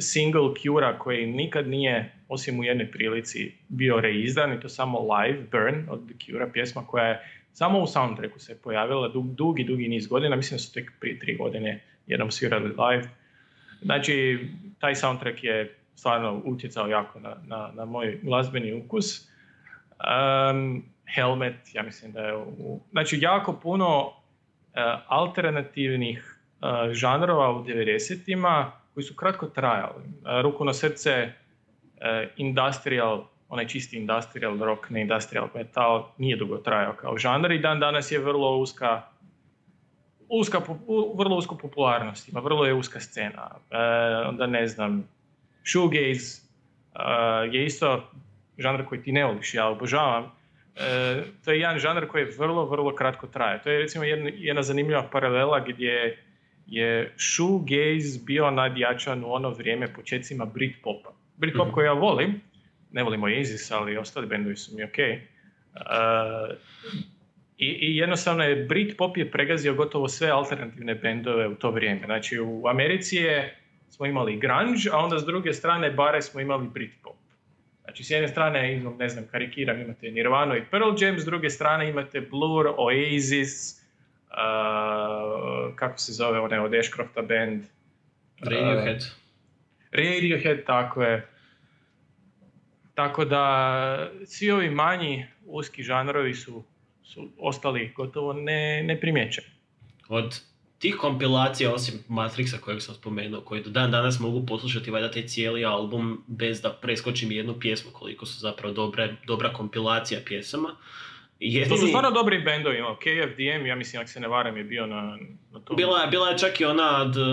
single 0.00 0.54
Cura 0.62 0.98
koji 0.98 1.26
nikad 1.26 1.68
nije, 1.68 2.12
osim 2.28 2.60
u 2.60 2.64
jednoj 2.64 2.90
prilici, 2.90 3.52
bio 3.68 4.00
reizdan 4.00 4.52
i 4.52 4.60
to 4.60 4.68
samo 4.68 5.14
live, 5.14 5.38
Burn 5.50 5.86
od 5.88 6.06
The 6.06 6.14
Cura, 6.24 6.48
pjesma 6.52 6.86
koja 6.86 7.04
je 7.04 7.41
samo 7.52 7.78
u 7.78 7.86
soundtracku 7.86 8.38
se 8.38 8.58
pojavila 8.62 9.08
dug, 9.08 9.34
dugi, 9.34 9.64
dugi 9.64 9.88
niz 9.88 10.06
godina, 10.06 10.36
mislim 10.36 10.56
da 10.56 10.62
su 10.62 10.72
tek 10.72 10.92
prije 11.00 11.18
tri 11.18 11.36
godine 11.36 11.80
jednom 12.06 12.30
svirali 12.30 12.68
live. 12.68 13.08
Znači, 13.82 14.46
taj 14.78 14.94
soundtrack 14.94 15.44
je 15.44 15.76
stvarno 15.94 16.42
utjecao 16.44 16.86
jako 16.86 17.20
na, 17.20 17.36
na, 17.46 17.70
na 17.74 17.84
moj 17.84 18.18
glazbeni 18.22 18.72
ukus. 18.72 19.28
Um, 20.50 20.84
Helmet, 21.14 21.56
ja 21.72 21.82
mislim 21.82 22.12
da 22.12 22.20
je 22.20 22.36
u... 22.36 22.80
Znači, 22.90 23.18
jako 23.20 23.52
puno 23.52 24.06
uh, 24.06 24.12
alternativnih 25.06 26.38
uh, 26.60 26.92
žanrova 26.92 27.50
u 27.50 27.64
90-ima 27.64 28.72
koji 28.94 29.04
su 29.04 29.14
kratko 29.14 29.46
trajali. 29.46 30.04
Uh, 30.04 30.42
ruku 30.42 30.64
na 30.64 30.74
srce, 30.74 31.32
uh, 31.32 32.30
industrial, 32.36 33.24
onaj 33.52 33.66
čisti 33.68 33.96
industrial 33.96 34.58
rock, 34.58 34.90
ne 34.90 35.00
industrial 35.00 35.48
metal, 35.54 36.06
nije 36.18 36.36
dugo 36.36 36.56
trajao 36.56 36.92
kao 36.92 37.18
žanr 37.18 37.52
i 37.52 37.58
dan 37.58 37.80
danas 37.80 38.10
je 38.12 38.18
vrlo 38.18 38.56
uska 38.56 39.02
uska, 40.28 40.60
vrlo 41.14 41.36
usku 41.36 41.58
popularnost 41.58 42.28
ima, 42.28 42.40
vrlo 42.40 42.64
je 42.64 42.74
uska 42.74 43.00
scena. 43.00 43.50
E, 43.70 43.76
onda 44.28 44.46
ne 44.46 44.66
znam, 44.66 45.08
shoegaze 45.64 46.40
e, 46.94 47.02
je 47.52 47.66
isto 47.66 48.10
žanr 48.58 48.84
koji 48.84 49.02
ti 49.02 49.12
ne 49.12 49.24
voliš, 49.24 49.54
ja 49.54 49.68
obožavam, 49.68 50.24
e, 50.76 51.22
to 51.44 51.52
je 51.52 51.60
jedan 51.60 51.78
žanr 51.78 52.06
koji 52.06 52.24
vrlo, 52.38 52.64
vrlo 52.64 52.94
kratko 52.94 53.26
traje. 53.26 53.62
To 53.62 53.70
je 53.70 53.78
recimo 53.78 54.04
jedna, 54.04 54.30
jedna 54.34 54.62
zanimljiva 54.62 55.08
paralela 55.12 55.60
gdje 55.60 56.24
je 56.66 57.14
shoegaze 57.16 58.20
bio 58.24 58.50
nadjačan 58.50 59.24
u 59.24 59.32
ono 59.32 59.50
vrijeme 59.50 59.94
početcima 59.94 60.44
Britpopa. 60.44 61.12
Britpop 61.36 61.66
Mhm. 61.66 61.74
koji 61.74 61.84
ja 61.84 61.92
volim, 61.92 62.40
ne 62.92 63.02
volim 63.02 63.22
Oasis, 63.22 63.70
ali 63.70 63.96
ostali 63.96 64.26
bendovi 64.26 64.56
su 64.56 64.76
mi 64.76 64.84
ok. 64.84 64.98
i, 67.58 67.66
I 67.66 67.96
jednostavno 67.96 68.44
je 68.44 68.64
Britpop 68.64 69.16
je 69.16 69.30
pregazio 69.30 69.74
gotovo 69.74 70.08
sve 70.08 70.30
alternativne 70.30 70.94
bendove 70.94 71.48
u 71.48 71.54
to 71.54 71.70
vrijeme. 71.70 72.00
Znači 72.04 72.38
u 72.40 72.66
Americi 72.68 73.16
je, 73.16 73.56
smo 73.90 74.06
imali 74.06 74.36
grunge, 74.36 74.90
a 74.92 74.98
onda 74.98 75.18
s 75.18 75.24
druge 75.24 75.52
strane 75.52 75.90
bare 75.90 76.22
smo 76.22 76.40
imali 76.40 76.68
Britpop. 76.68 77.16
Znači 77.82 78.04
s 78.04 78.10
jedne 78.10 78.28
strane, 78.28 78.82
ne 78.98 79.08
znam, 79.08 79.24
karikiram, 79.30 79.80
imate 79.80 80.10
Nirvana 80.10 80.56
i 80.56 80.64
Pearl 80.70 80.94
Jam, 81.00 81.18
s 81.18 81.24
druge 81.24 81.50
strane 81.50 81.88
imate 81.88 82.20
Blur, 82.20 82.66
Oasis, 82.76 83.82
uh, 84.30 85.76
kako 85.76 85.98
se 85.98 86.12
zove 86.12 86.40
onaj 86.40 86.58
od 86.58 86.74
Ashcrofta 86.74 87.22
band, 87.22 87.64
Radiohead. 88.40 89.02
Radiohead, 89.92 90.64
tako 90.66 91.02
je. 91.02 91.31
Tako 92.94 93.24
da 93.24 94.10
svi 94.26 94.50
ovi 94.50 94.70
manji 94.70 95.26
uski 95.46 95.82
žanrovi 95.82 96.34
su, 96.34 96.64
su 97.02 97.28
ostali 97.38 97.92
gotovo 97.96 98.32
ne, 98.32 98.82
neprimjećeni. 98.82 99.46
Od 100.08 100.40
tih 100.78 100.96
kompilacija, 100.96 101.74
osim 101.74 101.94
Matrixa 102.08 102.58
kojeg 102.60 102.82
sam 102.82 102.94
spomenuo, 102.94 103.40
koji 103.40 103.62
do 103.62 103.70
dan 103.70 103.90
danas 103.90 104.20
mogu 104.20 104.46
poslušati 104.46 104.90
valjda 104.90 105.10
taj 105.10 105.26
cijeli 105.26 105.64
album 105.64 106.24
bez 106.26 106.60
da 106.60 106.72
preskočim 106.72 107.32
jednu 107.32 107.54
pjesmu, 107.60 107.90
koliko 107.92 108.26
su 108.26 108.38
zapravo 108.38 108.74
dobre, 108.74 109.16
dobra 109.26 109.52
kompilacija 109.52 110.20
pjesama. 110.26 110.76
Jedini... 111.44 111.68
To 111.68 111.76
su 111.76 111.86
stvarno 111.86 112.10
dobri 112.10 112.38
bendovi, 112.38 112.78
imao 112.78 112.96
KFDM, 112.96 113.66
ja 113.66 113.76
mislim, 113.76 114.02
ako 114.02 114.10
se 114.10 114.20
ne 114.20 114.28
varam, 114.28 114.56
je 114.56 114.64
bio 114.64 114.86
na, 114.86 115.18
na 115.52 115.60
tom. 115.60 115.76
Bila 115.76 116.00
je, 116.00 116.08
bila 116.08 116.28
je 116.28 116.38
čak 116.38 116.60
i 116.60 116.64
ona 116.64 117.02
od 117.02 117.16
uh, 117.16 117.24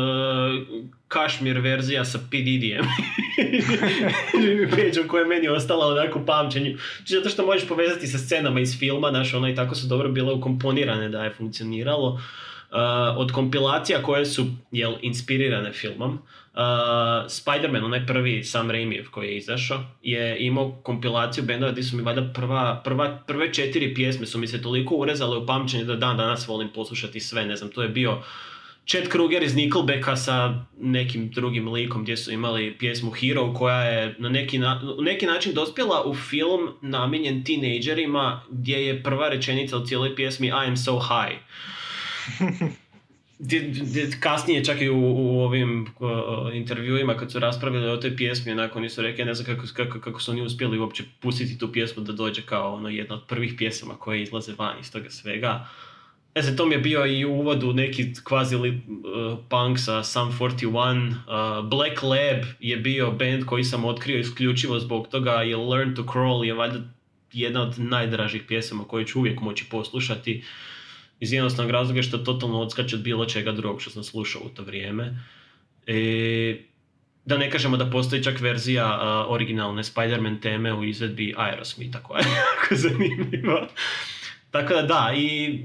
Kashmir 1.07 1.59
verzija 1.59 2.05
sa 2.05 2.19
P. 2.31 2.37
Diddyjem. 2.37 2.85
Jimmy 4.33 5.07
koja 5.09 5.21
je 5.21 5.27
meni 5.27 5.47
ostala 5.47 5.87
onako 5.87 6.19
u 6.19 6.25
pamćenju. 6.25 6.77
Znači, 6.97 7.13
Zato 7.13 7.29
što 7.29 7.45
možeš 7.45 7.67
povezati 7.67 8.07
sa 8.07 8.17
scenama 8.17 8.59
iz 8.59 8.79
filma, 8.79 9.09
znaš, 9.09 9.33
ono 9.33 9.49
i 9.49 9.55
tako 9.55 9.75
su 9.75 9.87
dobro 9.87 10.09
bile 10.09 10.33
ukomponirane 10.33 11.09
da 11.09 11.23
je 11.23 11.33
funkcioniralo. 11.33 12.07
Uh, 12.09 12.19
od 13.17 13.31
kompilacija 13.31 14.01
koje 14.03 14.25
su 14.25 14.45
jel, 14.71 14.93
inspirirane 15.01 15.71
filmom, 15.71 16.19
uh, 16.59 17.29
Spider-Man, 17.29 17.83
onaj 17.83 18.05
prvi 18.05 18.43
Sam 18.43 18.71
Raimijev 18.71 19.09
koji 19.11 19.27
je 19.27 19.37
izašao, 19.37 19.83
je 20.01 20.37
imao 20.39 20.71
kompilaciju 20.83 21.43
bendova 21.43 21.71
gdje 21.71 21.83
su 21.83 21.97
mi 21.97 22.03
valjda 22.03 22.33
prva, 22.33 22.81
prva, 22.83 23.23
prve 23.27 23.53
četiri 23.53 23.93
pjesme 23.93 24.25
su 24.25 24.39
mi 24.39 24.47
se 24.47 24.61
toliko 24.61 24.95
urezale 24.95 25.37
u 25.37 25.45
pamćenje 25.45 25.83
da 25.83 25.95
dan 25.95 26.17
danas 26.17 26.47
volim 26.47 26.69
poslušati 26.75 27.19
sve, 27.19 27.45
ne 27.45 27.55
znam, 27.55 27.71
to 27.71 27.81
je 27.81 27.89
bio 27.89 28.21
Chet 28.87 29.07
Kruger 29.07 29.43
iz 29.43 29.55
Nickelbacka 29.55 30.15
sa 30.15 30.65
nekim 30.79 31.29
drugim 31.29 31.67
likom 31.67 32.03
gdje 32.03 32.17
su 32.17 32.31
imali 32.31 32.77
pjesmu 32.77 33.11
Hero 33.11 33.53
koja 33.53 33.83
je 33.83 34.15
na 34.19 34.29
neki, 34.29 34.57
na, 34.57 34.81
neki 34.99 35.25
način 35.25 35.53
dospjela 35.53 36.03
u 36.05 36.15
film 36.15 36.69
namijenjen 36.81 37.43
tinejdžerima 37.43 38.41
gdje 38.49 38.85
je 38.85 39.03
prva 39.03 39.29
rečenica 39.29 39.77
u 39.77 39.85
cijeloj 39.85 40.15
pjesmi 40.15 40.47
I 40.47 40.67
am 40.67 40.77
so 40.77 40.99
high. 40.99 41.39
Kasnije 44.19 44.65
čak 44.65 44.81
i 44.81 44.89
u, 44.89 44.99
u 44.99 45.39
ovim 45.41 45.87
uh, 45.99 46.55
intervjuima 46.55 47.17
kad 47.17 47.31
su 47.31 47.39
raspravili 47.39 47.87
o 47.87 47.97
toj 47.97 48.15
pjesmi, 48.15 48.51
onako 48.51 48.79
oni 48.79 48.89
su 48.89 49.01
rekli, 49.01 49.25
ne 49.25 49.33
znam 49.33 49.45
kako, 49.45 49.67
kako, 49.73 49.99
kako 49.99 50.21
su 50.21 50.31
oni 50.31 50.41
uspjeli 50.41 50.79
uopće 50.79 51.03
pustiti 51.19 51.59
tu 51.59 51.71
pjesmu 51.71 52.03
da 52.03 52.13
dođe 52.13 52.41
kao 52.41 52.73
ono 52.73 52.89
jedna 52.89 53.15
od 53.15 53.23
prvih 53.27 53.53
pjesama 53.57 53.93
koje 53.93 54.23
izlaze 54.23 54.53
van 54.57 54.79
iz 54.79 54.91
toga 54.91 55.09
svega. 55.09 55.67
Ne 56.35 56.41
znam, 56.41 56.57
to 56.57 56.65
mi 56.65 56.75
je 56.75 56.79
bio 56.79 57.05
i 57.05 57.25
u 57.25 57.31
uvodu 57.31 57.73
neki 57.73 58.13
kvazi 58.23 58.55
uh, 58.55 58.63
punk 59.49 59.79
sa 59.79 60.03
Sum 60.03 60.31
41. 60.39 61.09
Uh, 61.09 61.69
Black 61.69 62.03
Lab 62.03 62.43
je 62.59 62.77
bio 62.77 63.11
band 63.11 63.45
koji 63.45 63.63
sam 63.63 63.85
otkrio 63.85 64.19
isključivo 64.19 64.79
zbog 64.79 65.07
toga 65.07 65.43
i 65.43 65.55
Learn 65.55 65.95
to 65.95 66.03
Crawl 66.03 66.43
je 66.43 66.53
valjda 66.53 66.79
jedna 67.33 67.61
od 67.61 67.79
najdražih 67.79 68.43
pjesama 68.47 68.83
koje 68.83 69.05
ću 69.05 69.19
uvijek 69.19 69.41
moći 69.41 69.65
poslušati 69.69 70.43
iz 71.19 71.33
jednostavnog 71.33 71.71
razloga 71.71 72.01
što 72.01 72.17
totalno 72.17 72.61
odskače 72.61 72.95
od 72.95 73.01
bilo 73.01 73.25
čega 73.25 73.51
drugog 73.51 73.81
što 73.81 73.89
sam 73.89 74.03
slušao 74.03 74.41
u 74.45 74.49
to 74.49 74.63
vrijeme. 74.63 75.19
E, 75.87 76.57
da 77.25 77.37
ne 77.37 77.51
kažemo 77.51 77.77
da 77.77 77.89
postoji 77.89 78.23
čak 78.23 78.39
verzija 78.39 78.85
uh, 78.85 79.33
originalne 79.33 79.83
Spider-Man 79.83 80.41
teme 80.41 80.73
u 80.73 80.83
izvedbi 80.83 81.33
Aerosmitha 81.37 81.99
koja 81.99 82.19
je 82.19 82.25
jako 82.45 82.75
zanimljiva. 82.75 83.67
Tako 84.51 84.73
da 84.73 84.81
da, 84.81 85.13
i 85.17 85.59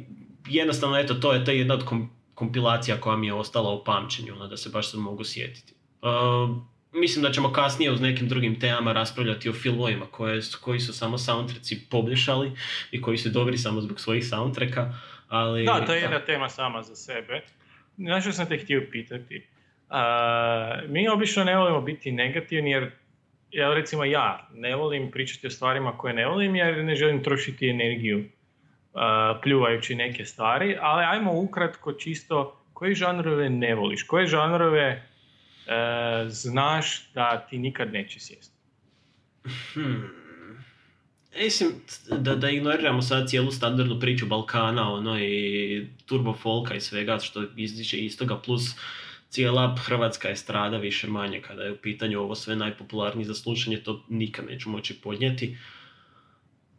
jednostavno 0.48 0.98
eto, 0.98 1.14
to 1.14 1.32
je, 1.32 1.44
je 1.46 1.58
jedna 1.58 1.74
od 1.74 1.84
kom- 1.84 2.10
kompilacija 2.34 3.00
koja 3.00 3.16
mi 3.16 3.26
je 3.26 3.34
ostala 3.34 3.70
u 3.70 3.84
pamćenju, 3.84 4.34
ono, 4.34 4.46
da 4.46 4.56
se 4.56 4.68
baš 4.68 4.90
sad 4.90 5.00
mogu 5.00 5.24
sjetiti. 5.24 5.74
Uh, 6.02 6.56
mislim 6.92 7.22
da 7.22 7.32
ćemo 7.32 7.52
kasnije 7.52 7.92
uz 7.92 8.00
nekim 8.00 8.28
drugim 8.28 8.60
temama 8.60 8.92
raspravljati 8.92 9.48
o 9.48 9.52
filmovima 9.52 10.06
koje, 10.06 10.40
koji 10.60 10.80
su 10.80 10.92
samo 10.92 11.18
soundtracki 11.18 11.80
poboljšali 11.90 12.52
i 12.90 13.02
koji 13.02 13.18
su 13.18 13.28
dobri 13.28 13.58
samo 13.58 13.80
zbog 13.80 14.00
svojih 14.00 14.26
soundtracka. 14.26 14.94
Ali, 15.28 15.64
Da, 15.64 15.84
to 15.86 15.94
je 15.94 16.00
jedna 16.00 16.24
tema 16.24 16.48
sama 16.48 16.82
za 16.82 16.94
sebe. 16.94 17.40
Znaš 17.96 18.22
što 18.22 18.32
sam 18.32 18.46
te 18.46 18.58
htio 18.58 18.86
pitati? 18.90 19.46
A, 19.90 20.80
mi 20.88 21.08
obično 21.08 21.44
ne 21.44 21.56
volimo 21.56 21.80
biti 21.80 22.12
negativni 22.12 22.70
jer 22.70 22.90
ja 23.50 23.74
recimo 23.74 24.04
ja 24.04 24.48
ne 24.54 24.76
volim 24.76 25.10
pričati 25.10 25.46
o 25.46 25.50
stvarima 25.50 25.98
koje 25.98 26.14
ne 26.14 26.26
volim 26.26 26.56
jer 26.56 26.84
ne 26.84 26.94
želim 26.94 27.22
trošiti 27.22 27.70
energiju 27.70 28.24
a, 28.94 29.38
pljuvajući 29.42 29.94
neke 29.94 30.24
stvari, 30.24 30.76
ali 30.80 31.04
ajmo 31.04 31.32
ukratko 31.40 31.92
čisto 31.92 32.60
koje 32.72 32.94
žanrove 32.94 33.50
ne 33.50 33.74
voliš, 33.74 34.02
koje 34.02 34.26
žanrove 34.26 34.82
e, 34.82 35.02
znaš 36.28 37.12
da 37.12 37.46
ti 37.50 37.58
nikad 37.58 37.92
neće 37.92 38.20
sjesti. 38.20 38.58
Hmm. 39.74 40.23
Mislim, 41.38 41.70
da, 42.18 42.34
da 42.34 42.50
ignoriramo 42.50 43.02
sad 43.02 43.28
cijelu 43.28 43.52
standardnu 43.52 44.00
priču 44.00 44.26
Balkana, 44.26 44.92
ono, 44.92 45.20
i 45.20 45.86
turbo 46.06 46.32
folka 46.32 46.74
i 46.74 46.80
svega 46.80 47.18
što 47.18 47.44
izdiče 47.56 47.98
iz 47.98 48.18
toga, 48.18 48.38
plus 48.38 48.62
cijela 49.28 49.76
hrvatska 49.76 50.30
estrada 50.30 50.76
više 50.78 51.06
manje 51.06 51.40
kada 51.40 51.62
je 51.62 51.72
u 51.72 51.76
pitanju 51.76 52.20
ovo 52.20 52.34
sve 52.34 52.56
najpopularnije 52.56 53.26
za 53.26 53.34
slušanje, 53.34 53.80
to 53.80 54.04
nikad 54.08 54.46
neću 54.46 54.70
moći 54.70 54.94
podnijeti. 54.94 55.56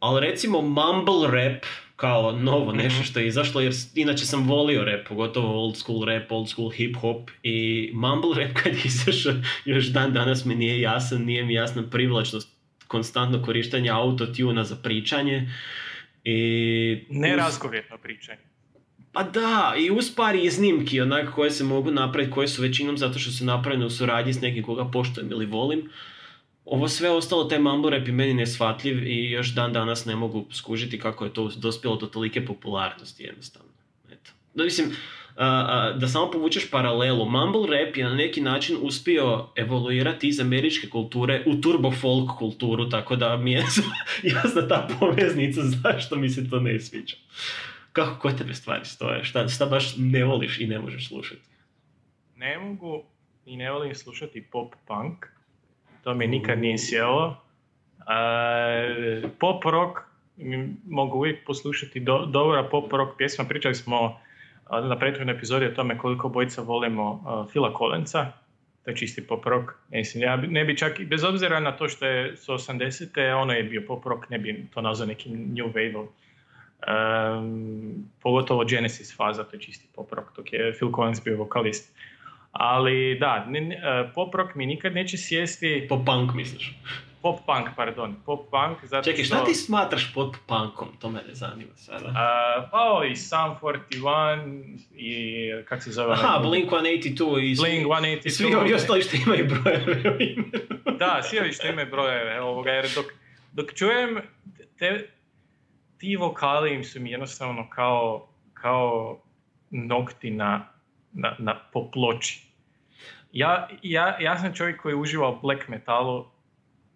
Ali 0.00 0.20
recimo 0.20 0.62
mumble 0.62 1.30
rap 1.30 1.64
kao 1.96 2.32
novo 2.32 2.72
nešto 2.72 3.02
što 3.02 3.20
je 3.20 3.26
izašlo, 3.26 3.60
jer 3.60 3.72
inače 3.94 4.24
sam 4.24 4.48
volio 4.48 4.84
rap, 4.84 5.08
pogotovo 5.08 5.62
old 5.62 5.76
school 5.76 6.04
rap, 6.04 6.32
old 6.32 6.48
school 6.48 6.70
hip 6.70 6.96
hop 6.96 7.30
i 7.42 7.90
mumble 7.94 8.44
rap 8.44 8.56
kad 8.62 8.72
je 8.72 8.80
izašao 8.84 9.32
još 9.64 9.86
dan 9.86 10.12
danas 10.12 10.44
mi 10.44 10.54
nije 10.54 10.80
jasan, 10.80 11.24
nije 11.24 11.44
mi 11.44 11.54
jasna 11.54 11.82
privlačnost 11.90 12.55
konstantno 12.88 13.42
korištenje 13.42 13.90
autotuna 13.90 14.64
za 14.64 14.76
pričanje. 14.76 15.50
I 16.24 16.36
Ne 17.10 17.30
uz- 17.30 17.36
razgovjetno 17.36 17.98
pričanje. 17.98 18.38
pa 19.12 19.22
da, 19.22 19.74
i 19.78 19.90
uz 19.90 20.10
par 20.10 20.34
iznimki 20.34 21.00
onako 21.00 21.32
koje 21.32 21.50
se 21.50 21.64
mogu 21.64 21.90
napraviti, 21.90 22.32
koje 22.32 22.48
su 22.48 22.62
većinom 22.62 22.98
zato 22.98 23.18
što 23.18 23.30
su 23.30 23.44
napravljene 23.44 23.86
u 23.86 23.90
suradnji 23.90 24.32
s 24.32 24.40
nekim 24.40 24.64
koga 24.64 24.84
poštujem 24.84 25.30
ili 25.30 25.46
volim. 25.46 25.90
Ovo 26.64 26.88
sve 26.88 27.10
ostalo, 27.10 27.44
taj 27.44 27.58
mumble 27.58 27.90
rap 27.90 28.06
je 28.06 28.12
meni 28.12 28.34
neshvatljiv 28.34 29.06
i 29.06 29.30
još 29.30 29.48
dan 29.48 29.72
danas 29.72 30.04
ne 30.04 30.16
mogu 30.16 30.46
skužiti 30.52 30.98
kako 30.98 31.24
je 31.24 31.32
to 31.32 31.50
dospjelo 31.56 31.96
do 31.96 32.06
tolike 32.06 32.46
popularnosti 32.46 33.22
jednostavno. 33.22 33.68
Eto. 34.12 34.30
Da, 34.54 34.64
mislim, 34.64 34.88
da 35.94 36.08
samo 36.08 36.30
povučeš 36.30 36.70
paralelu, 36.70 37.24
mumble 37.24 37.78
rap 37.78 37.96
je 37.96 38.04
na 38.04 38.14
neki 38.14 38.40
način 38.40 38.76
uspio 38.82 39.46
evoluirati 39.56 40.28
iz 40.28 40.40
američke 40.40 40.88
kulture 40.88 41.42
u 41.46 41.60
turbo 41.60 41.90
folk 41.90 42.30
kulturu, 42.38 42.88
tako 42.88 43.16
da 43.16 43.36
mi 43.36 43.52
je 43.52 43.64
jasna 44.34 44.68
ta 44.68 44.88
poveznica 45.00 45.60
zašto 45.62 46.16
mi 46.16 46.28
se 46.28 46.50
to 46.50 46.60
ne 46.60 46.80
sviđa. 46.80 47.16
Kako 47.92 48.20
kod 48.20 48.38
tebe 48.38 48.54
stvari 48.54 48.84
stoje? 48.84 49.24
Šta, 49.24 49.48
šta 49.48 49.66
baš 49.66 49.94
ne 49.96 50.24
voliš 50.24 50.60
i 50.60 50.66
ne 50.66 50.78
možeš 50.78 51.08
slušati? 51.08 51.56
ne 52.36 52.58
mogu 52.58 53.02
i 53.46 53.56
ne 53.56 53.70
volim 53.70 53.94
slušati 53.94 54.42
pop 54.52 54.74
punk. 54.86 55.26
To 56.04 56.14
mi 56.14 56.26
nikad 56.26 56.58
nije 56.58 56.78
sjelo. 56.78 57.42
E, 57.98 59.28
pop 59.38 59.64
rock 59.64 59.98
mogu 60.86 61.18
uvijek 61.18 61.46
poslušati 61.46 62.00
do, 62.00 62.26
dobra 62.26 62.68
pop 62.70 62.92
rock 62.92 63.18
pjesma. 63.18 63.44
Pričali 63.44 63.74
smo 63.74 64.20
na 64.70 64.98
prethodnoj 64.98 65.36
epizodi 65.36 65.66
o 65.66 65.74
tome 65.74 65.98
koliko 65.98 66.28
bojica 66.28 66.62
volimo 66.62 67.22
a, 67.26 67.44
Phila 67.52 67.72
Collinsa. 67.78 68.32
To 68.84 68.90
je 68.90 68.96
čisti 68.96 69.26
pop 69.26 69.46
rock. 69.46 69.70
Mislim, 69.90 70.22
ja 70.22 70.36
ne 70.36 70.64
bi 70.64 70.76
čak, 70.76 71.00
bez 71.04 71.24
obzira 71.24 71.60
na 71.60 71.72
to 71.72 71.88
što 71.88 72.06
je 72.06 72.36
su 72.36 72.52
80. 72.52 73.34
ono 73.34 73.52
je 73.52 73.62
bio 73.62 73.82
pop 73.86 74.06
rock, 74.06 74.30
ne 74.30 74.38
bi 74.38 74.66
to 74.74 74.80
nazvao 74.80 75.06
nekim 75.06 75.32
new 75.32 75.72
wave 75.72 76.06
pogotovo 78.22 78.64
Genesis 78.64 79.16
faza, 79.16 79.44
to 79.44 79.56
je 79.56 79.60
čisti 79.60 79.88
pop 79.94 80.12
rock, 80.12 80.36
dok 80.36 80.52
je 80.52 80.72
Phil 80.72 80.92
Collins 80.92 81.24
bio 81.24 81.36
vokalist. 81.36 81.96
Ali 82.52 83.18
da, 83.20 83.46
ne, 83.48 83.60
ne, 83.60 83.74
e, 83.74 84.10
pop 84.14 84.34
rock 84.34 84.54
mi 84.54 84.66
nikad 84.66 84.94
neće 84.94 85.16
sjesti, 85.16 85.86
Po 85.88 86.04
punk 86.04 86.34
misliš? 86.34 86.78
Pop 87.22 87.40
punk, 87.46 87.68
pardon, 87.76 88.16
pop 88.26 88.50
punk, 88.50 88.84
zato 88.84 89.04
Čekaj, 89.04 89.24
što... 89.24 89.36
šta 89.36 89.44
ti 89.44 89.54
smatraš 89.54 90.14
pop 90.14 90.36
punkom? 90.46 90.88
To 90.98 91.10
mene 91.10 91.34
zanima 91.34 91.76
sada. 91.76 92.12
A, 92.16 92.68
pa 92.70 93.06
i 93.06 93.16
Sum 93.16 93.38
41 93.62 94.78
i 94.94 95.50
kak 95.64 95.82
se 95.82 95.92
zove? 95.92 96.12
Aha, 96.12 96.40
onaj- 96.40 96.48
Blink-182 96.48 97.40
i 97.40 97.56
Blink 97.56 97.86
182. 97.86 98.30
svi 98.30 98.54
ovi 98.54 98.74
ostali 98.74 99.02
što 99.02 99.16
imaju 99.16 99.46
brojeve. 99.46 100.02
Da, 100.98 101.22
svi 101.22 101.38
ovi 101.38 101.52
što 101.52 101.68
imaju 101.68 101.90
brojeve, 101.90 102.40
ovoga, 102.40 102.70
jer 102.70 102.86
dok, 102.94 103.06
dok 103.52 103.74
čujem 103.74 104.18
te, 104.78 105.10
ti 105.98 106.16
vokali 106.16 106.74
im 106.74 106.84
su 106.84 107.00
mi 107.00 107.10
jednostavno 107.10 107.70
kao, 107.70 108.28
kao 108.54 109.18
nokti 109.70 110.30
na, 110.30 110.68
na, 111.12 111.36
na, 111.38 111.60
po 111.72 111.90
ploči. 111.90 112.42
Ja, 113.32 113.68
ja, 113.82 114.16
ja 114.20 114.38
sam 114.38 114.54
čovjek 114.54 114.82
koji 114.82 114.94
uživa 114.94 115.28
u 115.28 115.40
black 115.40 115.68
metalu 115.68 116.26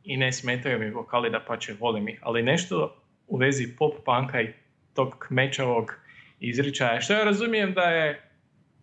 i 0.05 0.17
ne 0.17 0.33
smetaju 0.33 0.79
mi 0.79 0.91
vokali 0.91 1.31
da 1.31 1.41
pače 1.41 1.75
volim 1.81 2.09
ih, 2.09 2.19
ali 2.23 2.43
nešto 2.43 2.97
u 3.27 3.37
vezi 3.37 3.77
pop 3.79 3.95
punka 4.05 4.41
i 4.41 4.53
tog 4.95 5.15
kmečavog 5.19 5.95
izričaja, 6.41 7.01
što 7.01 7.13
ja 7.13 7.25
razumijem 7.25 7.73
da 7.73 7.83
je, 7.83 8.21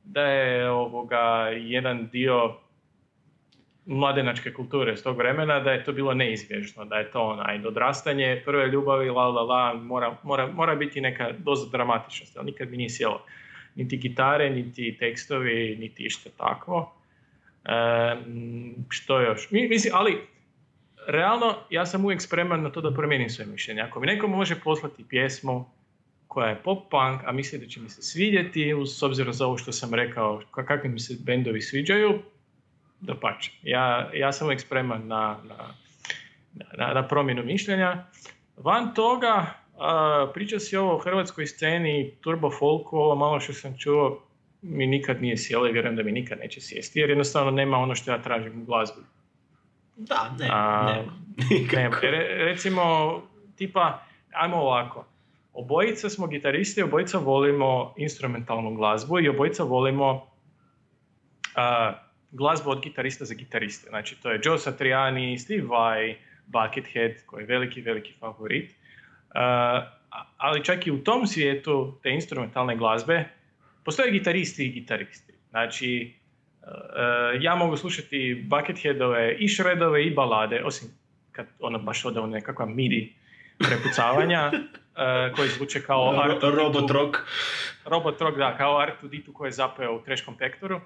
da 0.04 0.22
je 0.26 0.70
ovoga 0.72 1.50
jedan 1.52 2.08
dio 2.08 2.56
mladenačke 3.86 4.54
kulture 4.54 4.98
s 4.98 5.04
tog 5.04 5.18
vremena, 5.18 5.60
da 5.60 5.72
je 5.72 5.84
to 5.84 5.94
bilo 5.94 6.14
neizbježno, 6.14 6.86
da 6.86 6.96
je 6.96 7.12
to 7.12 7.22
onaj 7.22 7.66
odrastanje, 7.66 8.42
prve 8.46 8.68
ljubavi, 8.68 9.10
la 9.10 9.28
la 9.28 9.42
la, 9.42 9.74
mora, 9.74 10.18
mora, 10.24 10.48
mora 10.48 10.76
biti 10.76 11.02
neka 11.02 11.32
doza 11.38 11.70
dramatičnosti, 11.72 12.40
ali 12.40 12.46
nikad 12.46 12.72
mi 12.72 12.78
nije 12.78 12.90
sjelo. 12.90 13.26
Niti 13.76 13.98
gitare, 13.98 14.50
niti 14.50 14.98
tekstovi, 15.00 15.78
niti 15.80 16.04
išta 16.04 16.30
takvo. 16.38 16.94
Em, 17.66 18.76
što 18.90 19.22
još? 19.22 19.52
Mi- 19.52 19.68
Mislim, 19.68 19.94
ali 19.96 20.18
realno 21.08 21.56
ja 21.70 21.86
sam 21.86 22.06
uvijek 22.06 22.22
spreman 22.22 22.62
na 22.62 22.70
to 22.72 22.82
da 22.82 22.94
promijenim 22.94 23.30
svoje 23.30 23.48
mišljenje. 23.48 23.82
Ako 23.82 24.00
mi 24.00 24.08
neko 24.08 24.28
može 24.28 24.56
poslati 24.56 25.06
pjesmu 25.10 25.66
koja 26.28 26.50
je 26.50 26.64
pop 26.64 26.90
punk, 26.92 27.22
a 27.26 27.32
misli 27.32 27.60
da 27.60 27.66
će 27.66 27.80
mi 27.80 27.90
se 27.90 28.02
svidjeti, 28.02 28.74
uz, 28.74 28.98
s 28.98 29.04
obzirom 29.04 29.34
za 29.34 29.46
ovo 29.46 29.58
što 29.58 29.72
sam 29.72 29.94
rekao, 29.94 30.42
ka- 30.52 30.66
kakvi 30.66 30.90
mi 30.90 31.00
se 31.00 31.18
bendovi 31.20 31.62
sviđaju, 31.62 32.20
da 33.00 33.16
pače. 33.16 33.52
Ja, 33.64 34.10
ja 34.14 34.32
sam 34.32 34.48
uvijek 34.48 34.62
spreman 34.62 35.08
na, 35.08 35.38
na, 35.44 35.74
na, 36.78 36.94
na 36.94 37.08
promjenu 37.08 37.44
mišljenja. 37.44 38.06
Van 38.58 38.94
toga, 38.94 39.46
a, 39.80 40.32
priča 40.34 40.60
si 40.60 40.78
ovo 40.78 40.96
o 40.96 41.00
hrvatskoj 41.00 41.48
sceni, 41.48 42.12
turbo 42.22 42.52
folku, 42.52 42.98
ovo 42.98 43.16
malo 43.16 43.40
što 43.40 43.54
sam 43.54 43.78
čuo, 43.78 44.24
mi 44.62 44.88
nikad 44.88 45.22
nije 45.22 45.38
sjelo 45.38 45.68
i 45.68 45.72
vjerujem 45.72 45.96
da 45.96 46.04
mi 46.04 46.12
nikad 46.12 46.40
neće 46.40 46.62
sjesti, 46.62 47.00
jer 47.00 47.10
jednostavno 47.10 47.52
nema 47.52 47.78
ono 47.78 47.96
što 47.96 48.12
ja 48.12 48.22
tražim 48.22 48.62
u 48.62 48.66
glazbi. 48.66 49.02
Da, 49.98 50.36
ne, 50.40 50.48
A, 50.52 50.86
nema. 51.74 51.98
Re- 52.02 52.46
recimo, 52.46 52.82
tipa, 53.56 54.04
ajmo 54.34 54.58
ovako. 54.58 55.06
Obojica 55.54 56.10
smo 56.10 56.28
gitaristi, 56.28 56.82
obojica 56.82 57.18
volimo 57.18 57.94
instrumentalnu 57.98 58.76
glazbu 58.76 59.20
i 59.20 59.30
obojica 59.30 59.64
volimo 59.64 60.28
a, 61.56 61.94
glazbu 62.32 62.70
od 62.70 62.82
gitarista 62.82 63.26
za 63.26 63.34
gitariste. 63.34 63.90
Znači, 63.90 64.22
to 64.22 64.32
je 64.32 64.40
Joe 64.44 64.58
Satriani, 64.58 65.38
Steve 65.38 65.64
Vai, 65.64 66.18
Buckethead, 66.48 67.12
koji 67.26 67.44
je 67.44 67.48
veliki, 67.48 67.82
veliki 67.82 68.14
favorit. 68.20 68.76
A- 69.36 69.92
ali 70.38 70.64
čak 70.64 70.88
i 70.88 70.92
u 70.92 71.04
tom 71.04 71.28
svijetu 71.28 72.00
te 72.04 72.10
instrumentalne 72.10 72.76
glazbe 72.78 73.26
postoje 73.86 74.12
gitaristi 74.12 74.66
i 74.66 74.72
gitaristi. 74.72 75.34
Znači, 75.50 76.16
ja 77.42 77.56
mogu 77.56 77.78
slušati 77.78 78.46
Bucketheadove 78.48 79.36
i 79.40 79.48
šredove 79.48 80.06
i 80.06 80.14
balade, 80.14 80.62
osim 80.64 80.90
kad 81.32 81.48
ono 81.60 81.80
baš 81.80 82.06
ode 82.06 82.20
u 82.20 82.28
nekakva 82.28 82.66
midi 82.66 83.14
prepucavanja, 83.58 84.52
e, 84.54 85.32
koji 85.36 85.50
zvuče 85.50 85.82
kao 85.82 86.22
Art 86.22 86.44
Ro- 86.44 86.56
Robot 86.56 86.92
rock. 86.92 87.18
Robot 87.86 88.22
Rock, 88.22 88.38
da, 88.38 88.58
kao 88.58 88.88
R2D2 88.88 89.34
koji 89.34 89.48
je 89.48 89.52
zapeo 89.52 89.96
u 89.96 90.04
Trash 90.04 90.26
Compactoru. 90.26 90.82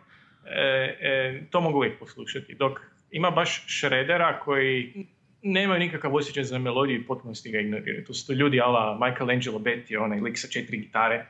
E, 0.46 0.62
e, 1.02 1.44
to 1.52 1.62
mogu 1.62 1.78
uvijek 1.78 2.00
poslušati. 2.00 2.56
Dok 2.56 2.80
ima 3.12 3.32
baš 3.32 3.64
šredera 3.68 4.40
koji 4.40 5.06
nemaju 5.42 5.80
nikakav 5.80 6.16
osjećaj 6.16 6.44
za 6.44 6.60
melodiju 6.60 7.00
i 7.00 7.06
potpunosti 7.06 7.52
ga 7.52 7.60
ignoriraju. 7.60 8.06
Tu 8.06 8.14
su 8.14 8.28
to 8.28 8.34
ljudi 8.34 8.62
ala 8.62 9.00
Michelangelo 9.06 9.60
Betty, 9.60 10.04
onaj 10.04 10.20
lik 10.20 10.38
sa 10.38 10.48
četiri 10.48 10.78
gitare. 10.78 11.26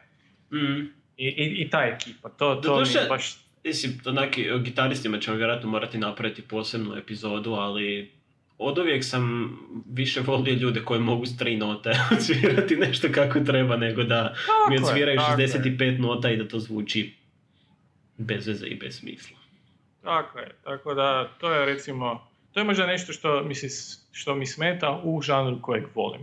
Mm. 0.52 0.82
I, 1.18 1.28
i, 1.28 1.62
i 1.62 1.70
ta 1.70 1.84
ekipa. 1.84 2.30
To, 2.30 2.56
to 2.56 2.82
mi 2.82 2.88
je 2.88 3.06
baš... 3.10 3.38
Mislim, 3.64 4.00
onaki, 4.06 4.52
o 4.52 4.60
gitaristima 4.60 5.20
ćemo 5.20 5.38
vjerojatno 5.38 5.70
morati 5.70 5.98
napraviti 5.98 6.42
posebnu 6.42 6.96
epizodu, 6.96 7.54
ali 7.54 8.12
od 8.58 8.78
uvijek 8.78 9.04
sam 9.04 9.58
više 9.92 10.22
volio 10.22 10.54
ljude 10.54 10.82
koji 10.86 11.00
mogu 11.00 11.26
s 11.26 11.38
tri 11.38 11.58
note 11.58 11.92
odsvirati 12.12 12.76
nešto 12.76 13.08
kako 13.12 13.40
treba, 13.40 13.78
nego 13.78 14.04
da 14.04 14.34
mi 14.34 14.38
Tako 14.48 14.74
je, 14.74 14.82
odsviraju 14.82 15.20
je. 15.40 15.48
65 15.48 16.00
nota 16.00 16.32
i 16.32 16.38
da 16.38 16.48
to 16.48 16.60
zvuči 16.60 17.14
bez 18.18 18.48
veze 18.48 18.68
i 18.68 18.76
bez 18.76 19.00
smisla. 19.00 19.38
Tako 20.04 20.40
je, 20.40 20.52
tako 20.64 20.94
da 20.94 21.30
to 21.40 21.54
je 21.54 21.66
recimo, 21.66 22.28
to 22.52 22.60
je 22.60 22.64
možda 22.64 22.88
nešto 22.88 23.14
što 23.14 23.44
mi, 23.44 23.56
se, 23.56 23.98
što 24.12 24.36
mi 24.36 24.46
smeta 24.46 25.02
u 25.04 25.22
žanru 25.22 25.62
kojeg 25.62 25.84
volim. 25.96 26.22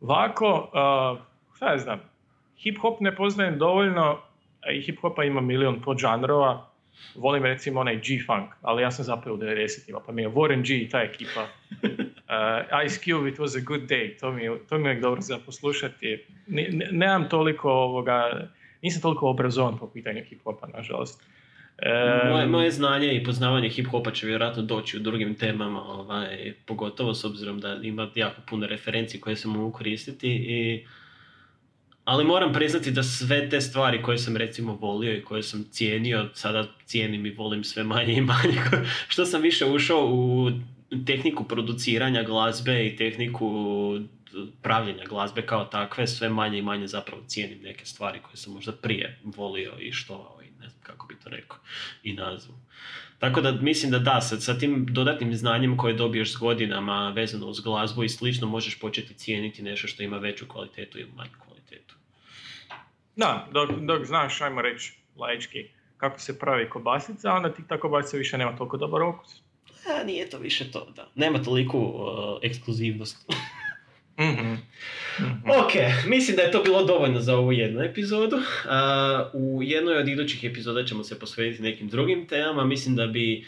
Ovako, 0.00 0.70
uh, 0.72 1.18
šta 1.56 1.72
ja 1.72 1.78
znam, 1.78 2.00
hip 2.58 2.78
hop 2.78 3.00
ne 3.00 3.16
poznajem 3.16 3.58
dovoljno, 3.58 4.20
i 4.72 4.80
hip 4.80 5.00
hopa 5.00 5.24
ima 5.24 5.40
milion 5.40 5.80
podžanrova, 5.82 6.70
volim 7.14 7.44
recimo 7.44 7.80
onaj 7.80 7.96
G-Funk, 7.96 8.50
ali 8.62 8.82
ja 8.82 8.90
sam 8.90 9.04
zapeo 9.04 9.34
u 9.34 9.36
90-ima, 9.36 10.00
pa 10.06 10.12
mi 10.12 10.22
je 10.22 10.28
Warren 10.28 10.66
G 10.66 10.74
i 10.74 10.88
ta 10.88 11.02
ekipa. 11.02 11.48
Uh, 11.82 12.86
Ice 12.86 13.00
Cube, 13.04 13.28
It 13.28 13.38
Was 13.38 13.56
a 13.56 13.60
Good 13.64 13.82
Day, 13.82 14.18
to 14.20 14.32
mi, 14.32 14.42
to 14.68 14.78
mi 14.78 14.88
je 14.88 15.00
dobro 15.00 15.20
za 15.20 15.38
poslušati. 15.46 16.24
Ne- 16.46 16.68
ne- 16.72 16.88
nemam 16.92 17.28
toliko 17.28 17.70
ovoga, 17.70 18.48
nisam 18.82 19.02
toliko 19.02 19.28
obrazovan 19.28 19.78
po 19.78 19.90
pitanju 19.90 20.22
hip 20.24 20.42
hopa, 20.44 20.66
nažalost. 20.66 21.22
Um, 22.22 22.30
Moje, 22.30 22.46
moje 22.46 22.70
znanje 22.70 23.12
i 23.14 23.24
poznavanje 23.24 23.68
hip-hopa 23.68 24.12
će 24.14 24.26
vjerojatno 24.26 24.62
doći 24.62 24.96
u 24.96 25.00
drugim 25.00 25.34
temama, 25.34 25.82
ovaj, 25.82 26.52
pogotovo 26.66 27.14
s 27.14 27.24
obzirom 27.24 27.60
da 27.60 27.78
ima 27.82 28.10
jako 28.14 28.40
puno 28.48 28.66
referenci 28.66 29.20
koje 29.20 29.36
se 29.36 29.48
mogu 29.48 29.72
koristiti 29.72 30.28
i 30.28 30.86
ali 32.06 32.24
moram 32.24 32.52
priznati 32.52 32.90
da 32.90 33.02
sve 33.02 33.48
te 33.48 33.60
stvari 33.60 34.02
koje 34.02 34.18
sam 34.18 34.36
recimo 34.36 34.74
volio 34.74 35.16
i 35.16 35.24
koje 35.24 35.42
sam 35.42 35.64
cijenio, 35.70 36.28
sada 36.34 36.66
cijenim 36.84 37.26
i 37.26 37.30
volim 37.30 37.64
sve 37.64 37.82
manje 37.82 38.12
i 38.12 38.20
manje. 38.20 38.60
Što 39.08 39.26
sam 39.26 39.42
više 39.42 39.64
ušao 39.64 40.06
u 40.06 40.50
tehniku 41.06 41.44
produciranja 41.44 42.22
glazbe 42.22 42.86
i 42.86 42.96
tehniku 42.96 43.48
pravljenja 44.62 45.04
glazbe 45.08 45.46
kao 45.46 45.64
takve, 45.64 46.06
sve 46.06 46.28
manje 46.28 46.58
i 46.58 46.62
manje 46.62 46.86
zapravo 46.86 47.22
cijenim 47.26 47.58
neke 47.62 47.84
stvari 47.84 48.18
koje 48.22 48.36
sam 48.36 48.52
možda 48.52 48.72
prije 48.72 49.18
volio 49.24 49.72
i 49.80 49.92
štovao 49.92 50.40
i 50.42 50.60
ne 50.60 50.68
znam 50.68 50.82
kako 50.82 51.06
bi 51.06 51.14
to 51.24 51.30
rekao 51.30 51.58
i 52.02 52.12
nazvu. 52.12 52.54
Tako 53.18 53.40
da 53.40 53.52
mislim 53.52 53.90
da 53.90 53.98
da, 53.98 54.20
sad, 54.20 54.42
sa 54.42 54.58
tim 54.58 54.86
dodatnim 54.90 55.34
znanjem 55.34 55.76
koje 55.76 55.94
dobiješ 55.94 56.32
s 56.32 56.36
godinama 56.36 57.10
vezano 57.10 57.46
uz 57.46 57.60
glazbu 57.60 58.04
i 58.04 58.08
slično 58.08 58.46
možeš 58.46 58.80
početi 58.80 59.14
cijeniti 59.14 59.62
nešto 59.62 59.88
što 59.88 60.02
ima 60.02 60.18
veću 60.18 60.48
kvalitetu 60.48 60.98
ili 60.98 61.10
manju 61.16 61.30
kvalitetu. 61.46 61.94
Da, 63.16 63.48
dok, 63.52 63.70
dok 63.70 64.04
znaš, 64.04 64.40
ajmo 64.40 64.62
reći, 64.62 64.92
laički, 65.16 65.68
kako 65.96 66.20
se 66.20 66.38
pravi 66.38 66.70
kobasica, 66.70 67.32
onda 67.32 67.54
ti 67.54 67.62
ta 67.68 67.80
kobasica 67.80 68.16
više 68.16 68.38
nema 68.38 68.56
toliko 68.56 68.76
dobar 68.76 69.02
okus. 69.02 69.42
A, 69.86 70.04
nije 70.04 70.30
to 70.30 70.38
više 70.38 70.70
to, 70.70 70.92
da. 70.96 71.10
Nema 71.14 71.42
toliku 71.42 71.78
uh, 71.78 72.38
ekskluzivnost. 72.42 73.26
Mhm. 74.20 74.54
ok, 75.60 75.72
mislim 76.06 76.36
da 76.36 76.42
je 76.42 76.50
to 76.50 76.62
bilo 76.62 76.84
dovoljno 76.84 77.20
za 77.20 77.36
ovu 77.36 77.52
jednu 77.52 77.82
epizodu. 77.82 78.36
U 79.32 79.60
jednoj 79.62 79.96
od 79.96 80.08
idućih 80.08 80.44
epizoda 80.44 80.84
ćemo 80.84 81.04
se 81.04 81.18
posvetiti 81.18 81.62
nekim 81.62 81.88
drugim 81.88 82.26
temama. 82.26 82.64
Mislim 82.64 82.96
da 82.96 83.06
bi 83.06 83.46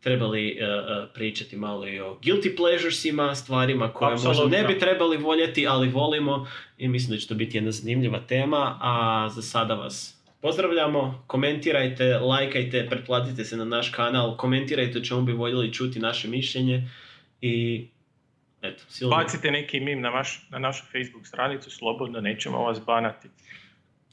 trebali 0.00 0.58
uh, 0.60 0.68
uh, 0.68 1.08
pričati 1.14 1.56
malo 1.56 1.88
i 1.88 2.00
o 2.00 2.18
guilty 2.22 2.56
pleasuresima, 2.56 3.34
stvarima 3.34 3.92
koje 3.92 4.10
možda 4.10 4.30
Apsolutno. 4.30 4.58
ne 4.58 4.64
bi 4.64 4.78
trebali 4.78 5.16
voljeti, 5.16 5.66
ali 5.66 5.88
volimo. 5.88 6.46
I 6.78 6.88
mislim 6.88 7.16
da 7.16 7.20
će 7.20 7.28
to 7.28 7.34
biti 7.34 7.56
jedna 7.56 7.70
zanimljiva 7.70 8.20
tema. 8.20 8.78
A 8.82 9.28
za 9.34 9.42
sada 9.42 9.74
vas 9.74 10.16
pozdravljamo. 10.40 11.24
Komentirajte, 11.26 12.18
lajkajte, 12.18 12.86
pretplatite 12.90 13.44
se 13.44 13.56
na 13.56 13.64
naš 13.64 13.90
kanal. 13.90 14.36
Komentirajte 14.36 14.98
o 14.98 15.02
čemu 15.02 15.22
bi 15.22 15.32
voljeli 15.32 15.72
čuti 15.72 15.98
naše 15.98 16.28
mišljenje. 16.28 16.88
I 17.40 17.86
eto, 18.62 18.82
Silvio. 18.88 19.16
Bacite 19.16 19.50
neki 19.50 19.80
mim 19.80 20.00
na, 20.00 20.10
vaš, 20.10 20.46
na 20.50 20.58
našu 20.58 20.84
Facebook 20.92 21.26
stranicu, 21.26 21.70
slobodno, 21.70 22.20
nećemo 22.20 22.58
vas 22.58 22.80
banati. 22.86 23.28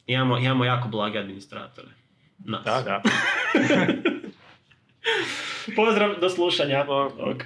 Imamo, 0.07 0.37
imamo 0.37 0.65
jako 0.65 0.87
blage 0.87 1.19
administratore. 1.19 1.87
Nas. 2.37 2.65
Da, 2.65 2.81
da. 2.81 3.01
Pozdrav, 5.75 6.19
do 6.19 6.29
slušanja. 6.29 6.83
Bog. 6.83 7.43